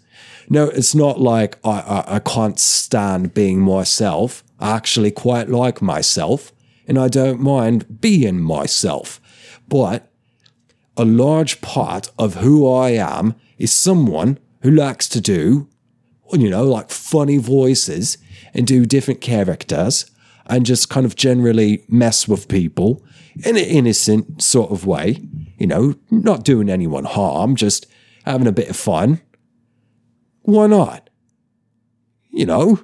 No, 0.50 0.66
it's 0.66 0.96
not 0.96 1.20
like 1.20 1.58
I, 1.64 1.80
I, 1.80 2.16
I 2.16 2.20
can't 2.20 2.60
stand 2.60 3.34
being 3.34 3.62
myself. 3.62 4.44
I 4.60 4.76
actually 4.76 5.12
quite 5.12 5.50
like 5.50 5.82
myself, 5.82 6.52
and 6.88 6.98
I 6.98 7.08
don't 7.08 7.40
mind 7.40 8.02
being 8.02 8.42
myself. 8.42 9.22
But 9.68 10.12
a 10.98 11.06
large 11.06 11.62
part 11.62 12.12
of 12.18 12.36
who 12.36 12.70
I 12.70 12.90
am 12.90 13.36
is 13.58 13.72
someone 13.72 14.40
who 14.62 14.72
likes 14.72 15.08
to 15.10 15.22
do, 15.22 15.70
you 16.34 16.50
know, 16.50 16.64
like 16.64 16.90
funny 16.90 17.38
voices 17.38 18.18
and 18.54 18.68
do 18.68 18.86
different 18.86 19.22
characters 19.22 20.10
and 20.46 20.66
just 20.66 20.90
kind 20.90 21.06
of 21.06 21.16
generally 21.16 21.86
mess 21.88 22.28
with 22.28 22.48
people 22.48 23.04
in 23.46 23.56
an 23.56 23.64
innocent 23.64 24.42
sort 24.42 24.72
of 24.72 24.86
way, 24.86 25.18
you 25.58 25.68
know, 25.68 25.96
not 26.10 26.44
doing 26.44 26.70
anyone 26.70 27.06
harm, 27.06 27.56
just 27.56 27.86
having 28.26 28.48
a 28.48 28.52
bit 28.52 28.70
of 28.70 28.76
fun. 28.76 29.22
Why 30.42 30.68
not? 30.68 31.10
You 32.32 32.46
know, 32.46 32.80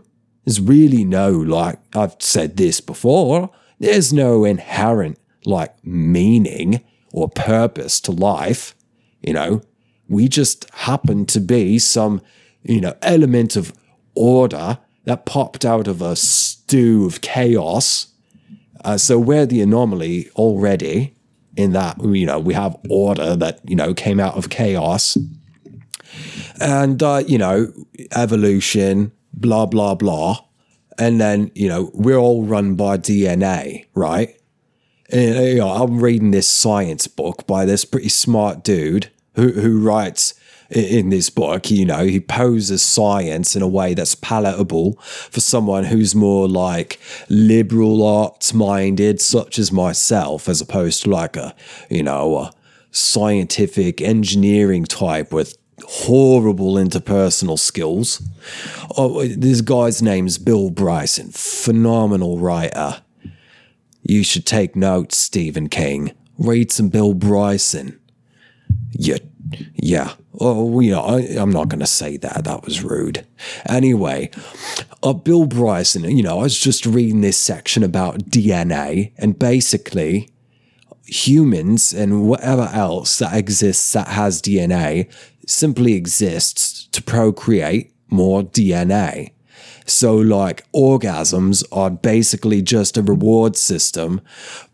there's 0.46 0.62
really 0.62 1.04
no, 1.04 1.32
like, 1.32 1.80
I've 1.96 2.16
said 2.20 2.58
this 2.58 2.80
before, 2.80 3.50
there's 3.80 4.14
no 4.14 4.46
inherent, 4.46 5.20
like, 5.46 5.76
meaning 5.84 6.84
or 7.12 7.30
purpose 7.30 8.00
to 8.02 8.12
life. 8.12 8.76
You 9.22 9.34
know, 9.34 9.62
we 10.08 10.28
just 10.28 10.70
happen 10.72 11.26
to 11.28 11.40
be 11.40 11.80
some, 11.80 12.22
you 12.66 12.82
know, 12.82 12.96
element 13.02 13.56
of 13.56 13.74
order 14.16 14.80
that 15.06 15.26
popped 15.26 15.66
out 15.66 15.88
of 15.88 16.02
a 16.02 16.16
stew 16.16 17.06
of 17.06 17.22
chaos. 17.22 18.08
Uh, 18.84 18.98
so 18.98 19.18
we're 19.20 19.46
the 19.46 19.62
anomaly 19.62 20.30
already 20.32 21.16
in 21.56 21.72
that, 21.74 22.04
you 22.04 22.26
know, 22.26 22.40
we 22.40 22.54
have 22.54 22.76
order 22.90 23.36
that, 23.36 23.60
you 23.68 23.76
know, 23.76 23.94
came 23.94 24.20
out 24.20 24.36
of 24.36 24.50
chaos. 24.50 25.18
And, 26.60 27.02
uh, 27.02 27.24
you 27.26 27.38
know, 27.38 27.72
evolution, 28.12 29.12
blah, 29.34 29.66
blah, 29.66 29.96
blah. 29.96 30.40
And 30.98 31.20
then, 31.20 31.52
you 31.56 31.68
know, 31.68 31.92
we're 31.94 32.18
all 32.18 32.44
run 32.44 32.76
by 32.76 32.98
DNA, 32.98 33.86
right? 33.94 34.40
And, 35.12 35.36
you 35.48 35.58
know, 35.58 35.70
I'm 35.70 36.00
reading 36.00 36.32
this 36.32 36.48
science 36.48 37.08
book 37.08 37.46
by 37.46 37.66
this 37.66 37.86
pretty 37.86 38.10
smart 38.10 38.64
dude 38.64 39.12
who, 39.36 39.52
who 39.52 39.80
writes 39.80 40.34
in 40.70 41.10
this 41.10 41.30
book, 41.30 41.70
you 41.70 41.86
know, 41.86 42.06
he 42.06 42.20
poses 42.20 42.82
science 42.82 43.56
in 43.56 43.62
a 43.62 43.68
way 43.68 43.94
that's 43.94 44.16
palatable 44.16 44.94
for 45.02 45.40
someone 45.40 45.86
who's 45.86 46.16
more 46.16 46.48
like 46.48 47.00
liberal 47.30 48.04
arts 48.06 48.54
minded, 48.54 49.22
such 49.22 49.60
as 49.60 49.72
myself, 49.72 50.50
as 50.50 50.62
opposed 50.62 51.04
to 51.04 51.10
like 51.10 51.38
a, 51.38 51.56
you 51.90 52.04
know, 52.04 52.38
a 52.38 52.52
scientific 52.92 54.02
engineering 54.02 54.86
type 54.86 55.32
with 55.32 55.58
horrible 55.84 56.76
interpersonal 56.76 57.60
skills. 57.60 58.22
Oh, 58.98 59.26
this 59.26 59.62
guy's 59.62 60.02
name's 60.02 60.38
Bill 60.38 60.70
Bryson, 60.70 61.32
phenomenal 61.32 62.40
writer. 62.40 63.02
You 64.04 64.24
should 64.24 64.46
take 64.46 64.76
notes, 64.76 65.18
Stephen 65.18 65.68
King. 65.68 66.12
Read 66.38 66.72
some 66.72 66.90
Bill 66.90 67.14
Bryson. 67.14 68.00
Yeah, 68.92 69.18
yeah. 69.74 70.14
Oh, 70.40 70.80
you 70.80 70.92
know, 70.92 71.02
I, 71.02 71.22
am 71.22 71.52
not 71.52 71.70
going 71.70 71.80
to 71.80 71.88
say 71.88 72.18
that. 72.18 72.44
That 72.44 72.64
was 72.64 72.84
rude. 72.84 73.26
Anyway, 73.68 74.32
uh, 75.04 75.14
Bill 75.14 75.46
Bryson, 75.46 76.04
you 76.04 76.24
know, 76.24 76.40
I 76.40 76.44
was 76.44 76.60
just 76.60 76.86
reading 76.86 77.22
this 77.22 77.38
section 77.38 77.84
about 77.84 78.20
DNA, 78.26 79.14
and 79.18 79.38
basically, 79.38 80.30
humans 81.06 81.94
and 81.94 82.28
whatever 82.28 82.70
else 82.74 83.20
that 83.20 83.36
exists 83.36 83.94
that 83.94 84.08
has 84.08 84.42
DNA 84.42 85.12
simply 85.48 85.94
exists 85.94 86.88
to 86.88 87.04
procreate 87.04 87.94
more 88.10 88.44
DNA. 88.44 89.32
So, 89.86 90.16
like, 90.16 90.70
orgasms 90.72 91.64
are 91.72 91.92
basically 91.92 92.62
just 92.62 92.98
a 92.98 93.04
reward 93.04 93.56
system 93.56 94.22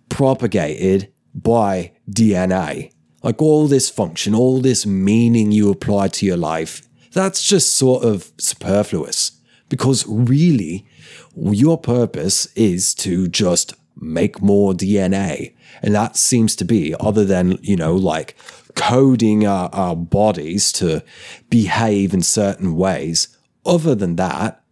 propagated 0.08 1.12
by 1.34 1.92
DNA. 2.10 2.92
Like, 3.24 3.42
all 3.42 3.68
this 3.68 3.90
function, 3.90 4.34
all 4.34 4.62
this 4.62 4.86
meaning 4.86 5.52
you 5.52 5.70
apply 5.70 6.10
to 6.10 6.26
your 6.26 6.38
life, 6.38 6.82
that's 7.12 7.44
just 7.44 7.76
sort 7.76 8.04
of 8.04 8.32
superfluous. 8.38 9.34
Because 9.70 10.06
really, 10.08 10.88
your 11.36 11.78
purpose 11.78 12.48
is 12.56 12.94
to 12.96 13.28
just 13.28 13.74
make 13.96 14.42
more 14.42 14.74
DNA. 14.74 15.54
And 15.82 15.94
that 15.96 16.18
seems 16.18 16.56
to 16.58 16.66
be, 16.66 16.96
other 17.00 17.26
than, 17.26 17.58
you 17.62 17.76
know, 17.76 17.96
like 17.96 18.36
coding 18.76 19.46
our, 19.46 19.70
our 19.74 19.96
bodies 19.96 20.72
to 20.74 21.04
behave 21.50 22.14
in 22.14 22.22
certain 22.22 22.76
ways, 22.76 23.38
other 23.66 23.96
than 23.96 24.16
that, 24.16 24.64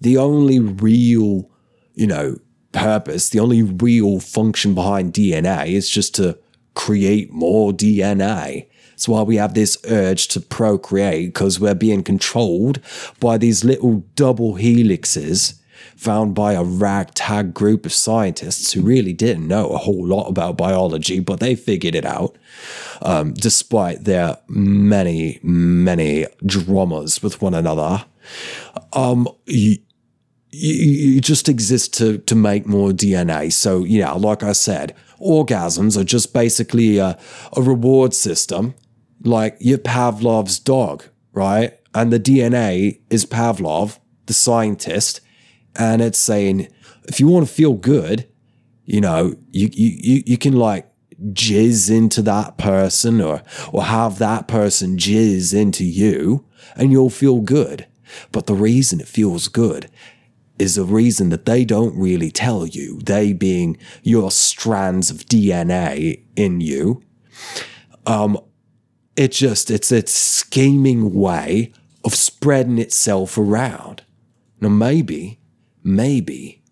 the 0.00 0.16
only 0.16 0.58
real, 0.58 1.50
you 1.94 2.06
know, 2.06 2.38
purpose, 2.72 3.28
the 3.28 3.40
only 3.40 3.62
real 3.62 4.20
function 4.20 4.74
behind 4.74 5.12
DNA 5.12 5.68
is 5.68 5.90
just 5.90 6.14
to 6.14 6.38
create 6.74 7.32
more 7.32 7.72
DNA. 7.72 8.66
That's 8.90 9.08
why 9.08 9.22
we 9.22 9.36
have 9.36 9.54
this 9.54 9.78
urge 9.88 10.28
to 10.28 10.40
procreate 10.40 11.32
because 11.32 11.58
we're 11.58 11.74
being 11.74 12.02
controlled 12.02 12.80
by 13.18 13.38
these 13.38 13.64
little 13.64 14.04
double 14.14 14.54
helixes 14.54 15.60
found 16.00 16.34
by 16.34 16.54
a 16.54 16.64
ragtag 16.64 17.52
group 17.52 17.84
of 17.84 17.92
scientists 17.92 18.72
who 18.72 18.80
really 18.80 19.12
didn't 19.12 19.46
know 19.46 19.68
a 19.68 19.76
whole 19.76 20.06
lot 20.06 20.28
about 20.28 20.56
biology, 20.56 21.20
but 21.20 21.40
they 21.40 21.54
figured 21.54 21.94
it 21.94 22.06
out, 22.06 22.36
um, 23.02 23.34
despite 23.34 24.04
their 24.04 24.38
many, 24.48 25.38
many 25.42 26.26
dramas 26.46 27.22
with 27.22 27.42
one 27.42 27.52
another. 27.52 28.04
Um, 28.94 29.28
you, 29.44 29.76
you, 30.50 31.20
just 31.20 31.50
exist 31.50 31.92
to, 31.98 32.16
to 32.18 32.34
make 32.34 32.66
more 32.66 32.90
DNA. 32.90 33.52
So, 33.52 33.84
yeah, 33.84 34.12
like 34.12 34.42
I 34.42 34.52
said, 34.52 34.96
orgasms 35.20 35.96
are 35.96 36.04
just 36.04 36.32
basically 36.32 36.98
a, 36.98 37.18
a 37.56 37.62
reward 37.62 38.14
system, 38.14 38.74
like 39.22 39.56
your 39.60 39.78
Pavlov's 39.78 40.58
dog, 40.58 41.04
right? 41.32 41.78
And 41.94 42.12
the 42.12 42.20
DNA 42.20 43.00
is 43.10 43.26
Pavlov, 43.26 43.98
the 44.26 44.32
scientist 44.32 45.20
and 45.76 46.02
it's 46.02 46.18
saying 46.18 46.68
if 47.04 47.20
you 47.20 47.28
want 47.28 47.46
to 47.46 47.52
feel 47.52 47.74
good, 47.74 48.28
you 48.84 49.00
know, 49.00 49.34
you 49.50 49.68
you 49.72 50.22
you 50.26 50.38
can 50.38 50.54
like 50.54 50.88
jizz 51.32 51.90
into 51.94 52.22
that 52.22 52.58
person 52.58 53.20
or 53.20 53.42
or 53.72 53.84
have 53.84 54.18
that 54.18 54.48
person 54.48 54.96
jizz 54.96 55.54
into 55.54 55.84
you 55.84 56.46
and 56.76 56.92
you'll 56.92 57.10
feel 57.10 57.40
good. 57.40 57.86
But 58.32 58.46
the 58.46 58.54
reason 58.54 59.00
it 59.00 59.08
feels 59.08 59.48
good 59.48 59.88
is 60.60 60.76
a 60.76 60.84
reason 60.84 61.30
that 61.30 61.46
they 61.46 61.64
don't 61.64 61.96
really 61.96 62.30
tell 62.30 62.66
you, 62.66 62.98
they 63.00 63.32
being 63.32 63.76
your 64.02 64.30
strands 64.30 65.10
of 65.10 65.18
DNA 65.26 66.22
in 66.36 66.60
you. 66.60 67.02
Um, 68.06 68.38
it 69.16 69.32
just, 69.32 69.70
it's 69.70 69.90
a 69.90 70.06
scheming 70.06 71.14
way 71.14 71.72
of 72.04 72.14
spreading 72.14 72.78
itself 72.78 73.36
around. 73.36 74.02
Now, 74.60 74.68
maybe 74.68 75.40
maybe 75.82 76.62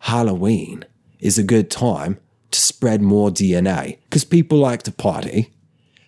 Halloween 0.00 0.84
is 1.20 1.38
a 1.38 1.42
good 1.42 1.70
time 1.70 2.18
to 2.50 2.60
spread 2.60 3.02
more 3.02 3.30
DNA 3.30 3.98
because 4.04 4.24
people 4.24 4.58
like 4.58 4.82
to 4.84 4.92
party 4.92 5.52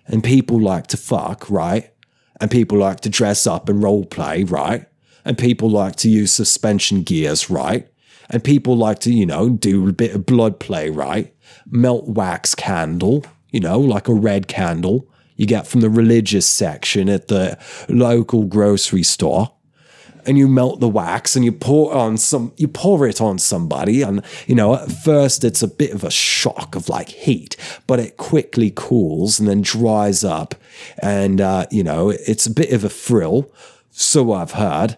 and 0.07 0.23
people 0.23 0.61
like 0.61 0.87
to 0.89 0.97
fuck, 0.97 1.49
right? 1.51 1.93
And 2.41 2.51
people 2.51 2.79
like 2.79 3.01
to 3.01 3.09
dress 3.09 3.47
up 3.47 3.69
and 3.69 3.83
role 3.83 4.05
play, 4.05 4.45
right? 4.45 4.87
And 5.27 5.37
people 5.37 5.69
like 5.69 5.97
to 5.97 6.09
use 6.09 6.33
suspension 6.33 7.03
gears, 7.03 7.51
right? 7.51 7.87
And 8.31 8.43
people 8.43 8.77
like 8.77 9.01
to, 9.01 9.13
you 9.13 9.27
know, 9.27 9.51
do 9.51 9.87
a 9.89 9.93
bit 9.93 10.15
of 10.15 10.25
blood 10.25 10.59
play, 10.59 10.89
right? 10.89 11.35
Melt 11.69 12.09
wax 12.09 12.55
candle, 12.55 13.27
you 13.51 13.61
know, 13.61 13.79
like 13.79 14.09
a 14.09 14.15
red 14.15 14.49
candle 14.49 15.07
you 15.37 15.47
get 15.47 15.67
from 15.67 15.81
the 15.83 15.91
religious 15.91 16.47
section 16.47 17.09
at 17.09 17.29
the 17.29 17.59
local 17.89 18.45
grocery 18.45 19.03
store 19.03 19.53
and 20.25 20.37
you 20.37 20.49
melt 20.49 20.81
the 20.81 20.89
wax 20.89 21.37
and 21.37 21.45
you 21.45 21.53
pour 21.53 21.95
on 21.95 22.17
some 22.17 22.53
you 22.57 22.67
pour 22.67 23.07
it 23.07 23.21
on 23.21 23.39
somebody 23.39 24.03
and 24.03 24.25
you 24.47 24.55
know 24.55 24.75
at 24.75 24.91
first 24.91 25.45
it's 25.45 25.63
a 25.63 25.69
bit 25.69 25.93
of 25.93 26.03
a 26.03 26.11
shock 26.11 26.75
of 26.75 26.89
like 26.89 27.11
heat 27.11 27.57
but 27.87 28.01
it 28.01 28.17
quickly 28.17 28.73
cools 28.75 29.39
and 29.39 29.49
then 29.49 29.61
dries 29.61 30.25
up 30.25 30.55
and 30.99 31.41
uh, 31.41 31.67
you 31.71 31.85
know 31.85 32.11
it's 32.11 32.47
a 32.47 32.51
bit 32.51 32.73
of 32.73 32.83
a 32.83 32.89
frill 32.89 33.51
so 33.91 34.33
i've 34.33 34.53
heard 34.53 34.97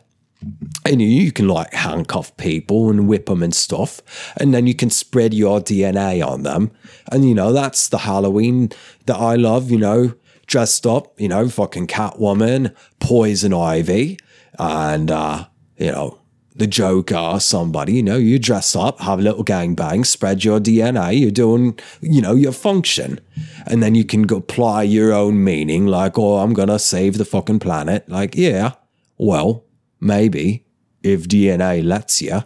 and 0.85 1.03
you 1.03 1.33
can 1.33 1.48
like 1.48 1.72
handcuff 1.72 2.37
people 2.37 2.90
and 2.90 3.09
whip 3.09 3.27
them 3.27 3.42
and 3.42 3.55
stuff 3.55 4.01
and 4.37 4.55
then 4.55 4.66
you 4.66 4.74
can 4.74 4.90
spread 4.90 5.35
your 5.35 5.61
dna 5.61 6.24
on 6.24 6.42
them 6.42 6.70
and 7.11 7.29
you 7.29 7.35
know 7.35 7.53
that's 7.53 7.88
the 7.88 7.98
halloween 7.98 8.70
that 9.07 9.16
i 9.16 9.35
love 9.35 9.70
you 9.70 9.79
know 9.79 10.14
dressed 10.46 10.87
up 10.87 11.18
you 11.20 11.29
know 11.29 11.48
fucking 11.48 11.87
catwoman 11.87 12.74
poison 13.01 13.53
ivy 13.53 14.18
and 14.59 15.11
uh, 15.11 15.44
you 15.77 15.90
know 15.90 16.18
the 16.59 16.66
Joker, 16.66 17.37
somebody, 17.38 17.94
you 17.94 18.03
know, 18.03 18.16
you 18.16 18.38
dress 18.38 18.74
up, 18.74 19.01
have 19.01 19.20
a 19.20 19.22
little 19.22 19.44
gangbang, 19.44 20.05
spread 20.05 20.42
your 20.42 20.59
DNA, 20.59 21.18
you're 21.18 21.31
doing, 21.31 21.79
you 22.01 22.20
know, 22.20 22.35
your 22.35 22.51
function. 22.51 23.20
And 23.66 23.81
then 23.81 23.94
you 23.94 24.05
can 24.05 24.31
apply 24.33 24.83
your 24.83 25.12
own 25.12 25.44
meaning, 25.44 25.87
like, 25.87 26.18
oh, 26.18 26.38
I'm 26.38 26.53
to 26.55 26.79
save 26.81 27.16
the 27.16 27.24
fucking 27.24 27.61
planet. 27.61 28.09
Like, 28.09 28.35
yeah, 28.35 28.72
well, 29.18 29.64
maybe 30.00 30.64
if 31.02 31.28
DNA 31.28 31.84
lets 31.84 32.22
you. 32.22 32.42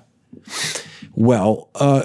Well, 1.14 1.68
uh, 1.74 2.04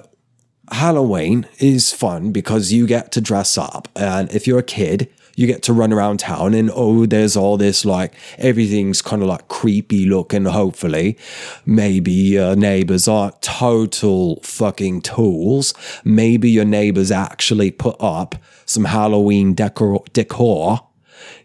Halloween 0.72 1.48
is 1.60 1.94
fun 1.94 2.32
because 2.32 2.74
you 2.74 2.88
get 2.88 3.12
to 3.14 3.22
dress 3.22 3.58
up. 3.58 3.88
And 3.96 4.30
if 4.34 4.48
you're 4.48 4.60
a 4.60 4.64
kid, 4.64 5.10
you 5.36 5.46
get 5.46 5.62
to 5.64 5.74
run 5.74 5.94
around 5.94 6.20
town 6.20 6.56
and 6.56 6.72
oh, 6.74 7.06
there's 7.06 7.38
all 7.38 7.58
this 7.58 7.86
like 7.86 8.14
everything's 8.40 9.04
kind 9.04 9.22
of 9.22 9.28
like 9.28 9.48
creepy 9.48 10.06
looking, 10.06 10.46
hopefully. 10.46 11.18
Maybe 11.66 12.12
your 12.12 12.56
neighbors 12.56 13.08
aren't 13.08 13.42
total 13.42 14.42
fucking 14.42 15.02
tools. 15.02 15.76
Maybe 16.04 16.50
your 16.50 16.66
neighbors 16.66 17.12
actually 17.12 17.70
put 17.72 17.96
up 18.00 18.36
some 18.66 18.86
Halloween 18.86 19.54
decor. 19.54 20.04
decor. 20.12 20.80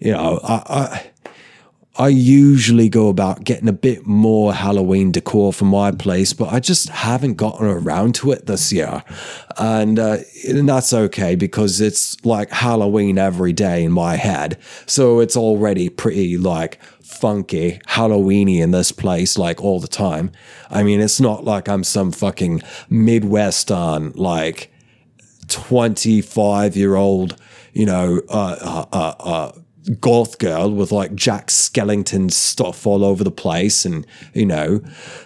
You 0.01 0.13
know, 0.13 0.41
I, 0.43 0.63
I 0.67 1.12
I 1.97 2.09
usually 2.09 2.89
go 2.89 3.09
about 3.09 3.45
getting 3.45 3.69
a 3.69 3.73
bit 3.73 4.07
more 4.07 4.55
Halloween 4.55 5.13
decor 5.13 5.53
for 5.53 5.67
my 5.67 5.91
place, 5.91 6.33
but 6.33 6.51
I 6.51 6.59
just 6.59 6.89
haven't 6.89 7.35
gotten 7.35 7.67
around 7.67 8.15
to 8.17 8.33
it 8.33 8.47
this 8.47 8.73
year. 8.73 9.05
And, 9.59 9.99
uh, 9.99 10.19
and 10.49 10.67
that's 10.67 10.95
okay 10.95 11.35
because 11.35 11.83
it's 11.83 12.25
like 12.25 12.51
Halloween 12.51 13.19
every 13.19 13.53
day 13.53 13.85
in 13.85 13.93
my 13.93 14.17
head. 14.17 14.57
So 14.87 15.21
it's 15.21 15.37
already 15.37 15.91
pretty 15.91 16.39
like 16.39 16.83
funky, 17.03 17.79
Halloweeny 17.89 18.63
in 18.63 18.71
this 18.71 18.91
place 18.91 19.37
like 19.37 19.63
all 19.63 19.79
the 19.79 19.87
time. 19.87 20.33
I 20.71 20.83
mean, 20.85 20.99
it's 20.99 21.21
not 21.21 21.45
like 21.45 21.69
I'm 21.69 21.85
some 21.85 22.11
fucking 22.11 22.63
Midwestern, 22.89 24.13
like 24.13 24.73
25 25.49 26.75
year 26.75 26.95
old, 26.95 27.37
you 27.75 27.85
know, 27.85 28.23
uh, 28.31 28.57
uh, 28.63 28.87
uh, 28.93 29.15
uh 29.19 29.53
goth 30.01 30.39
girl 30.39 30.71
with 30.71 30.93
like 30.93 31.15
Jack 31.15 31.49
Skellington 31.49 32.31
stuff 32.31 32.87
all 32.87 33.05
over 33.05 33.25
the 33.25 33.33
place 33.33 33.85
and 33.85 34.07
you 34.33 34.47
know 34.47 34.81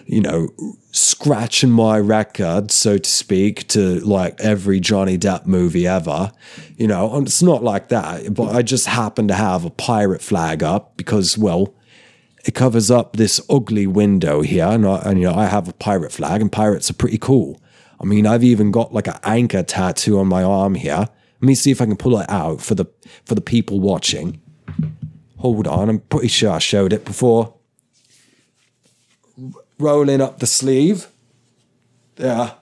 you 0.05 0.21
know 0.21 0.49
scratching 0.91 1.69
my 1.69 1.99
record 1.99 2.71
so 2.71 2.97
to 2.97 3.09
speak 3.09 3.67
to 3.67 3.99
like 3.99 4.39
every 4.39 4.79
Johnny 4.79 5.17
Depp 5.17 5.45
movie 5.45 5.85
ever. 5.85 6.31
You 6.75 6.87
know 6.87 7.13
and 7.13 7.27
it's 7.27 7.43
not 7.43 7.63
like 7.63 7.89
that 7.89 8.33
but 8.33 8.55
I 8.55 8.63
just 8.63 8.87
happen 8.87 9.27
to 9.27 9.35
have 9.35 9.63
a 9.63 9.69
pirate 9.69 10.21
flag 10.21 10.63
up 10.63 10.97
because 10.97 11.37
well 11.37 11.75
it 12.45 12.55
covers 12.55 12.89
up 12.89 13.15
this 13.15 13.41
ugly 13.49 13.85
window 13.85 14.41
here 14.41 14.65
and, 14.65 14.87
I, 14.87 15.01
and 15.05 15.19
you 15.19 15.29
know 15.29 15.35
I 15.35 15.45
have 15.45 15.67
a 15.67 15.73
pirate 15.73 16.11
flag 16.11 16.41
and 16.41 16.51
pirates 16.51 16.89
are 16.89 16.95
pretty 16.95 17.19
cool. 17.19 17.61
I 18.01 18.05
mean 18.05 18.25
I've 18.25 18.43
even 18.43 18.71
got 18.71 18.91
like 18.91 19.07
an 19.07 19.19
anchor 19.23 19.61
tattoo 19.61 20.17
on 20.17 20.27
my 20.27 20.41
arm 20.41 20.73
here. 20.73 21.09
Let 21.39 21.47
me 21.47 21.53
see 21.53 21.69
if 21.69 21.79
I 21.79 21.85
can 21.85 21.97
pull 21.97 22.17
it 22.19 22.27
out 22.27 22.61
for 22.61 22.73
the 22.73 22.85
for 23.23 23.35
the 23.35 23.41
people 23.41 23.79
watching 23.79 24.41
Hold 25.37 25.67
on, 25.67 25.89
I'm 25.89 25.99
pretty 25.99 26.29
sure 26.29 26.51
I 26.51 26.59
showed 26.59 26.93
it 26.93 27.05
before. 27.05 27.53
Rolling 29.79 30.21
up 30.21 30.39
the 30.39 30.47
sleeve. 30.47 31.07
There. 32.15 32.53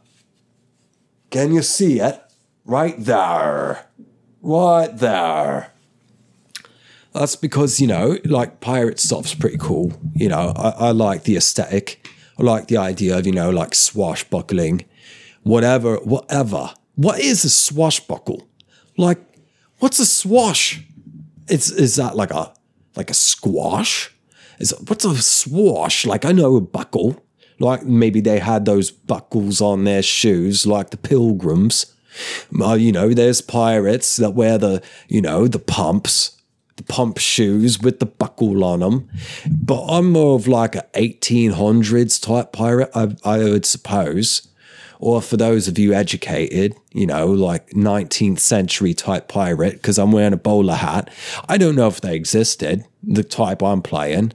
Can 1.30 1.54
you 1.54 1.62
see 1.62 2.00
it? 2.02 2.22
Right 2.66 2.96
there. 2.98 3.88
Right 4.42 4.98
there. 4.98 5.72
That's 7.14 7.38
because, 7.38 7.80
you 7.80 7.88
know, 7.88 8.18
like 8.26 8.60
pirate 8.60 9.00
stuff's 9.00 9.34
pretty 9.34 9.58
cool. 9.58 9.94
You 10.14 10.28
know, 10.28 10.52
I, 10.58 10.70
I 10.70 10.92
like 10.92 11.24
the 11.24 11.38
aesthetic. 11.38 12.06
I 12.38 12.44
like 12.44 12.68
the 12.68 12.78
idea 12.78 13.18
of, 13.18 13.26
you 13.26 13.32
know, 13.32 13.50
like 13.50 13.74
swashbuckling. 13.74 14.84
Whatever, 15.44 15.96
whatever. 15.98 16.74
What 16.96 17.20
is 17.22 17.46
a 17.46 17.50
swashbuckle? 17.50 18.46
Like, 18.98 19.20
what's 19.80 20.00
a 20.00 20.06
swash? 20.06 20.82
It's 21.48 21.70
is 21.70 21.96
that 21.96 22.16
like 22.16 22.32
a 22.32 22.54
like 22.96 23.10
a 23.10 23.14
squash? 23.14 24.14
Is 24.60 24.74
what's 24.88 25.06
a 25.06 25.16
swash? 25.22 26.06
Like 26.06 26.26
I 26.26 26.32
know 26.32 26.56
a 26.56 26.62
buckle. 26.62 27.22
Like 27.60 27.84
maybe 27.84 28.20
they 28.20 28.40
had 28.40 28.66
those 28.66 28.92
buckles 28.92 29.62
on 29.62 29.86
their 29.86 30.02
shoes, 30.04 30.66
like 30.66 30.90
the 30.90 30.98
pilgrims. 30.98 31.94
Uh, 32.62 32.74
you 32.74 32.92
know, 32.92 33.14
there's 33.14 33.42
pirates 33.42 34.18
that 34.18 34.32
wear 34.32 34.58
the, 34.58 34.82
you 35.08 35.22
know, 35.22 35.48
the 35.48 35.60
pumps, 35.60 36.42
the 36.78 36.84
pump 36.84 37.18
shoes 37.18 37.80
with 37.80 38.00
the 38.00 38.06
buckle 38.06 38.64
on 38.64 38.80
them. 38.80 39.10
But 39.50 39.86
I'm 39.88 40.12
more 40.12 40.36
of 40.36 40.48
like 40.48 40.76
a 40.76 40.86
1800s 40.94 42.22
type 42.22 42.54
pirate, 42.54 42.90
I, 42.96 43.16
I 43.24 43.40
would 43.40 43.66
suppose 43.66 44.48
or 45.00 45.22
for 45.22 45.38
those 45.38 45.68
of 45.68 45.78
you 45.78 45.94
educated, 45.94 46.76
you 46.94 47.06
know, 47.06 47.28
like 47.28 47.70
19th 47.72 48.40
century 48.40 48.94
type 48.94 49.28
pirate, 49.28 49.74
because 49.74 49.98
I'm 49.98 50.12
wearing 50.12 50.34
a 50.34 50.38
bowler 50.38 50.76
hat. 50.76 51.10
I 51.50 51.58
don't 51.58 51.76
know 51.76 51.88
if 51.88 52.02
they 52.02 52.16
existed, 52.16 52.86
the 53.04 53.24
type 53.24 53.62
I'm 53.62 53.82
playing. 53.82 54.34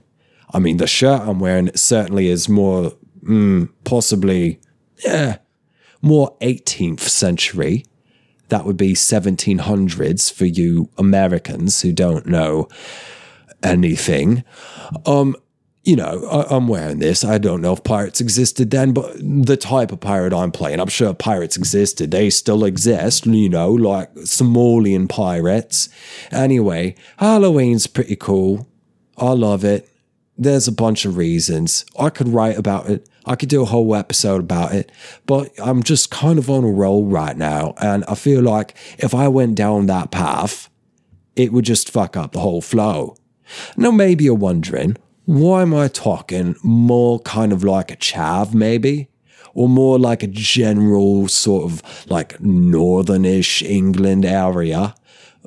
I 0.53 0.59
mean, 0.59 0.77
the 0.77 0.87
shirt 0.87 1.21
I'm 1.21 1.39
wearing 1.39 1.71
certainly 1.75 2.27
is 2.27 2.49
more, 2.49 2.93
mm, 3.23 3.69
possibly, 3.83 4.59
yeah, 5.03 5.37
more 6.01 6.35
18th 6.41 7.01
century. 7.01 7.85
That 8.49 8.65
would 8.65 8.77
be 8.77 8.93
1700s 8.93 10.31
for 10.31 10.45
you 10.45 10.89
Americans 10.97 11.81
who 11.81 11.93
don't 11.93 12.25
know 12.25 12.67
anything. 13.63 14.43
Um, 15.05 15.35
you 15.83 15.95
know, 15.95 16.25
I, 16.27 16.55
am 16.55 16.67
wearing 16.67 16.99
this. 16.99 17.23
I 17.23 17.37
don't 17.39 17.61
know 17.61 17.73
if 17.73 17.83
pirates 17.83 18.21
existed 18.21 18.69
then, 18.69 18.93
but 18.93 19.15
the 19.17 19.57
type 19.57 19.91
of 19.91 19.99
pirate 19.99 20.33
I'm 20.33 20.51
playing, 20.51 20.79
I'm 20.79 20.89
sure 20.89 21.13
pirates 21.13 21.57
existed. 21.57 22.11
They 22.11 22.29
still 22.29 22.63
exist, 22.63 23.25
you 23.25 23.49
know, 23.49 23.71
like 23.71 24.13
Somalian 24.15 25.09
pirates. 25.09 25.89
Anyway, 26.31 26.95
Halloween's 27.17 27.87
pretty 27.87 28.15
cool. 28.15 28.67
I 29.17 29.31
love 29.31 29.63
it. 29.63 29.89
There's 30.37 30.67
a 30.67 30.71
bunch 30.71 31.05
of 31.05 31.17
reasons. 31.17 31.85
I 31.99 32.09
could 32.09 32.27
write 32.27 32.57
about 32.57 32.89
it. 32.89 33.09
I 33.25 33.35
could 33.35 33.49
do 33.49 33.61
a 33.61 33.65
whole 33.65 33.95
episode 33.95 34.41
about 34.41 34.73
it, 34.73 34.91
but 35.25 35.51
I'm 35.59 35.83
just 35.83 36.09
kind 36.09 36.39
of 36.39 36.49
on 36.49 36.63
a 36.63 36.71
roll 36.71 37.05
right 37.05 37.37
now. 37.37 37.75
And 37.79 38.03
I 38.07 38.15
feel 38.15 38.41
like 38.41 38.75
if 38.97 39.13
I 39.13 39.27
went 39.27 39.55
down 39.55 39.85
that 39.87 40.09
path, 40.09 40.69
it 41.35 41.51
would 41.51 41.65
just 41.65 41.89
fuck 41.89 42.17
up 42.17 42.31
the 42.31 42.39
whole 42.39 42.61
flow. 42.61 43.15
Now, 43.77 43.91
maybe 43.91 44.23
you're 44.23 44.33
wondering, 44.33 44.97
why 45.25 45.61
am 45.61 45.73
I 45.73 45.87
talking 45.87 46.55
more 46.63 47.19
kind 47.21 47.53
of 47.53 47.63
like 47.63 47.91
a 47.91 47.95
chav, 47.95 48.53
maybe? 48.53 49.07
Or 49.53 49.67
more 49.67 49.99
like 49.99 50.23
a 50.23 50.27
general 50.27 51.27
sort 51.27 51.65
of 51.65 52.09
like 52.09 52.39
northernish 52.41 53.61
England 53.61 54.25
area? 54.25 54.95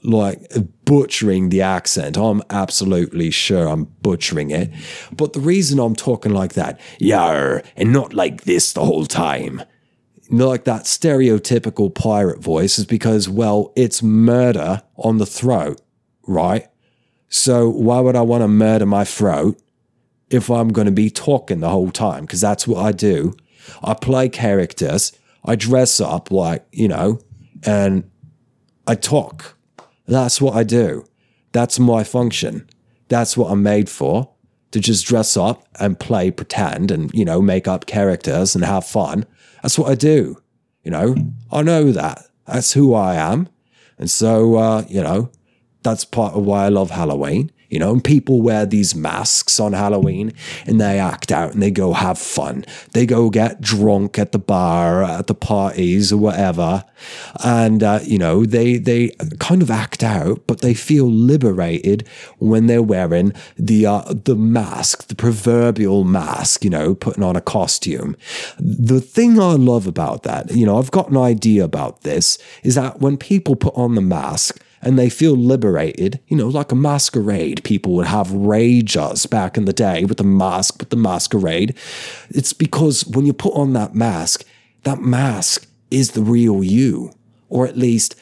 Like 0.03 0.47
butchering 0.85 1.49
the 1.49 1.63
accent. 1.63 2.19
I'm 2.19 2.43
absolutely 2.51 3.31
sure 3.31 3.67
I'm 3.69 3.85
butchering 4.03 4.51
it. 4.51 4.71
But 5.17 5.33
the 5.33 5.41
reason 5.41 5.79
I'm 5.79 5.97
talking 5.97 6.33
like 6.33 6.53
that, 6.55 6.79
yar, 6.99 7.63
and 7.77 7.93
not 7.93 8.13
like 8.13 8.45
this 8.45 8.75
the 8.75 8.85
whole 8.85 9.07
time, 9.07 9.63
like 10.29 10.65
that 10.65 10.83
stereotypical 10.83 11.95
pirate 11.95 12.41
voice, 12.41 12.79
is 12.79 12.85
because, 12.85 13.29
well, 13.29 13.73
it's 13.77 14.03
murder 14.03 14.83
on 14.97 15.17
the 15.19 15.27
throat, 15.27 15.81
right? 16.27 16.69
So 17.29 17.69
why 17.69 18.01
would 18.01 18.17
I 18.17 18.23
want 18.23 18.43
to 18.43 18.49
murder 18.49 18.87
my 18.87 19.05
throat 19.05 19.61
if 20.31 20.51
I'm 20.51 20.69
going 20.69 20.87
to 20.87 20.93
be 20.93 21.11
talking 21.11 21.61
the 21.61 21.71
whole 21.71 21.91
time, 21.91 22.23
because 22.25 22.41
that's 22.41 22.67
what 22.67 22.85
I 22.85 22.93
do. 22.93 23.35
I 23.83 23.95
play 23.95 24.29
characters, 24.29 25.13
I 25.45 25.57
dress 25.57 26.01
up 26.01 26.31
like, 26.31 26.67
you 26.73 26.89
know, 26.89 27.21
and 27.65 28.11
I 28.87 28.95
talk. 28.95 29.57
That's 30.07 30.41
what 30.41 30.55
I 30.55 30.65
do. 30.65 31.07
That's 31.53 31.79
my 31.79 32.05
function. 32.05 32.68
That's 33.09 33.37
what 33.37 33.51
I'm 33.51 33.62
made 33.62 33.89
for 33.89 34.31
to 34.72 34.81
just 34.81 35.07
dress 35.07 35.37
up 35.37 35.66
and 35.79 35.99
play 36.01 36.31
pretend 36.31 36.91
and, 36.91 37.12
you 37.14 37.25
know, 37.25 37.41
make 37.41 37.68
up 37.68 37.87
characters 37.87 38.55
and 38.55 38.64
have 38.64 38.85
fun. 38.85 39.25
That's 39.62 39.79
what 39.79 39.91
I 39.91 39.95
do. 39.95 40.43
You 40.83 40.91
know, 40.91 41.14
I 41.51 41.62
know 41.62 41.93
that. 41.93 42.27
That's 42.47 42.72
who 42.72 42.93
I 42.93 43.14
am. 43.14 43.49
And 43.99 44.11
so, 44.11 44.57
uh, 44.57 44.85
you 44.89 45.03
know, 45.03 45.31
that's 45.83 46.05
part 46.05 46.35
of 46.35 46.45
why 46.45 46.64
I 46.64 46.68
love 46.68 46.91
Halloween 46.91 47.53
you 47.75 47.81
know, 47.81 47.91
and 47.91 48.05
people 48.05 48.41
wear 48.41 48.64
these 48.64 48.95
masks 48.95 49.59
on 49.59 49.72
Halloween 49.72 50.33
and 50.64 50.81
they 50.81 51.01
act 51.01 51.33
out 51.33 51.53
and 51.53 51.61
they 51.61 51.72
go 51.72 51.93
have 51.93 52.20
fun. 52.20 52.64
They 52.93 53.05
go 53.05 53.31
get 53.31 53.61
drunk 53.61 54.16
at 54.16 54.31
the 54.31 54.39
bar, 54.39 55.03
at 55.03 55.27
the 55.27 55.35
parties 55.35 56.12
or 56.12 56.18
whatever. 56.18 56.85
And, 57.43 57.83
uh, 57.83 57.99
you 58.05 58.16
know, 58.16 58.45
they, 58.45 58.77
they 58.77 59.09
kind 59.41 59.61
of 59.61 59.72
act 59.72 60.05
out, 60.05 60.47
but 60.47 60.61
they 60.61 60.72
feel 60.72 61.11
liberated 61.11 62.07
when 62.39 62.68
they're 62.68 62.81
wearing 62.81 63.33
the, 63.57 63.87
uh, 63.87 64.05
the 64.25 64.37
mask, 64.37 65.09
the 65.09 65.16
proverbial 65.16 66.05
mask, 66.05 66.62
you 66.62 66.70
know, 66.70 66.95
putting 66.95 67.25
on 67.25 67.35
a 67.35 67.41
costume. 67.41 68.16
The 68.57 69.01
thing 69.01 69.41
I 69.41 69.55
love 69.55 69.89
about 69.89 70.22
that, 70.22 70.53
you 70.53 70.64
know, 70.64 70.79
I've 70.79 70.93
got 70.93 71.11
an 71.11 71.16
idea 71.16 71.64
about 71.64 72.03
this 72.03 72.39
is 72.62 72.77
that 72.77 73.01
when 73.01 73.16
people 73.16 73.57
put 73.57 73.75
on 73.75 73.97
the 73.97 74.01
mask, 74.01 74.64
and 74.85 74.99
they 74.99 75.09
feel 75.09 75.35
liberated, 75.35 76.20
you 76.28 76.37
know, 76.37 76.49
like 76.49 76.72
a 76.72 76.76
masquerade. 76.76 77.64
People 77.64 77.95
would 77.95 78.07
have 78.07 78.28
ragers 78.28 79.28
back 79.28 79.57
in 79.57 79.64
the 79.64 79.72
day 79.72 80.05
with 80.05 80.18
the 80.18 80.24
mask, 80.24 80.78
with 80.78 80.91
the 80.91 80.97
masquerade. 80.97 81.76
It's 82.30 82.53
because 82.53 83.07
when 83.07 83.26
you 83.26 83.32
put 83.32 83.55
on 83.55 83.72
that 83.72 83.95
mask, 83.95 84.45
that 84.82 85.01
mask 85.01 85.66
is 85.91 86.12
the 86.12 86.22
real 86.22 86.62
you, 86.62 87.12
or 87.49 87.66
at 87.66 87.76
least 87.76 88.16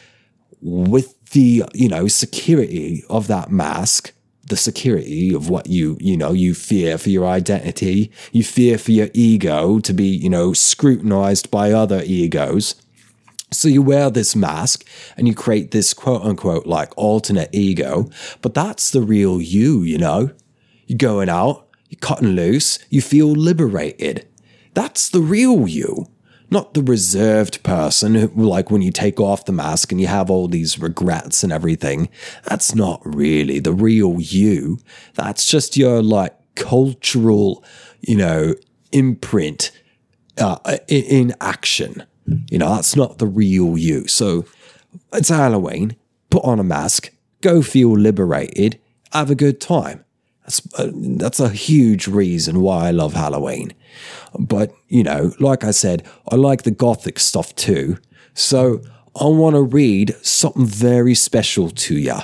with 0.61 1.15
the, 1.31 1.65
you 1.75 1.89
know, 1.89 2.07
security 2.09 3.03
of 3.09 3.27
that 3.27 3.51
mask, 3.51 4.13
the 4.49 4.57
security 4.57 5.35
of 5.35 5.49
what 5.49 5.67
you, 5.67 5.97
you 6.01 6.17
know, 6.17 6.33
you 6.33 6.55
fear 6.55 6.99
for 6.99 7.09
your 7.09 7.27
identity, 7.27 8.11
you 8.33 8.45
fear 8.45 8.77
for 8.77 8.93
your 8.93 9.09
ego 9.15 9.79
to 9.81 9.93
be, 9.93 10.05
you 10.07 10.29
know, 10.29 10.53
scrutinized 10.53 11.51
by 11.51 11.73
other 11.73 12.03
egos. 12.05 12.75
So 13.53 13.69
you 13.69 13.83
wear 13.83 14.11
this 14.11 14.35
mask 14.35 14.85
and 15.17 15.29
you 15.29 15.35
create 15.35 15.71
this 15.71 15.93
quote 15.95 16.23
unquote 16.23 16.67
like 16.67 16.93
alternate 16.97 17.51
ego, 17.53 18.09
but 18.41 18.55
that's 18.55 18.91
the 18.91 19.03
real 19.03 19.41
you, 19.41 19.83
you 19.83 19.99
know? 19.99 20.31
You're 20.87 20.99
going 20.99 21.29
out, 21.29 21.69
you're 21.89 22.01
cutting 22.01 22.31
loose, 22.31 22.79
you 22.91 23.01
feel 23.01 23.29
liberated. 23.29 24.27
That's 24.75 25.11
the 25.11 25.21
real 25.21 25.69
you, 25.69 26.07
not 26.51 26.75
the 26.75 26.83
reserved 26.83 27.63
person 27.63 28.15
who, 28.15 28.29
like 28.29 28.71
when 28.71 28.83
you 28.83 28.91
take 28.91 29.21
off 29.21 29.45
the 29.45 29.53
mask 29.53 29.93
and 29.93 30.01
you 30.01 30.07
have 30.07 30.31
all 30.31 30.49
these 30.49 30.79
regrets 30.79 31.43
and 31.43 31.53
everything. 31.53 32.09
That's 32.45 32.75
not 32.75 33.01
really 33.05 33.59
the 33.59 33.75
real 33.75 34.21
you. 34.21 34.79
That's 35.15 35.47
just 35.47 35.77
your 35.77 36.03
like 36.03 36.35
cultural, 36.55 37.63
you 38.01 38.17
know, 38.17 38.55
imprint 38.93 39.71
uh, 40.39 40.79
in, 40.89 41.05
in 41.05 41.35
action 41.41 42.05
you 42.27 42.59
know, 42.59 42.75
that's 42.75 42.97
not 42.97 43.19
the 43.19 43.27
real 43.27 43.77
you. 43.77 44.07
So 44.09 44.45
it's 45.13 45.29
Halloween. 45.29 45.97
Put 46.31 46.45
on 46.45 46.61
a 46.61 46.65
mask, 46.65 47.13
go 47.41 47.63
feel 47.63 47.93
liberated, 47.93 48.79
have 49.13 49.31
a 49.31 49.35
good 49.35 49.61
time. 49.61 50.05
That's 50.43 50.63
uh, 50.79 50.91
that's 50.95 51.41
a 51.41 51.51
huge 51.51 52.09
reason 52.09 52.63
why 52.63 52.89
I 52.89 52.91
love 52.91 53.13
Halloween. 53.13 53.75
But, 54.39 54.73
you 54.89 55.03
know, 55.03 55.33
like 55.39 55.63
I 55.63 55.71
said, 55.71 56.07
I 56.31 56.37
like 56.37 56.63
the 56.63 56.71
gothic 56.71 57.19
stuff 57.19 57.55
too. 57.55 57.99
So 58.35 58.81
I 59.21 59.27
want 59.27 59.57
to 59.57 59.63
read 59.63 60.17
something 60.23 60.67
very 60.67 61.15
special 61.15 61.69
to 61.69 61.99
you. 61.99 62.17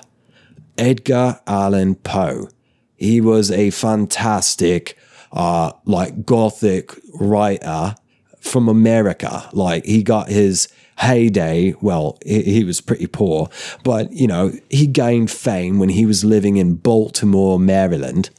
Edgar 0.79 1.41
Allan 1.47 1.97
Poe. 1.97 2.49
He 2.97 3.21
was 3.21 3.51
a 3.51 3.71
fantastic, 3.71 4.97
uh, 5.33 5.73
like 5.85 6.25
gothic 6.25 6.99
writer 7.15 7.95
from 8.41 8.69
America. 8.69 9.49
Like 9.53 9.85
he 9.85 10.03
got 10.03 10.29
his 10.29 10.69
heyday. 10.99 11.75
Well, 11.81 12.19
he, 12.25 12.43
he, 12.43 12.65
was 12.65 12.81
pretty 12.81 13.07
poor, 13.07 13.49
but 13.85 14.13
you 14.13 14.27
know, 14.27 14.53
he 14.69 14.87
gained 14.87 15.31
fame 15.31 15.79
when 15.79 15.89
he 15.91 16.07
was 16.07 16.25
living 16.25 16.57
in 16.57 16.75
Baltimore, 16.75 17.59
Maryland. 17.59 18.31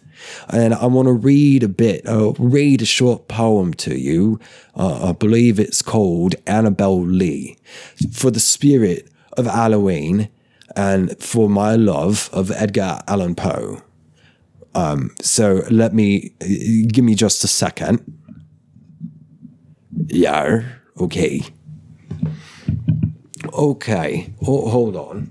And 0.50 0.74
I 0.74 0.86
want 0.88 1.08
to 1.08 1.14
read 1.14 1.64
a 1.64 1.70
bit, 1.70 2.06
uh, 2.06 2.34
read 2.38 2.82
a 2.82 2.86
short 2.86 3.30
poem 3.30 3.74
to 3.76 3.98
you. 3.98 4.40
Uh, 4.76 5.10
I 5.10 5.12
believe 5.14 5.60
it's 5.60 5.82
called 5.82 6.36
Annabel 6.46 7.02
Lee 7.02 7.58
for 8.12 8.30
the 8.30 8.40
spirit 8.40 9.10
of 9.38 9.46
Halloween 9.46 10.30
and 10.76 11.18
for 11.22 11.50
my 11.50 11.76
love 11.76 12.30
of 12.34 12.52
Edgar 12.52 13.00
Allan 13.08 13.36
Poe. 13.36 13.82
Um, 14.76 15.16
so 15.22 15.64
let 15.70 15.94
me 15.94 16.34
give 16.88 17.04
me 17.04 17.16
just 17.16 17.44
a 17.44 17.48
second. 17.48 18.20
Yeah, 19.92 20.64
okay. 21.00 21.42
Okay, 23.54 24.34
hold 24.42 24.96
on. 24.96 25.30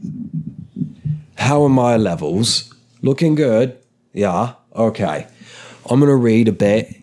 How 1.36 1.62
are 1.62 1.68
my 1.68 1.96
levels? 1.96 2.74
Looking 3.00 3.34
good? 3.34 3.78
Yeah, 4.12 4.54
okay. 4.74 5.26
I'm 5.88 6.00
going 6.00 6.10
to 6.10 6.16
read 6.16 6.48
a 6.48 6.52
bit 6.52 7.02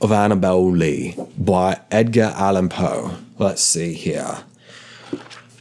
of 0.00 0.12
Annabel 0.12 0.70
Lee 0.70 1.16
by 1.36 1.80
Edgar 1.90 2.32
Allan 2.36 2.68
Poe. 2.68 3.16
Let's 3.38 3.62
see 3.62 3.94
here. 3.94 4.44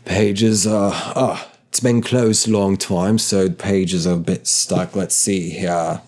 Pages 0.05 0.67
are. 0.67 0.91
Oh, 1.15 1.49
it's 1.69 1.79
been 1.79 2.01
closed 2.01 2.47
a 2.47 2.51
long 2.51 2.77
time, 2.77 3.17
so 3.17 3.49
pages 3.49 4.05
are 4.05 4.15
a 4.15 4.19
bit 4.19 4.45
stuck. 4.45 4.95
Let's 4.95 5.15
see 5.15 5.49
here. 5.49 6.01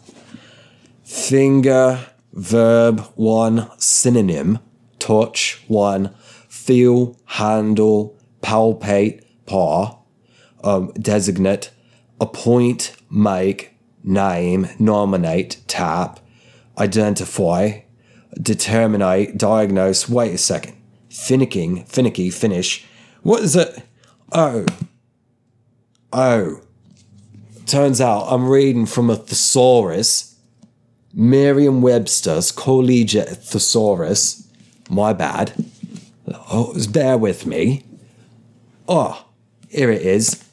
Finger, 1.03 2.05
verb, 2.33 2.99
one, 3.15 3.69
synonym 3.79 4.59
touch, 5.05 5.61
one, 5.67 6.09
feel, 6.49 7.15
handle, 7.25 8.17
palpate, 8.41 9.21
paw, 9.45 9.99
um, 10.63 10.91
designate, 10.93 11.69
appoint, 12.19 12.95
make, 13.11 13.75
name, 14.03 14.67
nominate, 14.79 15.61
tap, 15.67 16.19
identify, 16.79 17.81
determinate, 18.41 19.37
diagnose. 19.37 20.09
Wait 20.09 20.33
a 20.33 20.37
second. 20.39 20.75
Finicking, 21.09 21.87
finicky, 21.87 22.31
finish. 22.31 22.83
What 23.21 23.43
is 23.43 23.55
it? 23.55 23.83
Oh. 24.31 24.65
Oh. 26.11 26.61
Turns 27.67 28.01
out 28.01 28.25
I'm 28.27 28.47
reading 28.49 28.87
from 28.87 29.11
a 29.11 29.15
thesaurus, 29.15 30.35
Merriam 31.13 31.83
Webster's 31.83 32.51
Collegiate 32.51 33.37
Thesaurus, 33.37 34.44
my 34.89 35.13
bad. 35.13 35.53
Oh, 36.51 36.75
bear 36.91 37.17
with 37.17 37.45
me. 37.45 37.83
Oh, 38.87 39.25
here 39.69 39.91
it 39.91 40.01
is. 40.01 40.43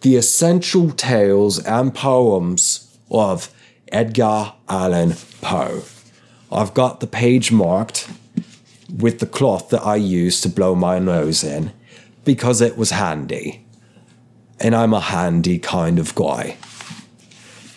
The 0.00 0.16
Essential 0.16 0.90
Tales 0.90 1.58
and 1.64 1.94
Poems 1.94 2.96
of 3.10 3.52
Edgar 3.92 4.52
Allan 4.68 5.14
Poe. 5.40 5.82
I've 6.50 6.74
got 6.74 7.00
the 7.00 7.06
page 7.06 7.50
marked 7.50 8.08
with 8.94 9.18
the 9.18 9.26
cloth 9.26 9.70
that 9.70 9.82
I 9.82 9.96
used 9.96 10.42
to 10.42 10.48
blow 10.48 10.74
my 10.74 10.98
nose 10.98 11.42
in 11.42 11.72
because 12.24 12.60
it 12.60 12.76
was 12.76 12.90
handy. 12.90 13.64
And 14.60 14.74
I'm 14.74 14.94
a 14.94 15.00
handy 15.00 15.58
kind 15.58 15.98
of 15.98 16.14
guy. 16.14 16.56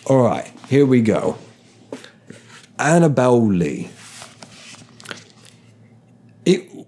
All 0.06 0.22
right, 0.22 0.50
here 0.68 0.86
we 0.86 1.02
go. 1.02 1.36
Annabel 2.78 3.46
Lee 3.46 3.90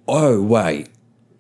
oh, 0.09 0.41
wait, 0.41 0.89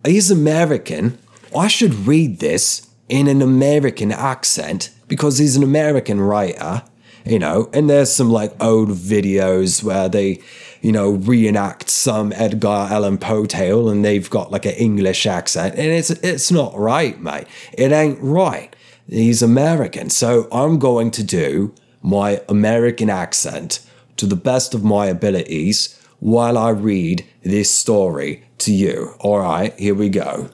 he's 0.05 0.31
American. 0.31 1.19
I 1.57 1.69
should 1.69 2.07
read 2.07 2.41
this 2.41 2.89
in 3.09 3.29
an 3.29 3.43
American 3.43 4.11
accent 4.13 4.91
because 5.09 5.39
he's 5.39 5.57
an 5.57 5.63
American 5.63 6.21
writer, 6.21 6.83
you 7.27 7.39
know, 7.39 7.69
and 7.75 7.91
there's 7.91 8.13
some 8.13 8.31
like 8.31 8.53
old 8.63 8.89
videos 8.91 9.83
where 9.83 10.09
they, 10.09 10.41
you 10.81 10.93
know, 10.93 11.11
reenact 11.11 11.91
some 11.91 12.33
Edgar 12.33 12.89
Allan 12.91 13.19
Poe 13.19 13.45
tale 13.45 13.91
and 13.91 14.05
they've 14.05 14.31
got 14.31 14.51
like 14.51 14.65
an 14.65 14.73
English 14.73 15.27
accent 15.27 15.75
and 15.75 15.89
it's 15.89 16.11
it's 16.11 16.51
not 16.51 16.75
right, 16.77 17.21
mate. 17.21 17.47
It 17.75 17.93
ain't 17.93 18.19
right. 18.21 18.75
He's 19.07 19.43
American. 19.43 20.09
So 20.09 20.49
I'm 20.51 20.79
going 20.79 21.11
to 21.13 21.23
do 21.23 21.75
my 22.01 22.41
American 22.49 23.11
accent 23.11 23.87
to 24.17 24.27
the 24.27 24.37
best 24.37 24.73
of 24.73 24.83
my 24.83 25.07
abilities 25.07 25.99
while 26.23 26.57
I 26.57 26.68
read 26.70 27.27
this 27.43 27.68
story 27.68 28.45
to 28.59 28.73
you. 28.73 29.16
All 29.18 29.41
right, 29.41 29.77
here 29.77 29.97
we 29.97 30.09
go. 30.09 30.51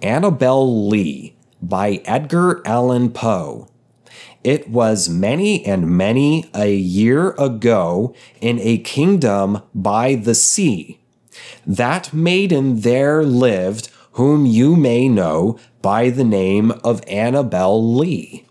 Annabel 0.00 0.88
Lee 0.88 1.34
by 1.60 2.02
Edgar 2.04 2.62
Allan 2.64 3.10
Poe. 3.10 3.68
It 4.44 4.68
was 4.68 5.08
many 5.08 5.66
and 5.66 5.88
many 5.88 6.48
a 6.54 6.72
year 6.72 7.32
ago 7.32 8.14
in 8.40 8.60
a 8.60 8.78
kingdom 8.78 9.62
by 9.74 10.14
the 10.14 10.36
sea. 10.36 11.00
That 11.66 12.14
maiden 12.14 12.82
there 12.82 13.24
lived, 13.24 13.90
whom 14.12 14.46
you 14.46 14.76
may 14.76 15.08
know 15.08 15.58
by 15.80 16.10
the 16.10 16.24
name 16.24 16.70
of 16.84 17.02
Annabel 17.08 17.96
Lee. 17.96 18.46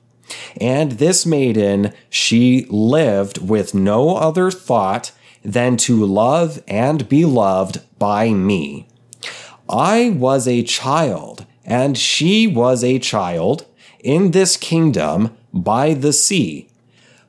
And 0.59 0.93
this 0.93 1.25
maiden, 1.25 1.93
she 2.09 2.65
lived 2.69 3.37
with 3.37 3.73
no 3.73 4.15
other 4.15 4.51
thought 4.51 5.11
than 5.43 5.77
to 5.77 6.05
love 6.05 6.61
and 6.67 7.07
be 7.09 7.25
loved 7.25 7.81
by 7.97 8.29
me. 8.29 8.87
I 9.69 10.09
was 10.09 10.47
a 10.47 10.63
child, 10.63 11.45
and 11.65 11.97
she 11.97 12.47
was 12.47 12.83
a 12.83 12.99
child 12.99 13.65
in 14.03 14.31
this 14.31 14.57
kingdom 14.57 15.35
by 15.53 15.93
the 15.93 16.13
sea. 16.13 16.67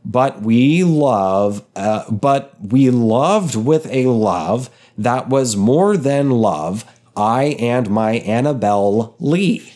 But 0.04 0.42
we 0.42 0.82
love, 0.82 1.64
uh, 1.76 2.10
but 2.10 2.54
we 2.60 2.90
loved 2.90 3.54
with 3.54 3.86
a 3.86 4.06
love 4.06 4.68
that 4.98 5.28
was 5.28 5.56
more 5.56 5.96
than 5.96 6.30
love, 6.30 6.84
I 7.16 7.56
and 7.58 7.88
my 7.90 8.14
Annabel 8.14 9.14
Lee, 9.20 9.72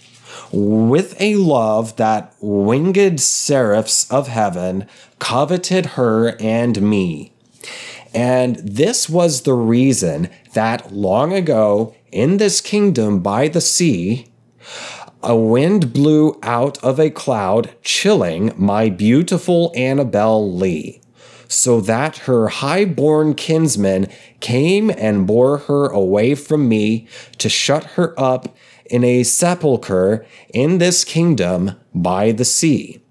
with 0.52 1.20
a 1.20 1.36
love 1.36 1.96
that 1.96 2.34
winged 2.40 3.20
seraphs 3.20 4.10
of 4.10 4.28
heaven 4.28 4.86
coveted 5.18 5.86
her 5.86 6.36
and 6.40 6.80
me. 6.82 7.32
And 8.14 8.56
this 8.56 9.08
was 9.08 9.42
the 9.42 9.54
reason 9.54 10.30
that 10.54 10.92
long 10.92 11.32
ago 11.32 11.94
in 12.10 12.38
this 12.38 12.60
kingdom 12.60 13.20
by 13.20 13.48
the 13.48 13.60
sea, 13.60 14.28
a 15.22 15.36
wind 15.36 15.92
blew 15.92 16.38
out 16.42 16.82
of 16.84 16.98
a 17.00 17.10
cloud, 17.10 17.74
chilling 17.82 18.52
my 18.56 18.88
beautiful 18.88 19.72
Annabel 19.74 20.50
Lee, 20.52 21.00
so 21.48 21.80
that 21.80 22.18
her 22.18 22.48
high-born 22.48 23.34
kinsman 23.34 24.08
came 24.40 24.90
and 24.90 25.26
bore 25.26 25.58
her 25.58 25.86
away 25.88 26.34
from 26.34 26.68
me 26.68 27.08
to 27.38 27.48
shut 27.48 27.84
her 27.96 28.18
up 28.18 28.56
in 28.90 29.04
a 29.04 29.22
sepulchre 29.22 30.26
in 30.52 30.78
this 30.78 31.04
kingdom 31.04 31.72
by 31.94 32.32
the 32.32 32.44
sea. 32.44 33.02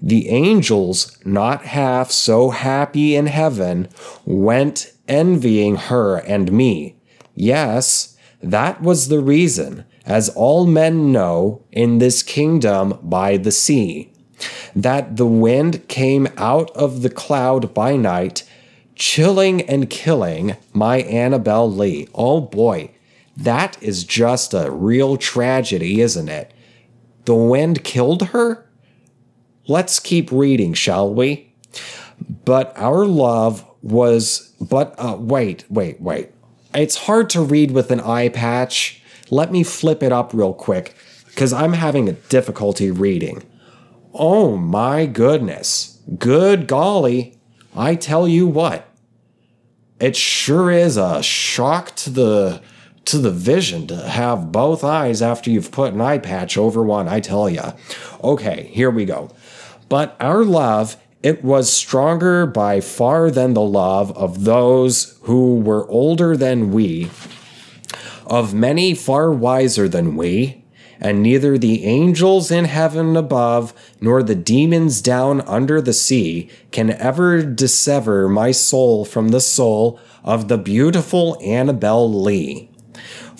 The 0.00 0.28
angels, 0.30 1.16
not 1.24 1.64
half 1.66 2.10
so 2.10 2.50
happy 2.50 3.14
in 3.14 3.26
heaven, 3.26 3.88
went 4.24 4.92
envying 5.06 5.76
her 5.76 6.16
and 6.16 6.50
me. 6.50 6.96
Yes, 7.34 8.16
that 8.42 8.82
was 8.82 9.08
the 9.08 9.20
reason, 9.20 9.84
as 10.04 10.28
all 10.30 10.66
men 10.66 11.12
know, 11.12 11.62
in 11.70 11.98
this 11.98 12.22
kingdom 12.24 12.98
by 13.02 13.36
the 13.36 13.52
sea, 13.52 14.12
that 14.74 15.16
the 15.16 15.26
wind 15.26 15.86
came 15.86 16.26
out 16.36 16.70
of 16.72 17.02
the 17.02 17.10
cloud 17.10 17.72
by 17.72 17.96
night, 17.96 18.42
chilling 18.96 19.62
and 19.62 19.88
killing 19.88 20.56
my 20.72 20.98
Annabel 21.02 21.70
Lee. 21.70 22.08
Oh 22.14 22.40
boy, 22.40 22.90
that 23.44 23.80
is 23.82 24.04
just 24.04 24.54
a 24.54 24.70
real 24.70 25.16
tragedy, 25.16 26.00
isn't 26.00 26.28
it? 26.28 26.52
The 27.24 27.34
wind 27.34 27.84
killed 27.84 28.28
her? 28.28 28.66
Let's 29.68 30.00
keep 30.00 30.32
reading, 30.32 30.74
shall 30.74 31.12
we? 31.12 31.54
But 32.44 32.72
our 32.76 33.04
love 33.04 33.64
was, 33.82 34.52
but 34.60 34.94
uh, 34.98 35.16
wait, 35.18 35.64
wait, 35.68 36.00
wait. 36.00 36.30
It's 36.74 36.96
hard 36.96 37.30
to 37.30 37.42
read 37.42 37.70
with 37.70 37.90
an 37.90 38.00
eye 38.00 38.28
patch. 38.28 39.02
Let 39.30 39.52
me 39.52 39.62
flip 39.62 40.02
it 40.02 40.12
up 40.12 40.32
real 40.32 40.54
quick 40.54 40.94
because 41.26 41.52
I'm 41.52 41.74
having 41.74 42.08
a 42.08 42.12
difficulty 42.12 42.90
reading. 42.90 43.42
Oh 44.14 44.56
my 44.56 45.06
goodness. 45.06 46.00
Good 46.18 46.66
golly. 46.66 47.38
I 47.74 47.94
tell 47.94 48.28
you 48.28 48.46
what. 48.46 48.88
It 50.00 50.16
sure 50.16 50.70
is 50.70 50.96
a 50.96 51.22
shock 51.22 51.94
to 51.96 52.10
the 52.10 52.62
to 53.04 53.18
the 53.18 53.30
vision 53.30 53.86
to 53.88 53.96
have 53.96 54.52
both 54.52 54.84
eyes 54.84 55.22
after 55.22 55.50
you've 55.50 55.72
put 55.72 55.92
an 55.92 56.00
eye 56.00 56.18
patch 56.18 56.56
over 56.56 56.82
one, 56.82 57.08
I 57.08 57.20
tell 57.20 57.48
ya. 57.50 57.72
Okay, 58.22 58.70
here 58.72 58.90
we 58.90 59.04
go. 59.04 59.30
But 59.88 60.16
our 60.20 60.44
love, 60.44 60.96
it 61.22 61.44
was 61.44 61.72
stronger 61.72 62.46
by 62.46 62.80
far 62.80 63.30
than 63.30 63.54
the 63.54 63.60
love 63.60 64.16
of 64.16 64.44
those 64.44 65.18
who 65.22 65.60
were 65.60 65.88
older 65.88 66.36
than 66.36 66.72
we, 66.72 67.10
of 68.26 68.54
many 68.54 68.94
far 68.94 69.30
wiser 69.32 69.88
than 69.88 70.16
we, 70.16 70.64
and 71.00 71.22
neither 71.22 71.58
the 71.58 71.84
angels 71.84 72.50
in 72.50 72.64
heaven 72.64 73.16
above 73.16 73.74
nor 74.00 74.22
the 74.22 74.36
demons 74.36 75.02
down 75.02 75.40
under 75.42 75.80
the 75.80 75.92
sea 75.92 76.48
can 76.70 76.90
ever 76.90 77.42
dissever 77.42 78.28
my 78.28 78.52
soul 78.52 79.04
from 79.04 79.28
the 79.28 79.40
soul 79.40 79.98
of 80.24 80.46
the 80.46 80.58
beautiful 80.58 81.36
Annabel 81.42 82.10
Lee. 82.22 82.71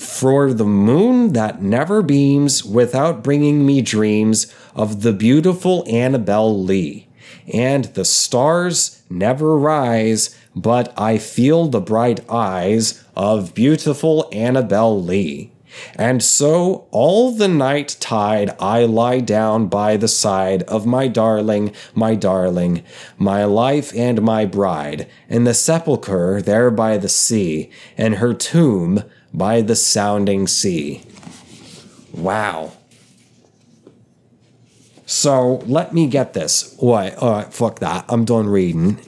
For 0.03 0.53
the 0.53 0.67
moon 0.67 1.33
that 1.33 1.63
never 1.63 2.03
beams 2.03 2.65
without 2.65 3.23
bringing 3.23 3.65
me 3.65 3.83
dreams 3.83 4.53
of 4.75 5.03
the 5.03 5.13
beautiful 5.13 5.85
Annabel 5.89 6.61
Lee, 6.63 7.09
and 7.53 7.85
the 7.85 8.05
stars 8.05 9.03
never 9.09 9.57
rise, 9.57 10.37
but 10.57 10.93
I 10.99 11.19
feel 11.19 11.67
the 11.67 11.81
bright 11.81 12.29
eyes 12.29 13.03
of 13.17 13.55
beautiful 13.55 14.29
Annabel 14.33 15.01
Lee. 15.01 15.53
And 15.95 16.23
so 16.23 16.89
all 16.91 17.31
the 17.31 17.49
night 17.49 17.97
tide 18.01 18.55
I 18.59 18.85
lie 18.85 19.21
down 19.21 19.69
by 19.69 19.97
the 19.97 20.09
side 20.09 20.65
of 20.65 20.85
my 20.85 21.07
darling, 21.07 21.73
my 21.95 22.17
darling, 22.17 22.83
my 23.17 23.45
life 23.45 23.95
and 23.97 24.21
my 24.21 24.47
bride, 24.47 25.09
in 25.29 25.45
the 25.45 25.55
sepulchre 25.55 26.43
there 26.43 26.71
by 26.71 26.99
the 26.99 27.09
sea, 27.09 27.71
and 27.97 28.17
her 28.17 28.35
tomb 28.35 29.05
by 29.33 29.63
the 29.63 29.77
sounding 29.77 30.47
sea. 30.47 31.03
Wow. 32.13 32.73
So 35.07 35.57
let 35.67 35.93
me 35.93 36.07
get 36.07 36.33
this. 36.33 36.75
What? 36.79 37.17
All 37.19 37.33
right, 37.33 37.53
fuck 37.53 37.81
that. 37.81 38.05
I'm 38.09 38.25
done 38.25 38.49
reading. 38.49 38.99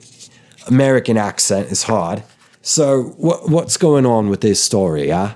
American 0.66 1.16
accent 1.16 1.70
is 1.70 1.84
hard. 1.84 2.22
So 2.62 3.14
what 3.16 3.48
what's 3.48 3.76
going 3.76 4.06
on 4.06 4.28
with 4.28 4.40
this 4.40 4.62
story, 4.62 5.10
huh? 5.10 5.34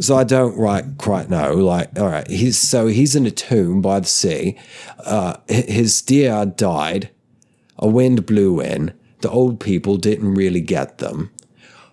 So 0.00 0.16
I 0.16 0.24
don't 0.24 0.56
right 0.56 0.84
quite 0.98 1.28
know. 1.28 1.54
Like, 1.54 1.98
all 1.98 2.08
right, 2.08 2.26
he's 2.28 2.58
so 2.58 2.86
he's 2.86 3.16
in 3.16 3.26
a 3.26 3.30
tomb 3.30 3.82
by 3.82 4.00
the 4.00 4.06
sea. 4.06 4.56
Uh, 5.04 5.36
his 5.48 6.00
deer 6.02 6.46
died. 6.46 7.10
A 7.76 7.88
wind 7.88 8.26
blew 8.26 8.60
in. 8.60 8.92
The 9.20 9.30
old 9.30 9.58
people 9.58 9.96
didn't 9.96 10.34
really 10.34 10.60
get 10.60 10.98
them. 10.98 11.30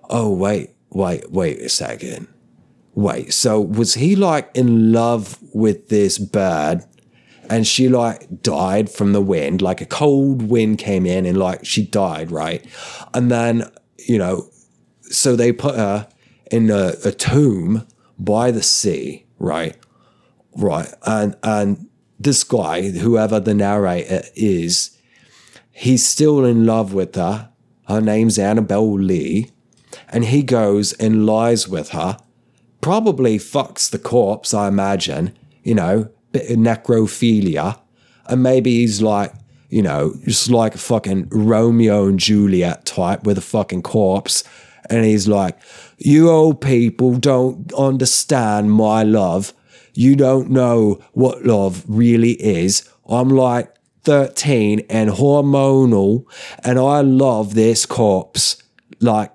Oh 0.09 0.31
wait, 0.31 0.74
wait, 0.95 1.29
wait 1.29 1.59
a 1.59 1.69
second. 1.69 2.27
Wait, 2.93 3.33
so 3.33 3.59
was 3.59 3.95
he 3.95 4.15
like 4.15 4.49
in 4.55 4.93
love 4.93 5.37
with 5.53 5.89
this 5.89 6.17
bird 6.17 6.85
and 7.49 7.67
she 7.67 7.89
like 7.89 8.41
died 8.41 8.89
from 8.89 9.11
the 9.11 9.21
wind? 9.21 9.61
Like 9.61 9.81
a 9.81 9.85
cold 9.85 10.43
wind 10.43 10.77
came 10.77 11.05
in 11.05 11.25
and 11.25 11.37
like 11.37 11.65
she 11.65 11.85
died, 11.85 12.31
right? 12.31 12.65
And 13.13 13.29
then, 13.29 13.69
you 13.97 14.17
know, 14.17 14.49
so 15.01 15.35
they 15.35 15.51
put 15.51 15.75
her 15.75 16.07
in 16.49 16.69
a, 16.69 16.93
a 17.03 17.11
tomb 17.11 17.85
by 18.17 18.51
the 18.51 18.63
sea, 18.63 19.25
right? 19.37 19.75
Right. 20.55 20.87
And, 21.05 21.35
and 21.43 21.89
this 22.17 22.45
guy, 22.45 22.89
whoever 22.91 23.41
the 23.41 23.53
narrator 23.53 24.23
is, 24.35 24.97
he's 25.73 26.07
still 26.07 26.45
in 26.45 26.65
love 26.65 26.93
with 26.93 27.15
her. 27.15 27.49
Her 27.89 27.99
name's 27.99 28.39
Annabel 28.39 28.93
Lee 28.97 29.51
and 30.15 30.23
he 30.23 30.43
goes 30.43 30.93
and 30.93 31.25
lies 31.25 31.67
with 31.67 31.89
her, 31.89 32.17
probably 32.79 33.37
fucks 33.37 33.89
the 33.89 33.99
corpse, 33.99 34.53
I 34.53 34.69
imagine, 34.69 35.37
you 35.61 35.75
know, 35.75 36.09
bit 36.31 36.49
of 36.49 36.55
necrophilia. 36.55 37.81
And 38.25 38.41
maybe 38.41 38.77
he's 38.79 39.01
like, 39.01 39.33
you 39.69 39.81
know, 39.81 40.15
just 40.23 40.49
like 40.49 40.73
a 40.73 40.77
fucking 40.77 41.27
Romeo 41.31 42.07
and 42.07 42.17
Juliet 42.17 42.85
type 42.85 43.25
with 43.25 43.37
a 43.37 43.41
fucking 43.41 43.81
corpse. 43.81 44.45
And 44.89 45.03
he's 45.03 45.27
like, 45.27 45.59
You 45.97 46.29
old 46.29 46.61
people 46.61 47.17
don't 47.17 47.73
understand 47.73 48.71
my 48.71 49.03
love. 49.03 49.53
You 49.93 50.15
don't 50.15 50.49
know 50.49 51.01
what 51.11 51.45
love 51.45 51.83
really 51.89 52.41
is. 52.41 52.89
I'm 53.09 53.27
like 53.27 53.75
13 54.03 54.85
and 54.89 55.09
hormonal, 55.09 56.23
and 56.63 56.79
I 56.79 57.01
love 57.01 57.53
this 57.53 57.85
corpse. 57.85 58.63
Like, 59.01 59.34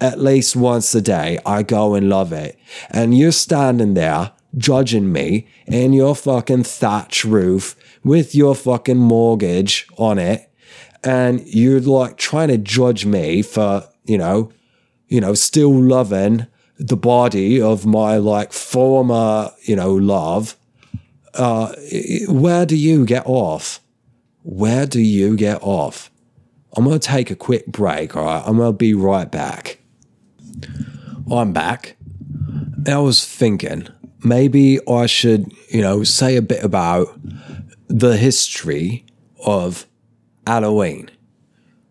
at 0.00 0.20
least 0.20 0.56
once 0.56 0.94
a 0.94 1.00
day, 1.00 1.38
I 1.46 1.62
go 1.62 1.94
and 1.94 2.08
love 2.08 2.32
it. 2.32 2.58
And 2.90 3.16
you're 3.16 3.32
standing 3.32 3.94
there 3.94 4.32
judging 4.56 5.12
me 5.12 5.46
in 5.66 5.92
your 5.92 6.14
fucking 6.14 6.64
thatch 6.64 7.24
roof 7.24 7.76
with 8.04 8.34
your 8.34 8.54
fucking 8.54 8.98
mortgage 8.98 9.86
on 9.98 10.18
it. 10.18 10.50
And 11.04 11.46
you're 11.46 11.80
like 11.80 12.16
trying 12.16 12.48
to 12.48 12.58
judge 12.58 13.06
me 13.06 13.42
for, 13.42 13.88
you 14.04 14.18
know, 14.18 14.52
you 15.08 15.20
know, 15.20 15.34
still 15.34 15.72
loving 15.72 16.46
the 16.78 16.96
body 16.96 17.60
of 17.60 17.86
my 17.86 18.16
like 18.16 18.52
former, 18.52 19.50
you 19.62 19.76
know, 19.76 19.94
love. 19.94 20.56
Uh, 21.34 21.74
where 22.28 22.66
do 22.66 22.76
you 22.76 23.04
get 23.06 23.26
off? 23.26 23.80
Where 24.42 24.86
do 24.86 25.00
you 25.00 25.36
get 25.36 25.62
off? 25.62 26.10
I'm 26.76 26.84
going 26.84 26.98
to 26.98 27.06
take 27.06 27.30
a 27.30 27.36
quick 27.36 27.66
break, 27.66 28.16
all 28.16 28.24
right? 28.24 28.42
I'm 28.46 28.56
going 28.58 28.72
to 28.72 28.76
be 28.76 28.94
right 28.94 29.30
back. 29.30 29.80
Oh, 31.28 31.38
I'm 31.38 31.52
back. 31.52 31.96
I 32.86 32.98
was 32.98 33.24
thinking 33.24 33.88
maybe 34.22 34.78
I 34.88 35.06
should, 35.06 35.52
you 35.68 35.80
know, 35.80 36.02
say 36.04 36.36
a 36.36 36.42
bit 36.42 36.62
about 36.62 37.08
the 37.88 38.16
history 38.16 39.06
of 39.44 39.86
Halloween. 40.46 41.10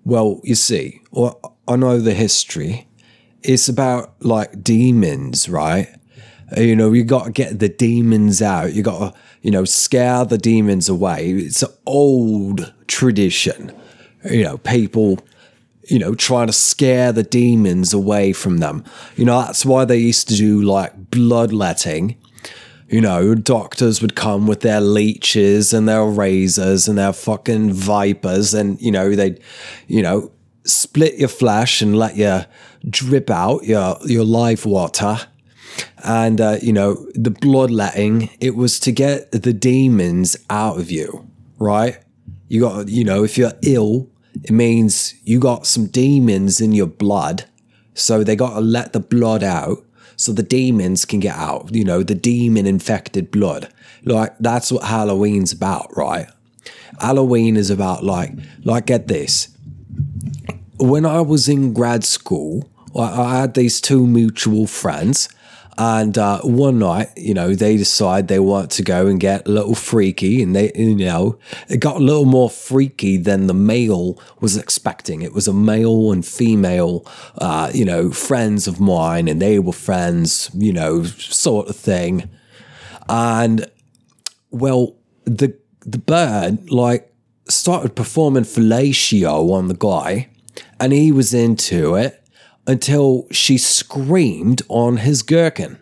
Well, 0.04 0.42
you 0.44 0.56
see, 0.56 1.02
well, 1.12 1.58
I 1.68 1.76
know 1.76 2.00
the 2.00 2.14
history. 2.14 2.88
It's 3.42 3.70
about 3.70 4.16
like 4.20 4.64
demons, 4.64 5.50
right? 5.50 5.88
Uh, 6.56 6.62
you 6.62 6.76
know, 6.76 6.92
you 6.94 7.04
got 7.04 7.26
to 7.26 7.32
get 7.32 7.60
the 7.60 7.70
demons 7.70 8.42
out. 8.42 8.74
You 8.74 8.84
got 8.84 9.14
to, 9.14 9.20
you 9.42 9.52
know, 9.52 9.66
scare 9.66 10.26
the 10.26 10.38
demons 10.38 10.90
away. 10.90 11.32
It's 11.32 11.64
an 11.64 11.72
old 11.86 12.74
tradition. 12.88 13.74
You 14.30 14.44
know, 14.44 14.58
people 14.60 15.20
you 15.88 16.00
know, 16.00 16.16
trying 16.16 16.48
to 16.48 16.54
scare 16.54 17.12
the 17.12 17.24
demons 17.24 17.94
away 17.94 18.34
from 18.34 18.58
them. 18.58 18.84
You 19.16 19.26
know, 19.26 19.42
that's 19.42 19.66
why 19.66 19.86
they 19.86 19.98
used 19.98 20.28
to 20.30 20.36
do 20.36 20.62
like 20.62 21.12
bloodletting. 21.12 22.18
You 22.90 23.02
know, 23.02 23.34
doctors 23.34 24.02
would 24.02 24.16
come 24.16 24.46
with 24.46 24.62
their 24.62 24.82
leeches 24.82 25.74
and 25.74 25.88
their 25.90 26.06
razors 26.06 26.88
and 26.88 26.98
their 26.98 27.14
fucking 27.14 27.74
vipers, 27.74 28.54
and 28.54 28.80
you 28.80 28.92
know, 28.92 29.16
they'd, 29.16 29.40
you 29.88 30.02
know, 30.02 30.32
split 30.66 31.16
your 31.16 31.30
flesh 31.30 31.82
and 31.82 31.98
let 31.98 32.16
you 32.16 32.42
drip 32.88 33.30
out 33.30 33.64
your 33.64 33.98
your 34.06 34.24
live 34.24 34.66
water. 34.66 35.18
And, 36.04 36.40
uh, 36.40 36.58
you 36.62 36.72
know, 36.72 37.06
the 37.16 37.32
bloodletting, 37.32 38.30
it 38.40 38.56
was 38.56 38.80
to 38.82 38.92
get 38.92 39.32
the 39.32 39.52
demons 39.52 40.38
out 40.50 40.80
of 40.80 40.92
you, 40.92 41.28
right? 41.58 41.98
You 42.48 42.62
got, 42.62 42.88
you 42.88 43.04
know, 43.04 43.24
if 43.24 43.38
you're 43.38 43.54
ill, 43.64 44.10
it 44.46 44.52
means 44.52 45.16
you 45.24 45.40
got 45.40 45.66
some 45.66 45.88
demons 45.88 46.62
in 46.62 46.72
your 46.72 46.86
blood. 46.86 47.46
So 47.96 48.24
they 48.24 48.36
got 48.36 48.54
to 48.54 48.62
let 48.62 48.94
the 48.94 49.00
blood 49.00 49.44
out 49.44 49.84
so 50.18 50.32
the 50.32 50.44
demons 50.44 51.04
can 51.04 51.20
get 51.20 51.36
out, 51.36 51.74
you 51.74 51.84
know, 51.84 52.04
the 52.04 52.14
demon 52.14 52.68
infected 52.68 53.32
blood. 53.32 53.74
Like, 54.04 54.36
that's 54.40 54.72
what 54.72 54.84
Halloween's 54.84 55.52
about, 55.52 55.90
right? 55.98 56.28
Halloween 57.00 57.58
is 57.58 57.72
about, 57.72 58.04
like, 58.04 58.34
like, 58.64 58.86
get 58.86 59.08
this. 59.08 59.50
When 60.78 61.08
I 61.08 61.22
was 61.22 61.50
in 61.50 61.74
grad 61.74 62.04
school, 62.04 62.70
I 62.96 63.40
had 63.40 63.56
these 63.56 63.82
two 63.82 64.06
mutual 64.06 64.68
friends 64.68 65.28
and 65.78 66.18
uh, 66.18 66.40
one 66.42 66.80
night, 66.80 67.10
you 67.18 67.34
know, 67.34 67.54
they 67.54 67.76
decide 67.76 68.28
they 68.28 68.40
want 68.40 68.72
to 68.72 68.84
go 68.84 69.08
and 69.08 69.20
get 69.20 69.46
a 69.48 69.52
little 69.52 69.76
freaky, 69.76 70.42
and 70.42 70.56
they, 70.56 70.72
you 70.74 70.96
know, 70.96 71.38
it 71.68 71.78
got 71.78 71.98
a 71.98 72.04
little 72.04 72.26
more 72.26 72.50
freaky 72.50 73.18
than 73.18 73.48
the 73.48 73.54
male 73.54 74.18
was 74.40 74.56
expecting. 74.56 75.22
It 75.22 75.34
was 75.34 75.48
a 75.48 75.54
male 75.54 76.12
and 76.14 76.26
female, 76.26 77.06
uh, 77.38 77.72
you 77.74 77.84
know, 77.84 78.12
friends 78.12 78.68
of 78.68 78.80
mine, 78.80 79.28
and 79.28 79.42
they 79.42 79.60
were 79.60 79.74
friends, 79.74 80.50
you 80.54 80.72
know, 80.72 81.04
sort 81.04 81.68
of 81.68 81.76
thing. 81.76 82.30
And 83.10 83.70
well, 84.52 84.96
the 85.26 85.58
the 85.82 85.98
bird 85.98 86.72
like 86.72 87.14
started 87.50 87.96
performing 87.96 88.44
fellatio 88.44 89.52
on 89.52 89.68
the 89.68 89.76
guy, 89.76 90.30
and 90.80 90.94
he 90.94 91.12
was 91.12 91.34
into 91.34 91.96
it 91.96 92.25
until 92.68 93.28
she 93.32 93.58
screamed 93.58 94.62
on 94.68 94.98
his 94.98 95.22
gherkin. 95.22 95.80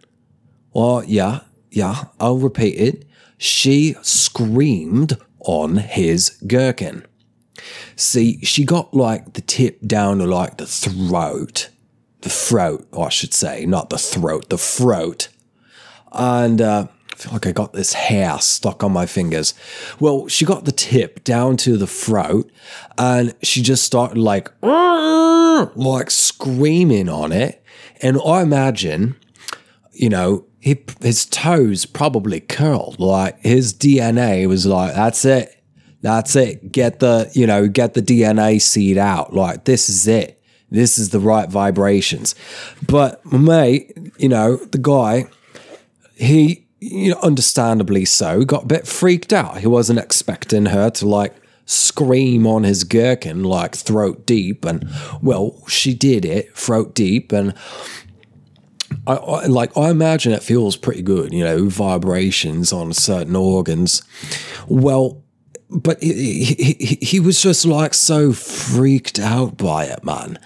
Well, 0.74 1.04
yeah, 1.04 1.42
yeah, 1.72 2.06
I'll 2.20 2.38
repeat 2.38 2.76
it. 2.80 3.06
She 3.38 3.96
screamed 4.02 5.18
on 5.40 5.78
his 5.78 6.32
gherkin. 6.48 7.06
See, 7.96 8.40
she 8.44 8.66
got 8.66 8.94
like 8.94 9.34
the 9.34 9.42
tip 9.42 9.82
down 9.86 10.20
to 10.20 10.26
like 10.26 10.58
the 10.58 10.66
throat. 10.66 11.70
The 12.22 12.30
throat, 12.30 12.88
I 12.98 13.10
should 13.10 13.34
say, 13.34 13.66
not 13.66 13.90
the 13.90 13.98
throat, 13.98 14.50
the 14.50 14.58
throat. 14.58 15.28
And 16.12 16.62
uh, 16.62 16.88
I 17.14 17.16
feel 17.16 17.34
like 17.34 17.46
I 17.46 17.52
got 17.52 17.74
this 17.74 17.94
hair 17.94 18.40
stuck 18.40 18.84
on 18.84 18.92
my 18.92 19.06
fingers. 19.06 19.54
Well, 20.00 20.28
she 20.28 20.46
got 20.46 20.66
the 20.66 20.72
tip 20.72 21.24
down 21.24 21.58
to 21.58 21.78
the 21.78 21.86
throat 21.86 22.52
and 22.98 23.36
she 23.44 23.62
just 23.62 23.84
started 23.84 24.18
like, 24.18 24.50
like 24.62 26.10
screaming 26.10 27.10
on 27.10 27.32
it. 27.32 27.64
And 28.02 28.20
I 28.26 28.42
imagine, 28.42 29.16
you 29.92 30.10
know, 30.10 30.46
he, 30.60 30.84
his 31.02 31.26
toes 31.28 31.86
probably 31.86 32.40
curled. 32.40 33.00
Like 33.00 33.40
his 33.42 33.76
DNA 33.76 34.48
was 34.48 34.66
like, 34.66 34.96
that's 34.96 35.24
it. 35.24 35.64
That's 36.02 36.36
it. 36.36 36.72
Get 36.72 37.00
the, 37.00 37.30
you 37.34 37.46
know, 37.46 37.68
get 37.68 37.94
the 37.94 38.02
DNA 38.02 38.60
seed 38.60 38.98
out. 38.98 39.34
Like, 39.34 39.66
this 39.66 39.88
is 39.88 40.08
it. 40.08 40.42
This 40.72 40.98
is 40.98 41.12
the 41.12 41.20
right 41.20 41.50
vibrations. 41.50 42.34
But 42.88 43.24
mate, 43.32 43.96
you 44.18 44.30
know, 44.30 44.58
the 44.58 44.80
guy, 44.80 45.28
he, 46.16 46.63
you 46.84 47.12
know, 47.12 47.20
understandably 47.22 48.06
so, 48.06 48.44
got 48.44 48.64
a 48.64 48.68
bit 48.68 48.88
freaked 48.88 49.34
out. 49.34 49.60
He 49.60 49.68
wasn't 49.68 50.00
expecting 50.00 50.68
her 50.68 50.90
to 50.92 51.08
like 51.08 51.34
scream 51.66 52.46
on 52.46 52.64
his 52.64 52.84
gherkin 52.84 53.44
like 53.44 53.76
throat 53.76 54.26
deep, 54.26 54.66
and 54.66 54.88
well, 55.22 55.64
she 55.68 55.94
did 55.94 56.26
it 56.26 56.56
throat 56.58 56.94
deep, 56.94 57.32
and 57.32 57.54
I, 59.08 59.14
I 59.16 59.46
like 59.46 59.76
I 59.78 59.90
imagine 59.90 60.34
it 60.34 60.44
feels 60.44 60.76
pretty 60.76 61.02
good, 61.02 61.34
you 61.34 61.44
know, 61.44 61.68
vibrations 61.70 62.74
on 62.74 62.94
certain 62.94 63.36
organs. 63.36 64.04
Well, 64.68 65.24
but 65.70 66.02
he, 66.02 66.44
he, 66.44 66.98
he 67.02 67.20
was 67.20 67.42
just 67.42 67.66
like 67.66 67.94
so 67.94 68.32
freaked 68.32 69.20
out 69.20 69.58
by 69.58 69.86
it, 69.86 70.04
man. 70.04 70.38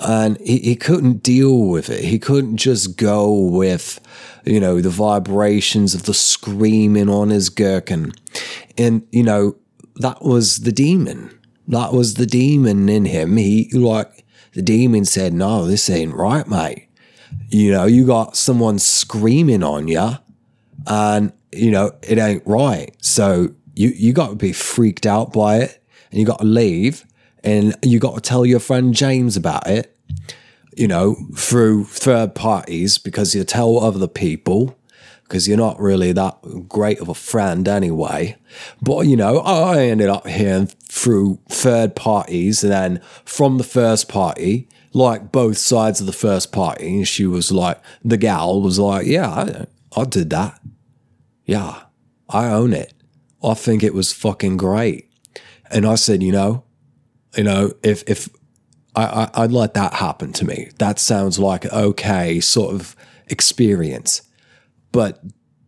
And 0.00 0.38
he, 0.38 0.58
he 0.58 0.76
couldn't 0.76 1.22
deal 1.22 1.62
with 1.62 1.88
it. 1.88 2.04
He 2.04 2.18
couldn't 2.18 2.56
just 2.58 2.96
go 2.96 3.32
with 3.32 4.00
you 4.44 4.60
know, 4.60 4.80
the 4.80 4.90
vibrations 4.90 5.94
of 5.94 6.04
the 6.04 6.14
screaming 6.14 7.08
on 7.08 7.30
his 7.30 7.48
gherkin. 7.48 8.12
And, 8.76 9.06
you 9.10 9.22
know, 9.22 9.56
that 9.96 10.22
was 10.22 10.58
the 10.58 10.72
demon. 10.72 11.38
That 11.68 11.92
was 11.92 12.14
the 12.14 12.26
demon 12.26 12.88
in 12.88 13.06
him. 13.06 13.36
He, 13.36 13.70
like, 13.72 14.24
the 14.52 14.62
demon 14.62 15.04
said, 15.04 15.32
No, 15.32 15.66
this 15.66 15.88
ain't 15.88 16.14
right, 16.14 16.46
mate. 16.46 16.88
You 17.48 17.72
know, 17.72 17.84
you 17.86 18.06
got 18.06 18.36
someone 18.36 18.78
screaming 18.78 19.62
on 19.62 19.88
you, 19.88 20.18
and, 20.86 21.32
you 21.52 21.70
know, 21.70 21.92
it 22.02 22.18
ain't 22.18 22.42
right. 22.46 22.94
So 23.02 23.54
you, 23.74 23.88
you 23.90 24.12
got 24.12 24.28
to 24.28 24.36
be 24.36 24.52
freaked 24.52 25.06
out 25.06 25.32
by 25.32 25.58
it, 25.58 25.82
and 26.10 26.20
you 26.20 26.26
got 26.26 26.40
to 26.40 26.44
leave, 26.44 27.04
and 27.42 27.74
you 27.82 27.98
got 27.98 28.14
to 28.16 28.20
tell 28.20 28.44
your 28.44 28.60
friend 28.60 28.94
James 28.94 29.36
about 29.36 29.66
it 29.66 29.93
you 30.76 30.88
know, 30.88 31.16
through 31.36 31.84
third 31.84 32.34
parties 32.34 32.98
because 32.98 33.34
you 33.34 33.44
tell 33.44 33.78
other 33.78 34.08
people 34.08 34.76
because 35.24 35.48
you're 35.48 35.56
not 35.56 35.80
really 35.80 36.12
that 36.12 36.68
great 36.68 37.00
of 37.00 37.08
a 37.08 37.14
friend 37.14 37.66
anyway. 37.66 38.36
But, 38.82 39.06
you 39.06 39.16
know, 39.16 39.38
I 39.38 39.84
ended 39.86 40.08
up 40.08 40.26
hearing 40.26 40.66
through 40.88 41.40
third 41.48 41.96
parties 41.96 42.62
and 42.62 42.72
then 42.72 43.00
from 43.24 43.58
the 43.58 43.64
first 43.64 44.08
party, 44.08 44.68
like 44.92 45.32
both 45.32 45.56
sides 45.58 46.00
of 46.00 46.06
the 46.06 46.12
first 46.12 46.52
party, 46.52 46.98
and 46.98 47.08
she 47.08 47.26
was 47.26 47.50
like, 47.50 47.80
the 48.04 48.16
gal 48.16 48.60
was 48.60 48.78
like, 48.78 49.06
yeah, 49.06 49.28
I, 49.28 49.66
I 49.96 50.04
did 50.04 50.30
that. 50.30 50.60
Yeah, 51.46 51.82
I 52.28 52.46
own 52.46 52.72
it. 52.72 52.92
I 53.42 53.54
think 53.54 53.82
it 53.82 53.94
was 53.94 54.12
fucking 54.12 54.56
great. 54.56 55.10
And 55.70 55.84
I 55.86 55.96
said, 55.96 56.22
you 56.22 56.32
know, 56.32 56.64
you 57.36 57.44
know, 57.44 57.72
if 57.82 58.04
if 58.06 58.28
I, 58.96 59.30
I, 59.34 59.42
would 59.42 59.52
let 59.52 59.74
that 59.74 59.94
happen 59.94 60.32
to 60.34 60.44
me. 60.44 60.70
That 60.78 60.98
sounds 60.98 61.38
like 61.38 61.66
okay 61.66 62.40
sort 62.40 62.74
of 62.74 62.94
experience. 63.26 64.22
But 64.92 65.22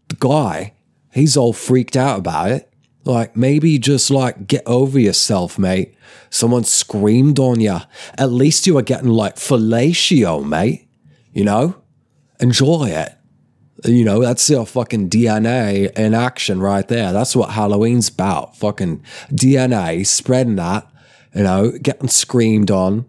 the 0.09 0.17
guy, 0.17 0.75
he's 1.13 1.37
all 1.37 1.53
freaked 1.53 1.97
out 1.97 2.19
about 2.19 2.51
it. 2.51 2.73
Like 3.05 3.37
maybe 3.37 3.79
just 3.79 4.11
like 4.11 4.47
get 4.47 4.63
over 4.67 4.99
yourself, 4.99 5.59
mate. 5.59 5.95
Someone 6.31 6.65
screamed 6.65 7.39
on 7.39 7.61
you. 7.61 7.79
At 8.19 8.31
least 8.31 8.67
you 8.67 8.77
are 8.79 8.83
getting 8.83 9.11
like 9.11 9.37
fellatio, 9.37 10.45
mate. 10.45 10.89
You 11.33 11.45
know, 11.45 11.77
enjoy 12.41 12.87
it. 12.89 13.13
You 13.85 14.05
know, 14.05 14.21
that's 14.21 14.49
your 14.49 14.67
fucking 14.67 15.11
DNA 15.11 15.93
in 15.97 16.15
action 16.15 16.61
right 16.61 16.87
there. 16.89 17.13
That's 17.13 17.37
what 17.37 17.51
Halloween's 17.51 18.09
about. 18.09 18.57
Fucking 18.57 19.03
DNA, 19.31 20.07
spreading 20.07 20.57
that, 20.57 20.91
you 21.35 21.43
know, 21.43 21.73
getting 21.83 22.09
screamed 22.09 22.71
on, 22.71 23.05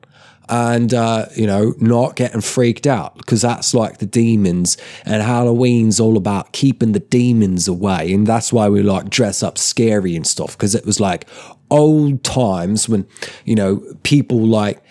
and 0.50 0.94
uh, 0.94 1.26
you 1.36 1.46
know 1.46 1.74
not 1.80 2.16
getting 2.16 2.42
freaked 2.42 2.88
out 2.88 3.18
because 3.18 3.42
that's 3.42 3.74
like 3.74 3.98
the 3.98 4.06
demons. 4.06 4.78
And 5.06 5.22
halloween's 5.24 6.00
all 6.00 6.18
about 6.18 6.54
keeping 6.54 6.92
the 6.92 7.00
demons 7.00 7.68
away 7.68 8.14
and 8.14 8.26
that's 8.26 8.52
why 8.54 8.70
we 8.70 8.82
like 8.82 9.10
dress 9.10 9.44
up 9.44 9.58
scary 9.58 10.16
and 10.16 10.26
stuff 10.26 10.58
because 10.58 10.76
it 10.76 10.86
was 10.86 11.00
like 11.00 11.28
old 11.70 12.24
times 12.24 12.88
when 12.88 13.06
you 13.44 13.56
know 13.56 13.84
people 14.04 14.46
like 14.46 14.82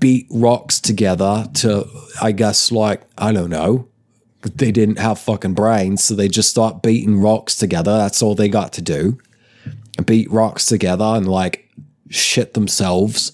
beat 0.00 0.26
rocks 0.30 0.80
together 0.80 1.46
to 1.54 1.86
i 2.20 2.32
guess 2.32 2.72
like 2.72 3.02
i 3.18 3.30
don't 3.30 3.50
know 3.50 3.88
they 4.44 4.70
didn't 4.70 4.98
have 4.98 5.18
fucking 5.18 5.54
brains 5.54 6.04
so 6.04 6.14
they 6.14 6.28
just 6.28 6.50
start 6.50 6.82
beating 6.82 7.20
rocks 7.20 7.56
together. 7.56 7.96
That's 7.96 8.22
all 8.22 8.34
they 8.34 8.48
got 8.48 8.72
to 8.74 8.82
do. 8.82 9.18
Beat 10.04 10.30
rocks 10.30 10.66
together 10.66 11.04
and 11.04 11.26
like 11.28 11.70
shit 12.10 12.54
themselves 12.54 13.33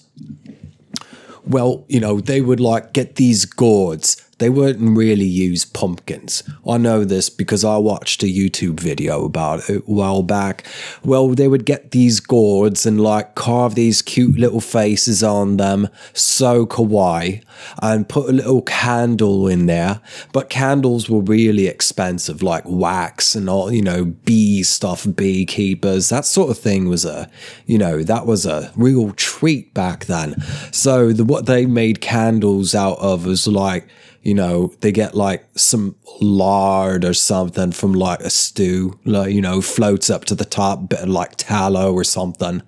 well, 1.45 1.85
you 1.87 1.99
know, 1.99 2.19
they 2.19 2.41
would 2.41 2.59
like 2.59 2.93
get 2.93 3.15
these 3.15 3.45
gourds 3.45 4.17
they 4.41 4.49
wouldn't 4.49 4.97
really 4.97 5.23
use 5.23 5.65
pumpkins. 5.65 6.41
I 6.67 6.79
know 6.79 7.05
this 7.05 7.29
because 7.29 7.63
I 7.63 7.77
watched 7.77 8.23
a 8.23 8.25
YouTube 8.25 8.79
video 8.79 9.23
about 9.23 9.69
it 9.69 9.83
a 9.87 9.91
while 9.91 10.23
back. 10.23 10.65
Well, 11.03 11.27
they 11.27 11.47
would 11.47 11.63
get 11.63 11.91
these 11.91 12.19
gourds 12.19 12.87
and 12.87 12.99
like 12.99 13.35
carve 13.35 13.75
these 13.75 14.01
cute 14.01 14.39
little 14.39 14.59
faces 14.59 15.21
on 15.21 15.57
them, 15.57 15.89
so 16.13 16.65
kawaii, 16.65 17.43
and 17.83 18.09
put 18.09 18.29
a 18.29 18.33
little 18.33 18.63
candle 18.63 19.47
in 19.47 19.67
there. 19.67 20.01
But 20.33 20.49
candles 20.49 21.07
were 21.07 21.21
really 21.21 21.67
expensive, 21.67 22.41
like 22.41 22.63
wax 22.65 23.35
and 23.35 23.47
all, 23.47 23.71
you 23.71 23.83
know, 23.83 24.05
bee 24.05 24.63
stuff, 24.63 25.05
beekeepers, 25.15 26.09
that 26.09 26.25
sort 26.25 26.49
of 26.49 26.57
thing 26.57 26.89
was 26.89 27.05
a, 27.05 27.29
you 27.67 27.77
know, 27.77 28.01
that 28.01 28.25
was 28.25 28.47
a 28.47 28.73
real 28.75 29.11
treat 29.11 29.71
back 29.75 30.05
then. 30.05 30.41
So 30.71 31.13
the, 31.13 31.23
what 31.23 31.45
they 31.45 31.67
made 31.67 32.01
candles 32.01 32.73
out 32.73 32.97
of 32.97 33.27
was 33.27 33.47
like, 33.47 33.87
you 34.23 34.35
know, 34.35 34.71
they 34.81 34.91
get 34.91 35.15
like 35.15 35.47
some 35.55 35.95
lard 36.21 37.03
or 37.03 37.13
something 37.13 37.71
from 37.71 37.93
like 37.93 38.19
a 38.19 38.29
stew, 38.29 38.99
like, 39.03 39.33
you 39.33 39.41
know, 39.41 39.61
floats 39.61 40.11
up 40.11 40.25
to 40.25 40.35
the 40.35 40.45
top, 40.45 40.89
bit 40.89 40.99
of 40.99 41.09
like 41.09 41.35
tallow 41.37 41.91
or 41.91 42.03
something. 42.03 42.61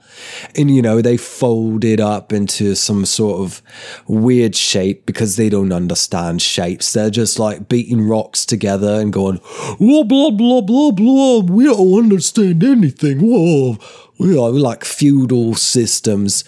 And, 0.55 0.71
you 0.71 0.81
know, 0.81 1.01
they 1.01 1.15
fold 1.15 1.85
it 1.85 1.99
up 1.99 2.33
into 2.33 2.75
some 2.75 3.05
sort 3.05 3.41
of 3.41 3.61
weird 4.07 4.55
shape 4.55 5.05
because 5.05 5.35
they 5.35 5.49
don't 5.49 5.71
understand 5.71 6.41
shapes. 6.41 6.91
They're 6.93 7.11
just 7.11 7.37
like 7.37 7.69
beating 7.69 8.07
rocks 8.07 8.45
together 8.45 8.99
and 8.99 9.13
going, 9.13 9.39
blah, 9.79 10.03
blah, 10.03 10.31
blah, 10.31 10.61
blah, 10.61 10.91
blah. 10.91 11.39
We 11.41 11.65
don't 11.65 11.99
understand 11.99 12.63
anything. 12.63 13.19
Whoa 13.19 13.77
you 14.17 14.35
know, 14.35 14.49
like 14.49 14.85
feudal 14.85 15.55
systems, 15.55 16.43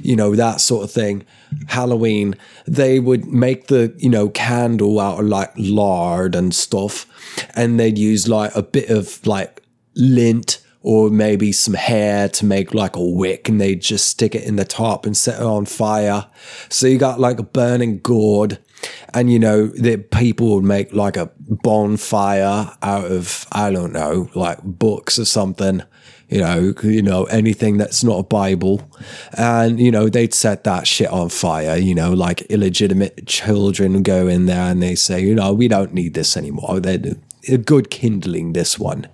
you 0.00 0.16
know, 0.16 0.34
that 0.34 0.60
sort 0.60 0.84
of 0.84 0.90
thing. 0.90 1.24
Halloween, 1.68 2.34
they 2.66 2.98
would 2.98 3.26
make 3.26 3.66
the, 3.66 3.94
you 3.98 4.08
know, 4.08 4.28
candle 4.30 4.98
out 4.98 5.20
of 5.20 5.26
like 5.26 5.52
lard 5.56 6.34
and 6.34 6.54
stuff. 6.54 7.06
And 7.54 7.78
they'd 7.78 7.98
use 7.98 8.28
like 8.28 8.54
a 8.54 8.62
bit 8.62 8.90
of 8.90 9.24
like 9.26 9.62
lint 9.94 10.62
or 10.82 11.10
maybe 11.10 11.52
some 11.52 11.74
hair 11.74 12.28
to 12.28 12.44
make 12.44 12.74
like 12.74 12.96
a 12.96 13.04
wick 13.04 13.48
and 13.48 13.60
they'd 13.60 13.80
just 13.80 14.08
stick 14.08 14.34
it 14.34 14.42
in 14.42 14.56
the 14.56 14.64
top 14.64 15.06
and 15.06 15.16
set 15.16 15.40
it 15.40 15.46
on 15.46 15.64
fire. 15.64 16.26
So 16.68 16.86
you 16.86 16.98
got 16.98 17.20
like 17.20 17.38
a 17.38 17.44
burning 17.44 18.00
gourd 18.00 18.58
and 19.14 19.30
you 19.30 19.38
know 19.38 19.66
the 19.66 19.96
people 19.96 20.56
would 20.56 20.64
make 20.64 20.92
like 20.92 21.16
a 21.16 21.30
bonfire 21.38 22.70
out 22.82 23.04
of 23.04 23.46
I 23.52 23.70
don't 23.70 23.92
know 23.92 24.28
like 24.34 24.60
books 24.62 25.18
or 25.20 25.24
something 25.24 25.82
you 26.32 26.40
know, 26.40 26.72
you 26.82 27.02
know, 27.02 27.24
anything 27.24 27.76
that's 27.76 28.02
not 28.02 28.18
a 28.20 28.22
Bible. 28.22 28.80
And, 29.34 29.78
you 29.78 29.90
know, 29.90 30.08
they'd 30.08 30.32
set 30.32 30.64
that 30.64 30.86
shit 30.86 31.10
on 31.10 31.28
fire, 31.28 31.76
you 31.76 31.94
know, 31.94 32.14
like 32.14 32.40
illegitimate 32.42 33.26
children 33.26 34.02
go 34.02 34.28
in 34.28 34.46
there 34.46 34.70
and 34.70 34.82
they 34.82 34.94
say, 34.94 35.20
you 35.20 35.34
know, 35.34 35.52
we 35.52 35.68
don't 35.68 35.92
need 35.92 36.14
this 36.14 36.34
anymore. 36.34 36.80
They're 36.80 37.16
a 37.48 37.58
good 37.58 37.90
kindling, 37.90 38.54
this 38.54 38.78
one. 38.78 39.08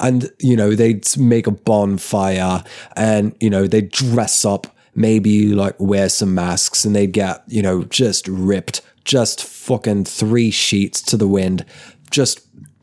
And, 0.00 0.28
you 0.40 0.56
know, 0.56 0.74
they'd 0.74 1.06
make 1.16 1.46
a 1.46 1.52
bonfire 1.52 2.64
and, 2.96 3.36
you 3.38 3.48
know, 3.48 3.68
they'd 3.68 3.92
dress 3.92 4.44
up, 4.44 4.66
maybe 4.96 5.54
like 5.54 5.78
wear 5.78 6.08
some 6.08 6.34
masks 6.34 6.84
and 6.84 6.96
they'd 6.96 7.12
get, 7.12 7.44
you 7.46 7.62
know, 7.62 7.84
just 7.84 8.26
ripped, 8.26 8.82
just 9.04 9.44
fucking 9.44 10.04
three 10.04 10.50
sheets 10.50 11.00
to 11.02 11.16
the 11.16 11.28
wind, 11.28 11.64
just 12.10 12.40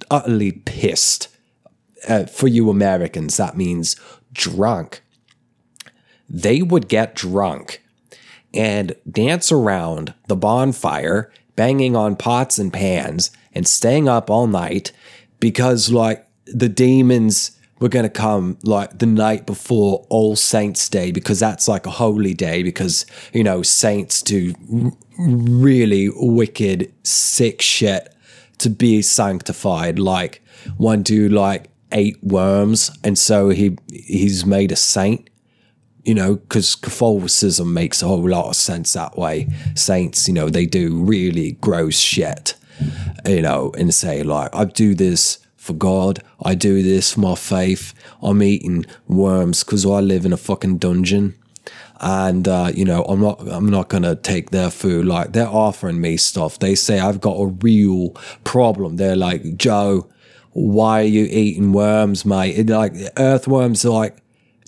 utterly 0.10 0.54
pissed 0.54 1.28
uh, 2.08 2.26
for 2.26 2.48
you 2.48 2.70
Americans, 2.70 3.38
that 3.38 3.58
means 3.58 3.96
drunk. 4.34 5.02
They 6.30 6.62
would 6.62 6.88
get 6.88 7.16
drunk 7.16 7.84
and 8.54 8.96
dance 9.10 9.52
around 9.52 10.14
the 10.28 10.36
bonfire, 10.36 11.32
banging 11.56 11.96
on 11.96 12.16
pots 12.16 12.58
and 12.58 12.72
pans 12.72 13.32
and 13.54 13.68
staying 13.68 14.08
up 14.08 14.30
all 14.30 14.48
night 14.48 14.92
because, 15.40 15.92
like, 15.92 16.28
the 16.46 16.70
demons 16.70 17.52
were 17.80 17.90
going 17.90 18.04
to 18.04 18.10
come 18.10 18.58
like 18.64 18.98
the 18.98 19.06
night 19.06 19.46
before 19.46 20.06
All 20.10 20.36
Saints 20.36 20.90
Day 20.90 21.12
because 21.12 21.40
that's 21.40 21.68
like 21.68 21.86
a 21.86 21.92
holy 21.92 22.34
day 22.34 22.64
because, 22.64 23.06
you 23.34 23.44
know, 23.44 23.62
saints 23.62 24.22
do 24.22 24.54
really 25.20 26.10
wicked, 26.16 26.92
sick 27.04 27.62
shit 27.62 28.14
to 28.60 28.70
be 28.70 29.02
sanctified. 29.02 30.00
Like, 30.00 30.42
one 30.78 31.04
dude, 31.04 31.32
like, 31.32 31.70
ate 31.92 32.22
worms, 32.24 32.92
and 33.04 33.18
so 33.18 33.50
he 33.50 33.78
he's 33.92 34.46
made 34.46 34.72
a 34.72 34.76
saint. 34.76 35.30
You 36.04 36.14
know, 36.14 36.36
because 36.38 36.76
Catholicism 36.76 37.74
makes 37.74 38.02
a 38.02 38.08
whole 38.08 38.30
lot 38.30 38.48
of 38.48 38.56
sense 38.56 38.94
that 38.94 39.18
way. 39.18 39.50
Saints, 39.76 40.26
you 40.30 40.34
know, 40.34 40.48
they 40.50 40.66
do 40.66 41.04
really 41.04 41.54
gross 41.60 42.00
shit. 42.00 42.56
You 43.26 43.42
know, 43.42 43.74
and 43.78 43.94
say 43.94 44.24
like, 44.24 44.56
I 44.56 44.64
do 44.64 44.96
this 44.96 45.40
for 45.56 45.74
God. 45.74 46.24
I 46.42 46.56
do 46.56 46.82
this 46.82 47.14
for 47.14 47.20
my 47.20 47.36
faith. 47.36 47.94
I'm 48.22 48.42
eating 48.42 48.86
worms 49.08 49.66
because 49.66 49.86
I 49.86 50.00
live 50.00 50.26
in 50.26 50.32
a 50.32 50.38
fucking 50.38 50.78
dungeon 50.78 51.34
and 52.00 52.48
uh, 52.48 52.72
you 52.74 52.86
know 52.86 53.04
i'm 53.06 53.20
not 53.20 53.40
i'm 53.48 53.70
not 53.70 53.90
gonna 53.90 54.16
take 54.16 54.52
their 54.52 54.70
food 54.70 55.06
like 55.06 55.34
they're 55.34 55.48
offering 55.48 56.00
me 56.00 56.16
stuff 56.16 56.60
they 56.60 56.76
say 56.76 57.00
i've 57.00 57.20
got 57.20 57.34
a 57.34 57.48
real 57.48 58.12
problem 58.44 58.98
they're 58.98 59.16
like 59.16 59.58
joe 59.58 60.08
why 60.58 61.02
are 61.02 61.06
you 61.06 61.26
eating 61.26 61.72
worms, 61.72 62.26
mate? 62.26 62.58
It, 62.58 62.68
like 62.68 62.94
earthworms 63.16 63.86
are 63.86 63.92
like 63.92 64.18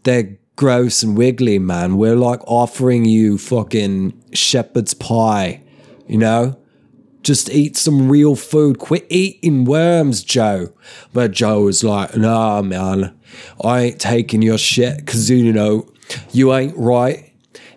they're 0.04 0.38
gross 0.56 1.02
and 1.02 1.18
wiggly, 1.18 1.58
man. 1.58 1.98
We're 1.98 2.16
like 2.16 2.42
offering 2.46 3.06
you 3.06 3.40
fucking 3.40 4.14
shepherd's 4.32 4.94
pie, 4.94 5.64
you 6.08 6.20
know? 6.20 6.60
Just 7.24 7.50
eat 7.50 7.76
some 7.76 8.08
real 8.08 8.36
food. 8.36 8.78
Quit 8.78 9.08
eating 9.10 9.66
worms, 9.66 10.24
Joe. 10.24 10.72
But 11.12 11.32
Joe 11.32 11.64
was 11.64 11.84
like, 11.84 12.16
nah, 12.16 12.62
man, 12.62 13.18
I 13.64 13.82
ain't 13.82 14.00
taking 14.00 14.44
your 14.44 14.60
shit 14.60 14.98
because, 14.98 15.30
you 15.32 15.52
know, 15.52 15.92
you 16.32 16.54
ain't 16.54 16.78
right 16.78 17.29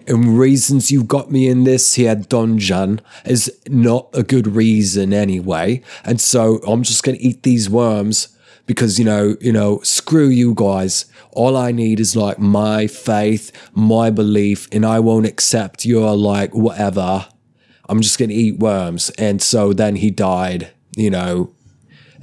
and 0.07 0.39
reasons 0.39 0.91
you 0.91 1.05
got 1.05 1.31
me 1.31 1.49
in 1.49 1.65
this 1.65 1.95
here 1.95 2.15
dungeon 2.15 3.01
is 3.25 3.53
not 3.69 4.09
a 4.13 4.23
good 4.23 4.47
reason 4.47 5.13
anyway. 5.13 5.83
And 6.05 6.21
so 6.21 6.57
I'm 6.67 6.83
just 6.83 7.03
going 7.03 7.19
to 7.19 7.25
eat 7.25 7.43
these 7.43 7.69
worms 7.69 8.37
because, 8.67 8.99
you 8.99 9.05
know, 9.05 9.37
you 9.41 9.53
know, 9.53 9.81
screw 9.81 10.29
you 10.29 10.55
guys. 10.55 11.07
All 11.33 11.57
I 11.57 11.73
need 11.73 12.01
is 12.01 12.17
like 12.17 12.39
my 12.39 12.87
faith, 12.87 13.53
my 13.75 14.11
belief, 14.11 14.69
and 14.73 14.85
I 14.85 15.01
won't 15.01 15.27
accept 15.27 15.85
your 15.85 16.17
like 16.17 16.55
whatever. 16.55 17.27
I'm 17.89 18.01
just 18.01 18.19
going 18.19 18.31
to 18.31 18.35
eat 18.35 18.59
worms. 18.59 19.11
And 19.19 19.43
so 19.43 19.73
then 19.73 19.97
he 19.97 20.11
died, 20.11 20.71
you 20.97 21.11
know, 21.11 21.53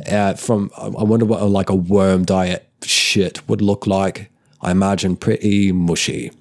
uh, 0.10 0.34
from, 0.36 0.72
I 0.78 1.04
wonder 1.04 1.26
what 1.26 1.42
a, 1.42 1.46
like 1.46 1.70
a 1.70 1.76
worm 1.76 2.24
diet 2.24 2.70
shit 2.84 3.48
would 3.50 3.62
look 3.62 3.86
like. 3.86 4.32
I 4.62 4.72
imagine 4.72 5.16
pretty 5.16 5.72
mushy 5.72 6.32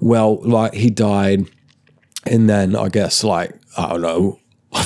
well, 0.00 0.36
like 0.42 0.74
he 0.74 0.90
died, 0.90 1.46
and 2.24 2.48
then 2.48 2.76
I 2.76 2.88
guess 2.88 3.24
like 3.24 3.54
I 3.76 3.90
don't 3.90 4.02
know, 4.02 4.40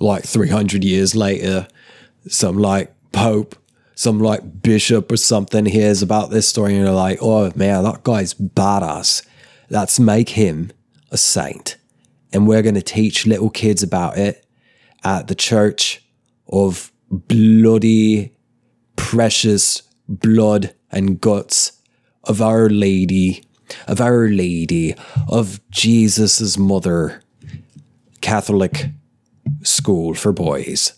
like 0.00 0.24
three 0.24 0.48
hundred 0.48 0.84
years 0.84 1.14
later, 1.14 1.68
some 2.28 2.58
like 2.58 2.94
pope, 3.12 3.56
some 3.94 4.20
like 4.20 4.62
bishop 4.62 5.10
or 5.10 5.16
something 5.16 5.66
hears 5.66 6.02
about 6.02 6.30
this 6.30 6.48
story, 6.48 6.76
and 6.76 6.86
they're 6.86 6.92
like, 6.92 7.18
oh 7.20 7.52
man, 7.54 7.84
that 7.84 8.02
guy's 8.02 8.34
badass. 8.34 9.26
Let's 9.70 9.98
make 9.98 10.30
him 10.30 10.72
a 11.10 11.16
saint, 11.16 11.76
and 12.32 12.46
we're 12.46 12.62
going 12.62 12.74
to 12.74 12.82
teach 12.82 13.26
little 13.26 13.50
kids 13.50 13.82
about 13.82 14.18
it 14.18 14.44
at 15.02 15.28
the 15.28 15.34
church 15.34 16.02
of 16.48 16.92
bloody, 17.10 18.34
precious 18.96 19.82
blood 20.08 20.74
and 20.90 21.20
guts 21.20 21.72
of 22.24 22.40
Our 22.40 22.68
Lady 22.68 23.44
of 23.86 24.00
Our 24.00 24.28
Lady, 24.28 24.94
of 25.28 25.60
Jesus's 25.70 26.58
mother, 26.58 27.22
Catholic 28.20 28.90
school 29.62 30.14
for 30.14 30.32
boys. 30.32 30.92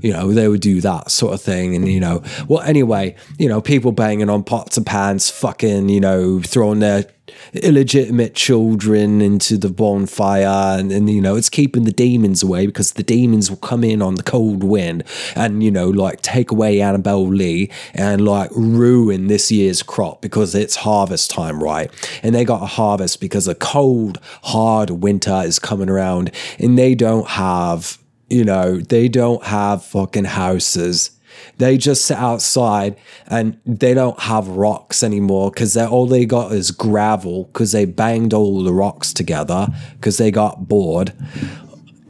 You 0.00 0.12
know, 0.12 0.32
they 0.32 0.48
would 0.48 0.60
do 0.60 0.80
that 0.80 1.10
sort 1.10 1.34
of 1.34 1.40
thing. 1.40 1.74
And, 1.74 1.88
you 1.88 2.00
know, 2.00 2.22
well, 2.48 2.60
anyway, 2.62 3.16
you 3.38 3.48
know, 3.48 3.60
people 3.60 3.92
banging 3.92 4.30
on 4.30 4.44
pots 4.44 4.76
and 4.76 4.86
pans, 4.86 5.30
fucking, 5.30 5.88
you 5.88 6.00
know, 6.00 6.40
throwing 6.40 6.80
their 6.80 7.06
illegitimate 7.54 8.34
children 8.34 9.20
into 9.20 9.56
the 9.56 9.68
bonfire 9.68 10.78
and, 10.78 10.90
and, 10.90 11.10
you 11.10 11.20
know 11.20 11.36
it's 11.36 11.50
keeping 11.50 11.84
the 11.84 11.92
demons 11.92 12.42
away 12.42 12.66
because 12.66 12.92
the 12.92 13.02
demons 13.02 13.50
will 13.50 13.58
come 13.58 13.84
in 13.84 14.00
on 14.00 14.14
the 14.14 14.22
cold 14.22 14.64
wind 14.64 15.04
and 15.36 15.62
you 15.62 15.70
know 15.70 15.88
like 15.88 16.22
take 16.22 16.50
away 16.50 16.80
annabel 16.80 17.26
lee 17.26 17.70
and 17.94 18.24
like 18.24 18.50
ruin 18.52 19.26
this 19.26 19.52
year's 19.52 19.82
crop 19.82 20.22
because 20.22 20.54
it's 20.54 20.76
harvest 20.76 21.30
time 21.30 21.62
right 21.62 21.90
and 22.22 22.34
they 22.34 22.44
got 22.44 22.62
a 22.62 22.66
harvest 22.66 23.20
because 23.20 23.46
a 23.46 23.54
cold 23.54 24.18
hard 24.44 24.90
winter 24.90 25.42
is 25.44 25.58
coming 25.58 25.90
around 25.90 26.30
and 26.58 26.78
they 26.78 26.94
don't 26.94 27.28
have 27.28 27.98
you 28.32 28.44
know 28.44 28.78
they 28.78 29.08
don't 29.08 29.44
have 29.44 29.84
fucking 29.84 30.24
houses 30.24 31.10
they 31.58 31.76
just 31.76 32.04
sit 32.04 32.16
outside 32.16 32.96
and 33.26 33.58
they 33.64 33.94
don't 33.94 34.18
have 34.20 34.48
rocks 34.48 35.02
anymore 35.02 35.50
because 35.50 35.76
all 35.76 36.06
they 36.06 36.24
got 36.24 36.52
is 36.52 36.70
gravel 36.70 37.44
because 37.44 37.72
they 37.72 37.84
banged 37.84 38.34
all 38.34 38.62
the 38.62 38.72
rocks 38.72 39.12
together 39.12 39.68
because 39.94 40.18
they 40.18 40.30
got 40.30 40.68
bored. 40.68 41.12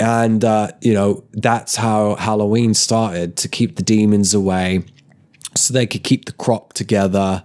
And, 0.01 0.45
uh, 0.45 0.73
you 0.81 0.95
know, 0.95 1.23
that's 1.33 1.77
how 1.77 2.17
Halloween 2.17 2.75
started 2.75 3.37
to 3.37 3.49
keep 3.49 3.77
the 3.77 3.83
demons 3.83 4.35
away 4.35 4.85
so 5.55 5.73
they 5.73 5.87
could 5.87 6.03
keep 6.03 6.25
the 6.25 6.33
crop 6.33 6.73
together. 6.73 7.45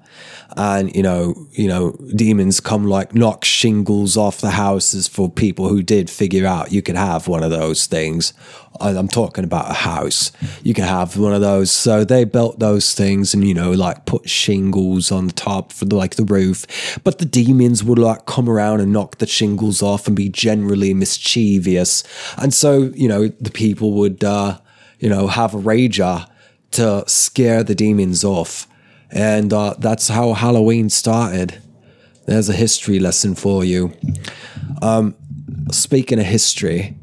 And 0.55 0.95
you 0.95 1.03
know 1.03 1.35
you 1.51 1.67
know 1.67 1.91
demons 2.15 2.59
come 2.59 2.87
like 2.87 3.13
knock 3.13 3.45
shingles 3.45 4.17
off 4.17 4.41
the 4.41 4.51
houses 4.51 5.07
for 5.07 5.29
people 5.29 5.67
who 5.69 5.83
did 5.83 6.09
figure 6.09 6.47
out 6.47 6.71
you 6.71 6.81
could 6.81 6.95
have 6.95 7.27
one 7.27 7.43
of 7.43 7.51
those 7.51 7.85
things. 7.85 8.33
I'm 8.79 9.07
talking 9.07 9.43
about 9.43 9.71
a 9.71 9.73
house. 9.73 10.31
You 10.63 10.73
could 10.73 10.83
have 10.85 11.17
one 11.17 11.33
of 11.33 11.41
those. 11.41 11.71
So 11.71 12.03
they 12.03 12.23
built 12.23 12.59
those 12.59 12.93
things 12.93 13.33
and 13.33 13.47
you 13.47 13.53
know 13.53 13.71
like 13.71 14.05
put 14.05 14.29
shingles 14.29 15.11
on 15.11 15.27
the 15.27 15.33
top 15.33 15.71
for 15.71 15.85
the, 15.85 15.95
like 15.95 16.15
the 16.15 16.23
roof. 16.23 16.99
But 17.03 17.19
the 17.19 17.25
demons 17.25 17.83
would 17.83 17.99
like 17.99 18.25
come 18.25 18.49
around 18.49 18.81
and 18.81 18.91
knock 18.93 19.17
the 19.17 19.27
shingles 19.27 19.81
off 19.83 20.07
and 20.07 20.15
be 20.15 20.29
generally 20.29 20.93
mischievous. 20.93 22.03
And 22.37 22.53
so 22.53 22.91
you 22.95 23.07
know 23.07 23.27
the 23.27 23.51
people 23.51 23.93
would 23.93 24.23
uh 24.23 24.59
you 24.99 25.09
know 25.09 25.27
have 25.27 25.53
a 25.53 25.59
rager 25.59 26.27
to 26.71 27.03
scare 27.07 27.63
the 27.63 27.75
demons 27.75 28.23
off. 28.23 28.67
And 29.09 29.53
uh, 29.53 29.75
that's 29.79 30.09
how 30.09 30.33
Halloween 30.33 30.89
started. 30.89 31.61
There's 32.25 32.49
a 32.49 32.53
history 32.53 32.99
lesson 32.99 33.35
for 33.35 33.63
you. 33.63 33.93
Um, 34.81 35.15
speaking 35.71 36.19
of 36.19 36.25
history, 36.25 36.97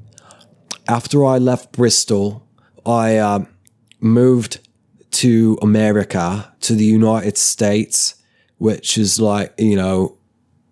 after 0.87 1.25
I 1.25 1.39
left 1.39 1.73
Bristol, 1.73 2.47
I 2.85 3.17
uh, 3.17 3.45
moved 4.01 4.61
to 5.12 5.59
America, 5.62 6.53
to 6.61 6.75
the 6.75 6.85
United 6.85 7.39
States, 7.39 8.17
which 8.59 8.99
is 8.99 9.19
like, 9.19 9.55
you 9.59 9.77
know, 9.77 10.19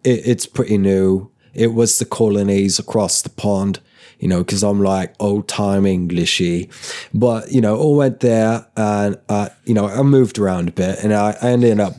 it, 0.04 0.26
it's 0.26 0.46
pretty 0.46 0.76
new. 0.76 1.30
It 1.54 1.74
was 1.74 1.98
the 1.98 2.04
colonies 2.04 2.78
across 2.78 3.22
the 3.22 3.30
pond 3.30 3.80
you 4.22 4.28
know, 4.28 4.38
because 4.38 4.62
I'm 4.62 4.80
like 4.80 5.14
old 5.18 5.48
time 5.48 5.84
Englishy. 5.84 6.70
But, 7.12 7.50
you 7.50 7.60
know, 7.60 7.76
all 7.76 7.96
went 7.96 8.20
there 8.20 8.64
and, 8.76 9.18
uh, 9.28 9.48
you 9.64 9.74
know, 9.74 9.88
I 9.88 10.02
moved 10.02 10.38
around 10.38 10.68
a 10.68 10.72
bit 10.72 11.00
and 11.02 11.12
I, 11.12 11.36
I 11.42 11.48
ended 11.50 11.80
up 11.80 11.94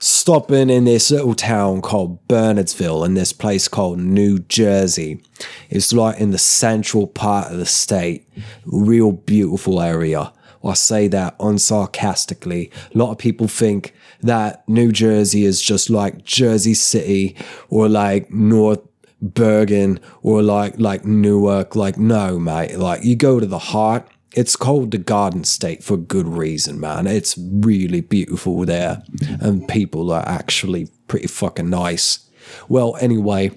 stopping 0.00 0.68
in 0.68 0.84
this 0.84 1.12
little 1.12 1.34
town 1.34 1.80
called 1.80 2.26
Bernardsville 2.26 3.06
in 3.06 3.14
this 3.14 3.32
place 3.32 3.68
called 3.68 4.00
New 4.00 4.40
Jersey. 4.40 5.22
It's 5.70 5.92
like 5.92 6.18
in 6.18 6.32
the 6.32 6.38
central 6.38 7.06
part 7.06 7.52
of 7.52 7.58
the 7.58 7.66
state, 7.66 8.28
real 8.64 9.12
beautiful 9.12 9.80
area. 9.80 10.32
I 10.64 10.74
say 10.74 11.06
that 11.08 11.38
unsarcastically. 11.38 12.72
A 12.94 12.98
lot 12.98 13.12
of 13.12 13.18
people 13.18 13.46
think 13.46 13.94
that 14.22 14.68
New 14.68 14.90
Jersey 14.90 15.44
is 15.44 15.62
just 15.62 15.88
like 15.88 16.24
Jersey 16.24 16.74
City 16.74 17.36
or 17.68 17.88
like 17.88 18.30
North 18.32 18.80
Bergen 19.24 20.00
or 20.22 20.42
like 20.42 20.78
like 20.78 21.04
Newark. 21.04 21.74
Like 21.74 21.98
no, 21.98 22.38
mate. 22.38 22.78
Like 22.78 23.04
you 23.04 23.16
go 23.16 23.40
to 23.40 23.46
the 23.46 23.58
heart. 23.58 24.08
It's 24.36 24.56
called 24.56 24.90
the 24.90 24.98
Garden 24.98 25.44
State 25.44 25.84
for 25.84 25.96
good 25.96 26.26
reason, 26.26 26.80
man. 26.80 27.06
It's 27.06 27.38
really 27.38 28.00
beautiful 28.00 28.64
there, 28.64 29.02
and 29.40 29.68
people 29.68 30.10
are 30.10 30.26
actually 30.28 30.88
pretty 31.06 31.28
fucking 31.28 31.70
nice. 31.70 32.28
Well, 32.68 32.96
anyway, 33.00 33.52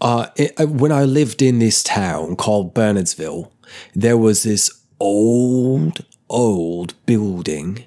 uh, 0.00 0.28
it, 0.36 0.58
uh, 0.58 0.66
when 0.66 0.92
I 0.92 1.04
lived 1.04 1.42
in 1.42 1.58
this 1.58 1.82
town 1.82 2.36
called 2.36 2.74
Bernardsville, 2.74 3.50
there 3.94 4.16
was 4.16 4.44
this 4.44 4.70
old, 4.98 6.04
old 6.28 6.94
building 7.06 7.84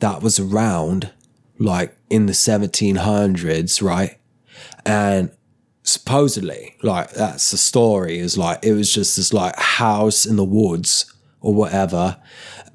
that 0.00 0.22
was 0.22 0.38
around 0.38 1.12
like 1.58 1.96
in 2.10 2.26
the 2.26 2.32
1700s, 2.32 3.82
right? 3.82 4.18
And 4.84 5.30
supposedly, 5.82 6.76
like 6.82 7.10
that's 7.12 7.50
the 7.50 7.56
story, 7.56 8.18
is 8.18 8.38
like 8.38 8.64
it 8.64 8.72
was 8.72 8.92
just 8.92 9.16
this 9.16 9.32
like 9.32 9.56
house 9.56 10.26
in 10.26 10.36
the 10.36 10.44
woods 10.44 11.12
or 11.40 11.54
whatever. 11.54 12.16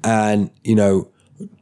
And, 0.04 0.50
you 0.62 0.74
know, 0.74 1.08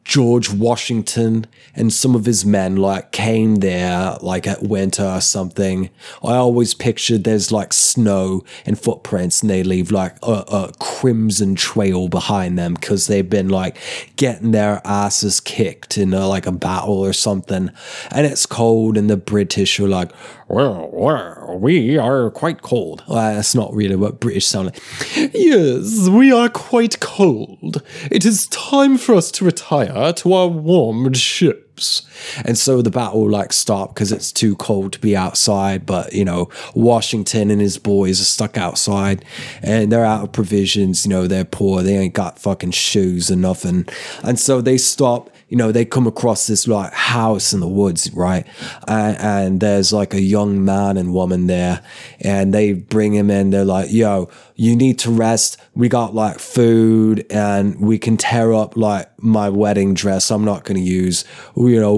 George 0.07 0.53
Washington 0.53 1.47
and 1.75 1.93
some 1.93 2.15
of 2.15 2.27
his 2.27 2.45
men 2.47 2.77
like 2.77 3.11
came 3.11 3.57
there 3.57 4.17
like 4.21 4.47
at 4.47 4.63
winter 4.63 5.05
or 5.05 5.21
something. 5.21 5.91
I 6.23 6.37
always 6.37 6.75
pictured 6.75 7.25
there's 7.25 7.51
like 7.51 7.73
snow 7.73 8.45
and 8.65 8.79
footprints 8.79 9.43
and 9.43 9.51
they 9.51 9.65
leave 9.65 9.91
like 9.91 10.17
a, 10.23 10.45
a 10.47 10.73
crimson 10.79 11.57
trail 11.57 12.07
behind 12.07 12.57
them 12.57 12.75
because 12.75 13.09
they've 13.09 13.29
been 13.29 13.49
like 13.49 13.79
getting 14.15 14.53
their 14.53 14.81
asses 14.85 15.41
kicked 15.41 15.99
in 15.99 16.15
a, 16.15 16.29
like 16.29 16.47
a 16.47 16.53
battle 16.53 17.01
or 17.01 17.13
something. 17.13 17.71
And 18.13 18.27
it's 18.27 18.47
cold 18.47 18.97
and 18.97 19.11
the 19.11 19.17
British 19.17 19.81
are 19.81 19.89
like, 19.89 20.13
well, 20.47 20.89
well 20.93 21.59
we 21.61 21.99
are 21.99 22.31
quite 22.31 22.63
cold. 22.63 23.03
Well, 23.09 23.35
that's 23.35 23.57
not 23.57 23.75
really 23.75 23.97
what 23.97 24.21
British 24.21 24.47
sound 24.47 24.67
like. 24.67 25.33
Yes, 25.35 26.09
we 26.09 26.31
are 26.31 26.49
quite 26.49 27.01
cold. 27.01 27.83
It 28.09 28.25
is 28.25 28.47
time 28.47 28.99
for 28.99 29.17
us 29.17 29.33
to 29.33 29.45
retire 29.45 29.96
to 30.17 30.33
our 30.33 30.49
warmed 30.49 31.17
ships. 31.17 32.03
And 32.45 32.57
so 32.57 32.81
the 32.81 32.91
battle 32.91 33.29
like 33.29 33.53
stopped 33.53 33.95
because 33.95 34.11
it's 34.11 34.33
too 34.33 34.57
cold 34.57 34.95
to 34.95 34.99
be 34.99 35.17
outside. 35.17 35.85
But 35.85 36.13
you 36.13 36.25
know, 36.25 36.49
Washington 36.75 37.51
and 37.51 37.61
his 37.61 37.79
boys 37.79 38.21
are 38.21 38.25
stuck 38.25 38.57
outside, 38.57 39.25
and 39.63 39.93
they're 39.93 40.05
out 40.05 40.25
of 40.25 40.33
provisions. 40.33 41.05
You 41.05 41.11
know, 41.11 41.27
they're 41.27 41.45
poor. 41.45 41.83
They 41.83 41.97
ain't 41.97 42.15
got 42.15 42.39
fucking 42.39 42.71
shoes 42.71 43.31
or 43.31 43.37
nothing. 43.37 43.87
And 44.23 44.39
so 44.39 44.61
they 44.61 44.79
stop 44.79 45.31
you 45.49 45.57
know, 45.57 45.71
they 45.71 45.85
come 45.85 46.09
across 46.09 46.49
this 46.49 46.67
like 46.67 46.93
house 46.93 47.53
in 47.53 47.61
the 47.61 47.69
woods, 47.69 48.11
right? 48.13 48.45
And, 48.89 49.17
and, 49.19 49.61
there's 49.61 49.93
like 49.93 50.13
a 50.13 50.21
young 50.21 50.65
man 50.65 50.97
and 50.97 51.15
woman 51.15 51.47
there, 51.47 51.83
and 52.21 52.53
they 52.53 52.73
bring 52.73 53.15
him 53.15 53.31
in. 53.31 53.51
They're 53.51 53.65
like, 53.65 53.93
yo, 53.93 54.29
you 54.57 54.75
need 54.75 54.99
to 55.01 55.11
rest. 55.11 55.57
We 55.75 55.89
got 55.89 56.15
like 56.15 56.41
food, 56.41 57.25
and 57.31 57.81
we 57.81 57.97
can 57.97 58.17
tear 58.17 58.53
up 58.53 58.77
like 58.77 59.09
my 59.23 59.49
wedding 59.49 59.95
dress. 59.95 60.33
I'm 60.33 60.45
not 60.45 60.65
going 60.65 60.79
to 60.79 60.87
use, 60.87 61.25
you 61.57 61.81
know, 61.81 61.95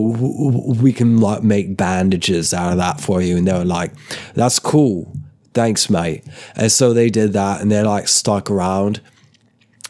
we 0.78 0.92
can 0.92 1.18
like 1.18 1.42
make 1.42 1.74
bandages 1.76 2.52
out 2.52 2.72
of 2.72 2.78
that 2.78 3.00
for 3.00 3.22
you. 3.22 3.38
And 3.38 3.48
they 3.48 3.54
were 3.54 3.64
like, 3.64 3.92
that's 4.34 4.58
cool. 4.58 5.16
Thanks, 5.54 5.88
mate. 5.88 6.22
And 6.54 6.70
so 6.70 6.92
they 6.92 7.08
did 7.08 7.32
that, 7.32 7.62
and 7.62 7.72
they're 7.72 7.84
like 7.84 8.08
stuck 8.08 8.50
around. 8.50 9.00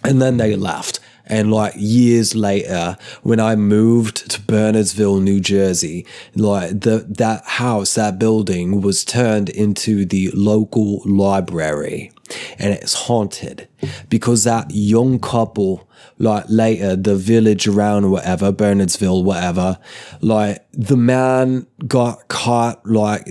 And 0.05 0.23
then 0.23 0.37
they 0.37 0.55
left 0.55 1.01
and 1.29 1.51
like 1.51 1.75
years 1.77 2.35
later, 2.35 2.97
when 3.23 3.41
I 3.41 3.57
moved 3.57 4.31
to 4.31 4.41
Bernardsville, 4.41 5.23
New 5.23 5.41
Jersey, 5.41 6.07
like 6.35 6.81
the 6.81 7.07
that 7.09 7.45
house, 7.45 7.95
that 7.95 8.19
building 8.19 8.81
was 8.81 9.05
turned 9.05 9.49
into 9.49 10.05
the 10.05 10.31
local 10.33 11.03
library 11.05 12.11
and 12.59 12.73
it's 12.73 12.95
haunted 12.95 13.69
because 14.09 14.45
that 14.45 14.67
young 14.71 15.19
couple 15.19 15.89
like 16.19 16.45
later 16.49 16.97
the 16.97 17.17
village 17.17 17.67
around 17.67 18.11
whatever 18.11 18.53
bernardsville 18.53 19.23
whatever 19.23 19.79
like 20.21 20.65
the 20.73 20.97
man 20.97 21.67
got 21.87 22.27
caught 22.29 22.85
like 22.87 23.27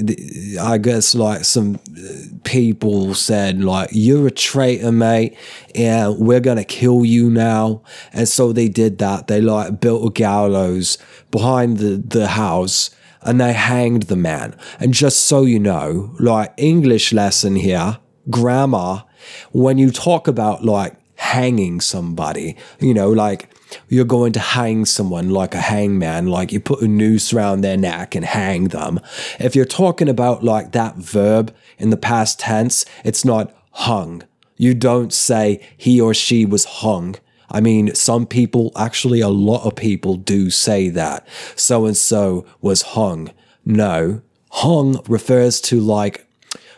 i 0.62 0.78
guess 0.78 1.16
like 1.16 1.46
some 1.46 1.76
uh, 1.76 2.38
people 2.44 3.14
said 3.14 3.64
like 3.64 3.90
you're 3.92 4.28
a 4.28 4.32
traitor 4.32 4.92
mate 4.92 5.38
and 5.76 6.18
we're 6.20 6.40
gonna 6.40 6.64
kill 6.64 7.06
you 7.06 7.30
now. 7.30 7.82
And 8.14 8.28
so 8.28 8.52
they 8.52 8.68
did 8.68 8.98
that. 9.00 9.28
They 9.28 9.42
like 9.42 9.80
built 9.80 10.08
a 10.08 10.12
gallows 10.12 10.98
behind 11.32 11.78
the, 11.78 12.02
the 12.04 12.28
house 12.28 12.90
and 13.22 13.42
they 13.42 13.54
hanged 13.54 14.04
the 14.04 14.16
man. 14.16 14.56
And 14.80 14.94
just 14.94 15.26
so 15.26 15.44
you 15.44 15.60
know 15.60 16.16
like 16.20 16.54
english 16.58 17.14
lesson 17.14 17.56
here 17.56 18.00
grammar 18.30 19.04
when 19.52 19.78
you 19.78 19.92
talk 19.92 20.28
about 20.28 20.64
like 20.64 20.96
hanging 21.16 21.82
somebody, 21.82 22.56
you 22.80 22.94
know, 22.94 23.10
like 23.10 23.50
you're 23.90 24.06
going 24.06 24.32
to 24.34 24.40
hang 24.40 24.86
someone 24.86 25.30
like 25.30 25.54
a 25.54 25.62
hangman, 25.62 26.28
like 26.28 26.52
you 26.52 26.60
put 26.60 26.82
a 26.82 26.88
noose 26.88 27.34
around 27.34 27.62
their 27.62 27.78
neck 27.78 28.16
and 28.16 28.26
hang 28.26 28.66
them. 28.66 29.00
If 29.40 29.56
you're 29.56 29.66
talking 29.66 30.10
about 30.10 30.44
like 30.44 30.72
that 30.72 30.98
verb 30.98 31.54
in 31.78 31.90
the 31.90 31.98
past 31.98 32.40
tense, 32.40 32.86
it's 33.04 33.26
not 33.26 33.54
hung. 33.72 34.24
You 34.56 34.74
don't 34.74 35.14
say 35.14 35.62
he 35.76 36.00
or 36.00 36.14
she 36.14 36.46
was 36.46 36.66
hung. 36.66 37.16
I 37.50 37.62
mean, 37.62 37.96
some 37.96 38.26
people, 38.26 38.72
actually, 38.76 39.22
a 39.22 39.30
lot 39.30 39.66
of 39.66 39.76
people 39.76 40.16
do 40.16 40.50
say 40.50 40.90
that. 40.90 41.26
So 41.56 41.86
and 41.86 41.96
so 41.96 42.46
was 42.62 42.82
hung. 42.82 43.32
No, 43.66 44.22
hung 44.50 45.02
refers 45.08 45.62
to 45.62 45.80
like 45.80 46.27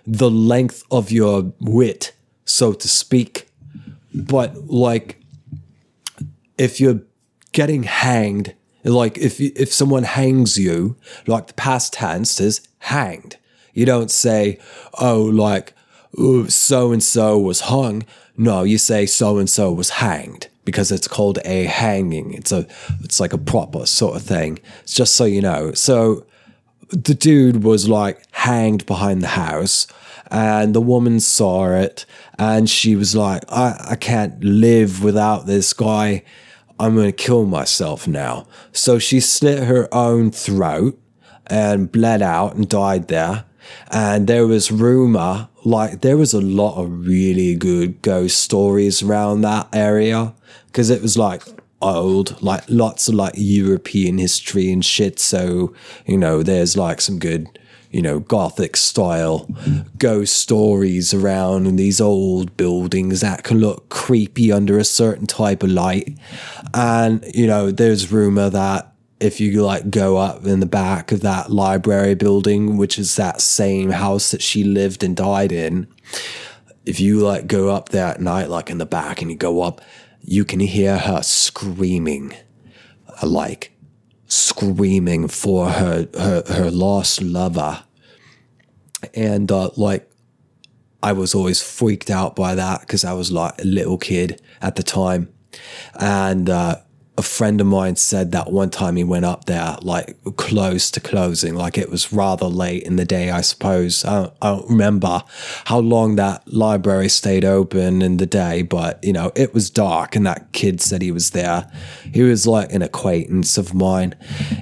the 0.09 0.31
length 0.31 0.83
of 0.89 1.11
your 1.11 1.53
wit, 1.59 2.13
so 2.43 2.73
to 2.73 2.87
speak. 2.87 3.47
But 4.13 4.67
like, 4.67 5.21
if 6.57 6.79
you're 6.79 7.01
getting 7.51 7.83
hanged, 7.83 8.55
like 8.83 9.17
if 9.19 9.39
if 9.39 9.71
someone 9.71 10.03
hangs 10.03 10.57
you, 10.57 10.97
like 11.27 11.47
the 11.47 11.53
past 11.53 11.93
tense 11.93 12.41
is 12.41 12.67
hanged. 12.79 13.37
You 13.73 13.85
don't 13.85 14.09
say, 14.09 14.57
oh, 14.99 15.21
like 15.21 15.73
so 16.47 16.91
and 16.91 17.03
so 17.03 17.37
was 17.37 17.61
hung. 17.61 18.03
No, 18.35 18.63
you 18.63 18.79
say 18.79 19.05
so 19.05 19.37
and 19.37 19.49
so 19.49 19.71
was 19.71 19.91
hanged 19.91 20.47
because 20.65 20.91
it's 20.91 21.07
called 21.07 21.37
a 21.45 21.65
hanging. 21.65 22.33
It's 22.33 22.51
a 22.51 22.65
it's 23.03 23.19
like 23.19 23.33
a 23.33 23.37
proper 23.37 23.85
sort 23.85 24.15
of 24.15 24.23
thing. 24.23 24.57
It's 24.81 24.95
just 24.95 25.15
so 25.15 25.25
you 25.25 25.41
know. 25.41 25.73
So 25.73 26.25
the 26.89 27.13
dude 27.13 27.63
was 27.63 27.87
like 27.87 28.23
hanged 28.31 28.87
behind 28.87 29.21
the 29.21 29.27
house 29.27 29.85
and 30.31 30.73
the 30.75 30.81
woman 30.81 31.19
saw 31.19 31.71
it 31.71 32.05
and 32.37 32.69
she 32.69 32.95
was 32.95 33.15
like 33.15 33.43
I, 33.49 33.87
I 33.91 33.95
can't 33.95 34.43
live 34.43 35.03
without 35.03 35.45
this 35.45 35.73
guy 35.73 36.23
I'm 36.79 36.95
going 36.95 37.07
to 37.07 37.11
kill 37.11 37.45
myself 37.45 38.07
now. 38.07 38.47
So 38.71 38.99
she 38.99 39.19
slit 39.19 39.63
her 39.63 39.93
own 39.93 40.31
throat 40.31 40.97
and 41.47 41.91
bled 41.91 42.21
out 42.21 42.55
and 42.55 42.69
died 42.69 43.09
there. 43.09 43.43
And 43.91 44.27
there 44.27 44.47
was 44.47 44.71
rumor, 44.71 45.49
like 45.65 46.01
there 46.01 46.15
was 46.15 46.33
a 46.33 46.41
lot 46.41 46.81
of 46.81 47.05
really 47.05 47.55
good 47.55 48.01
ghost 48.01 48.39
stories 48.39 49.03
around 49.03 49.41
that 49.41 49.67
area 49.73 50.33
because 50.67 50.89
it 50.89 51.01
was 51.01 51.17
like 51.17 51.43
old, 51.81 52.41
like 52.41 52.63
lots 52.69 53.09
of 53.09 53.15
like 53.15 53.33
European 53.35 54.17
history 54.17 54.71
and 54.71 54.83
shit. 54.83 55.19
So, 55.19 55.75
you 56.05 56.17
know, 56.17 56.41
there's 56.43 56.77
like 56.77 57.01
some 57.01 57.19
good, 57.19 57.59
you 57.91 58.01
know, 58.01 58.19
gothic 58.19 58.77
style 58.77 59.49
ghost 59.97 60.35
stories 60.35 61.13
around 61.13 61.65
in 61.65 61.75
these 61.75 61.99
old 61.99 62.55
buildings 62.55 63.21
that 63.21 63.43
can 63.43 63.59
look 63.59 63.89
creepy 63.89 64.51
under 64.51 64.77
a 64.77 64.83
certain 64.83 65.25
type 65.25 65.63
of 65.63 65.71
light. 65.71 66.17
And, 66.73 67.23
you 67.33 67.47
know, 67.47 67.71
there's 67.71 68.11
rumor 68.11 68.49
that 68.49 68.93
if 69.19 69.39
you 69.41 69.63
like 69.63 69.89
go 69.89 70.17
up 70.17 70.45
in 70.45 70.59
the 70.59 70.65
back 70.65 71.11
of 71.11 71.21
that 71.21 71.51
library 71.51 72.15
building, 72.15 72.77
which 72.77 72.97
is 72.99 73.15
that 73.15 73.41
same 73.41 73.89
house 73.89 74.31
that 74.31 74.41
she 74.41 74.63
lived 74.63 75.03
and 75.03 75.15
died 75.15 75.51
in, 75.51 75.87
if 76.85 76.99
you 76.99 77.19
like 77.19 77.47
go 77.47 77.69
up 77.69 77.89
there 77.89 78.07
at 78.07 78.21
night, 78.21 78.49
like 78.49 78.69
in 78.69 78.77
the 78.77 78.85
back, 78.85 79.21
and 79.21 79.29
you 79.29 79.37
go 79.37 79.61
up, 79.61 79.81
you 80.21 80.45
can 80.45 80.59
hear 80.59 80.97
her 80.97 81.21
screaming, 81.21 82.33
like 83.23 83.71
screaming 84.29 85.27
for 85.27 85.69
her 85.69 86.07
her 86.13 86.43
her 86.47 86.71
lost 86.71 87.21
lover, 87.21 87.83
and 89.13 89.51
uh, 89.51 89.71
like 89.75 90.09
I 91.03 91.11
was 91.11 91.35
always 91.35 91.61
freaked 91.61 92.09
out 92.09 92.35
by 92.35 92.55
that 92.55 92.81
because 92.81 93.03
I 93.03 93.13
was 93.13 93.31
like 93.31 93.59
a 93.59 93.65
little 93.65 93.97
kid 93.97 94.41
at 94.61 94.75
the 94.75 94.83
time, 94.83 95.33
and. 95.99 96.49
Uh, 96.49 96.77
a 97.19 97.21
friend 97.21 97.59
of 97.59 97.67
mine 97.67 97.97
said 97.97 98.31
that 98.31 98.49
one 98.49 98.69
time 98.69 98.95
he 98.95 99.03
went 99.03 99.25
up 99.25 99.43
there 99.43 99.75
like 99.81 100.15
close 100.37 100.89
to 100.89 101.01
closing, 101.01 101.53
like 101.53 101.77
it 101.77 101.89
was 101.89 102.13
rather 102.13 102.45
late 102.45 102.83
in 102.83 102.95
the 102.95 103.03
day, 103.03 103.29
I 103.29 103.41
suppose. 103.41 104.05
I 104.05 104.21
don't, 104.21 104.33
I 104.41 104.49
don't, 104.51 104.69
remember 104.69 105.23
how 105.65 105.79
long 105.79 106.15
that 106.15 106.47
library 106.47 107.09
stayed 107.09 107.43
open 107.43 108.01
in 108.01 108.17
the 108.17 108.25
day, 108.25 108.61
but 108.61 109.03
you 109.03 109.11
know, 109.11 109.33
it 109.35 109.53
was 109.53 109.69
dark 109.69 110.15
and 110.15 110.25
that 110.25 110.53
kid 110.53 110.79
said 110.79 111.01
he 111.01 111.11
was 111.11 111.31
there. 111.31 111.69
He 112.13 112.21
was 112.21 112.47
like 112.47 112.71
an 112.71 112.81
acquaintance 112.81 113.57
of 113.57 113.73
mine. 113.73 114.15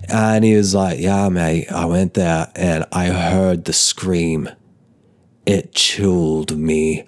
And 0.10 0.43
he 0.43 0.55
was 0.55 0.74
like, 0.74 0.99
Yeah, 0.99 1.30
mate, 1.30 1.72
I 1.72 1.86
went 1.86 2.16
there 2.16 2.51
and 2.55 2.86
I 2.91 3.08
heard 3.08 3.66
the 3.66 3.74
scream. 3.74 4.49
It 5.45 5.74
chilled 5.74 6.58
me 6.58 7.08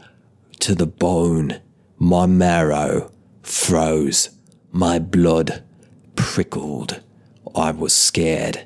to 0.60 0.76
the 0.76 0.86
bone. 0.86 1.60
My 1.98 2.28
marrow 2.28 3.12
froze 3.42 4.30
my 4.72 5.00
blood 5.00 5.64
prickled. 6.16 7.02
I 7.56 7.72
was 7.72 7.94
scared. 7.94 8.66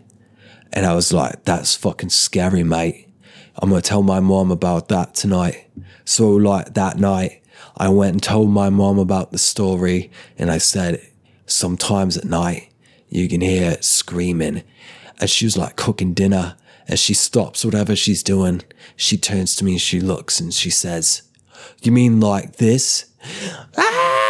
And 0.72 0.86
I 0.86 0.96
was 0.96 1.14
like, 1.14 1.46
that's 1.46 1.76
fucking 1.76 2.10
scary, 2.10 2.64
mate. 2.64 3.10
I'm 3.56 3.70
going 3.70 3.82
to 3.82 3.88
tell 3.88 4.02
my 4.02 4.20
mom 4.20 4.52
about 4.52 4.88
that 4.90 5.14
tonight. 5.14 5.70
So, 6.06 6.30
like, 6.30 6.74
that 6.74 6.98
night, 6.98 7.44
I 7.78 7.90
went 7.90 8.14
and 8.14 8.24
told 8.24 8.50
my 8.50 8.70
mom 8.70 8.98
about 8.98 9.32
the 9.32 9.38
story. 9.38 10.12
And 10.38 10.50
I 10.50 10.58
said, 10.58 11.08
sometimes 11.46 12.18
at 12.18 12.26
night, 12.26 12.70
you 13.10 13.30
can 13.30 13.42
hear 13.42 13.78
screaming. 13.82 14.64
And 15.20 15.30
she 15.30 15.46
was 15.46 15.58
like 15.58 15.76
cooking 15.76 16.14
dinner. 16.14 16.56
As 16.88 17.00
she 17.00 17.14
stops 17.14 17.64
whatever 17.64 17.96
she's 17.96 18.24
doing, 18.24 18.62
she 18.98 19.18
turns 19.18 19.56
to 19.56 19.66
me, 19.66 19.78
she 19.78 20.02
looks, 20.02 20.42
and 20.42 20.54
she 20.54 20.70
says, 20.70 21.22
You 21.82 21.94
mean 21.94 22.20
like 22.20 22.58
this? 22.58 23.06
Ah! 23.78 24.23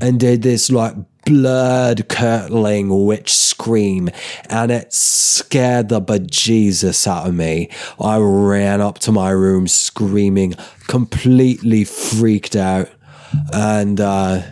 And 0.00 0.18
did 0.18 0.42
this 0.42 0.70
like 0.70 0.94
blood 1.24 2.08
curdling 2.08 3.06
witch 3.06 3.32
scream 3.32 4.08
and 4.48 4.70
it 4.70 4.92
scared 4.92 5.88
the 5.88 6.00
bejesus 6.00 7.06
out 7.06 7.28
of 7.28 7.34
me. 7.34 7.70
I 8.00 8.18
ran 8.18 8.80
up 8.80 8.98
to 9.00 9.12
my 9.12 9.30
room 9.30 9.68
screaming, 9.68 10.54
completely 10.86 11.84
freaked 11.84 12.56
out. 12.56 12.90
And 13.52 14.00
uh, 14.00 14.42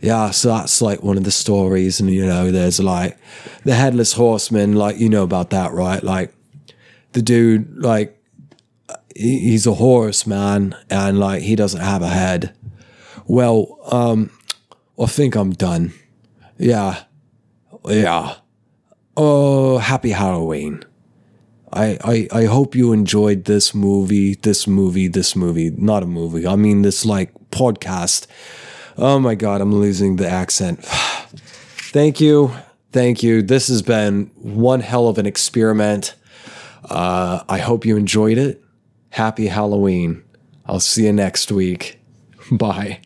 yeah, 0.00 0.30
so 0.30 0.48
that's 0.48 0.82
like 0.82 1.02
one 1.02 1.16
of 1.16 1.24
the 1.24 1.30
stories. 1.30 2.00
And 2.00 2.10
you 2.10 2.26
know, 2.26 2.50
there's 2.50 2.80
like 2.80 3.16
the 3.64 3.74
headless 3.74 4.12
horseman, 4.12 4.74
like 4.74 4.98
you 4.98 5.08
know 5.08 5.22
about 5.22 5.50
that, 5.50 5.72
right? 5.72 6.02
Like 6.02 6.34
the 7.12 7.22
dude, 7.22 7.78
like 7.78 8.12
he's 9.14 9.66
a 9.66 9.74
horse 9.74 10.26
man 10.26 10.76
and 10.90 11.18
like 11.18 11.42
he 11.42 11.56
doesn't 11.56 11.80
have 11.80 12.02
a 12.02 12.08
head. 12.08 12.54
Well, 13.26 13.78
um, 13.90 14.30
I 14.98 15.06
think 15.06 15.34
I'm 15.34 15.52
done. 15.52 15.92
Yeah. 16.58 17.04
Yeah. 17.86 18.36
Oh, 19.16 19.78
happy 19.78 20.10
Halloween. 20.10 20.82
I, 21.72 21.98
I, 22.04 22.28
I 22.32 22.44
hope 22.44 22.74
you 22.74 22.92
enjoyed 22.92 23.44
this 23.44 23.74
movie, 23.74 24.34
this 24.34 24.66
movie, 24.66 25.08
this 25.08 25.36
movie. 25.36 25.70
Not 25.70 26.02
a 26.02 26.06
movie. 26.06 26.46
I 26.46 26.56
mean, 26.56 26.82
this 26.82 27.04
like 27.04 27.32
podcast. 27.50 28.26
Oh 28.96 29.18
my 29.18 29.34
God, 29.34 29.60
I'm 29.60 29.74
losing 29.74 30.16
the 30.16 30.28
accent. 30.28 30.82
Thank 30.84 32.20
you. 32.20 32.52
Thank 32.92 33.22
you. 33.22 33.42
This 33.42 33.68
has 33.68 33.82
been 33.82 34.30
one 34.36 34.80
hell 34.80 35.08
of 35.08 35.18
an 35.18 35.26
experiment. 35.26 36.14
Uh, 36.84 37.42
I 37.48 37.58
hope 37.58 37.84
you 37.84 37.96
enjoyed 37.96 38.38
it. 38.38 38.62
Happy 39.10 39.48
Halloween. 39.48 40.22
I'll 40.66 40.80
see 40.80 41.04
you 41.04 41.12
next 41.12 41.52
week. 41.52 41.98
Bye. 42.50 43.00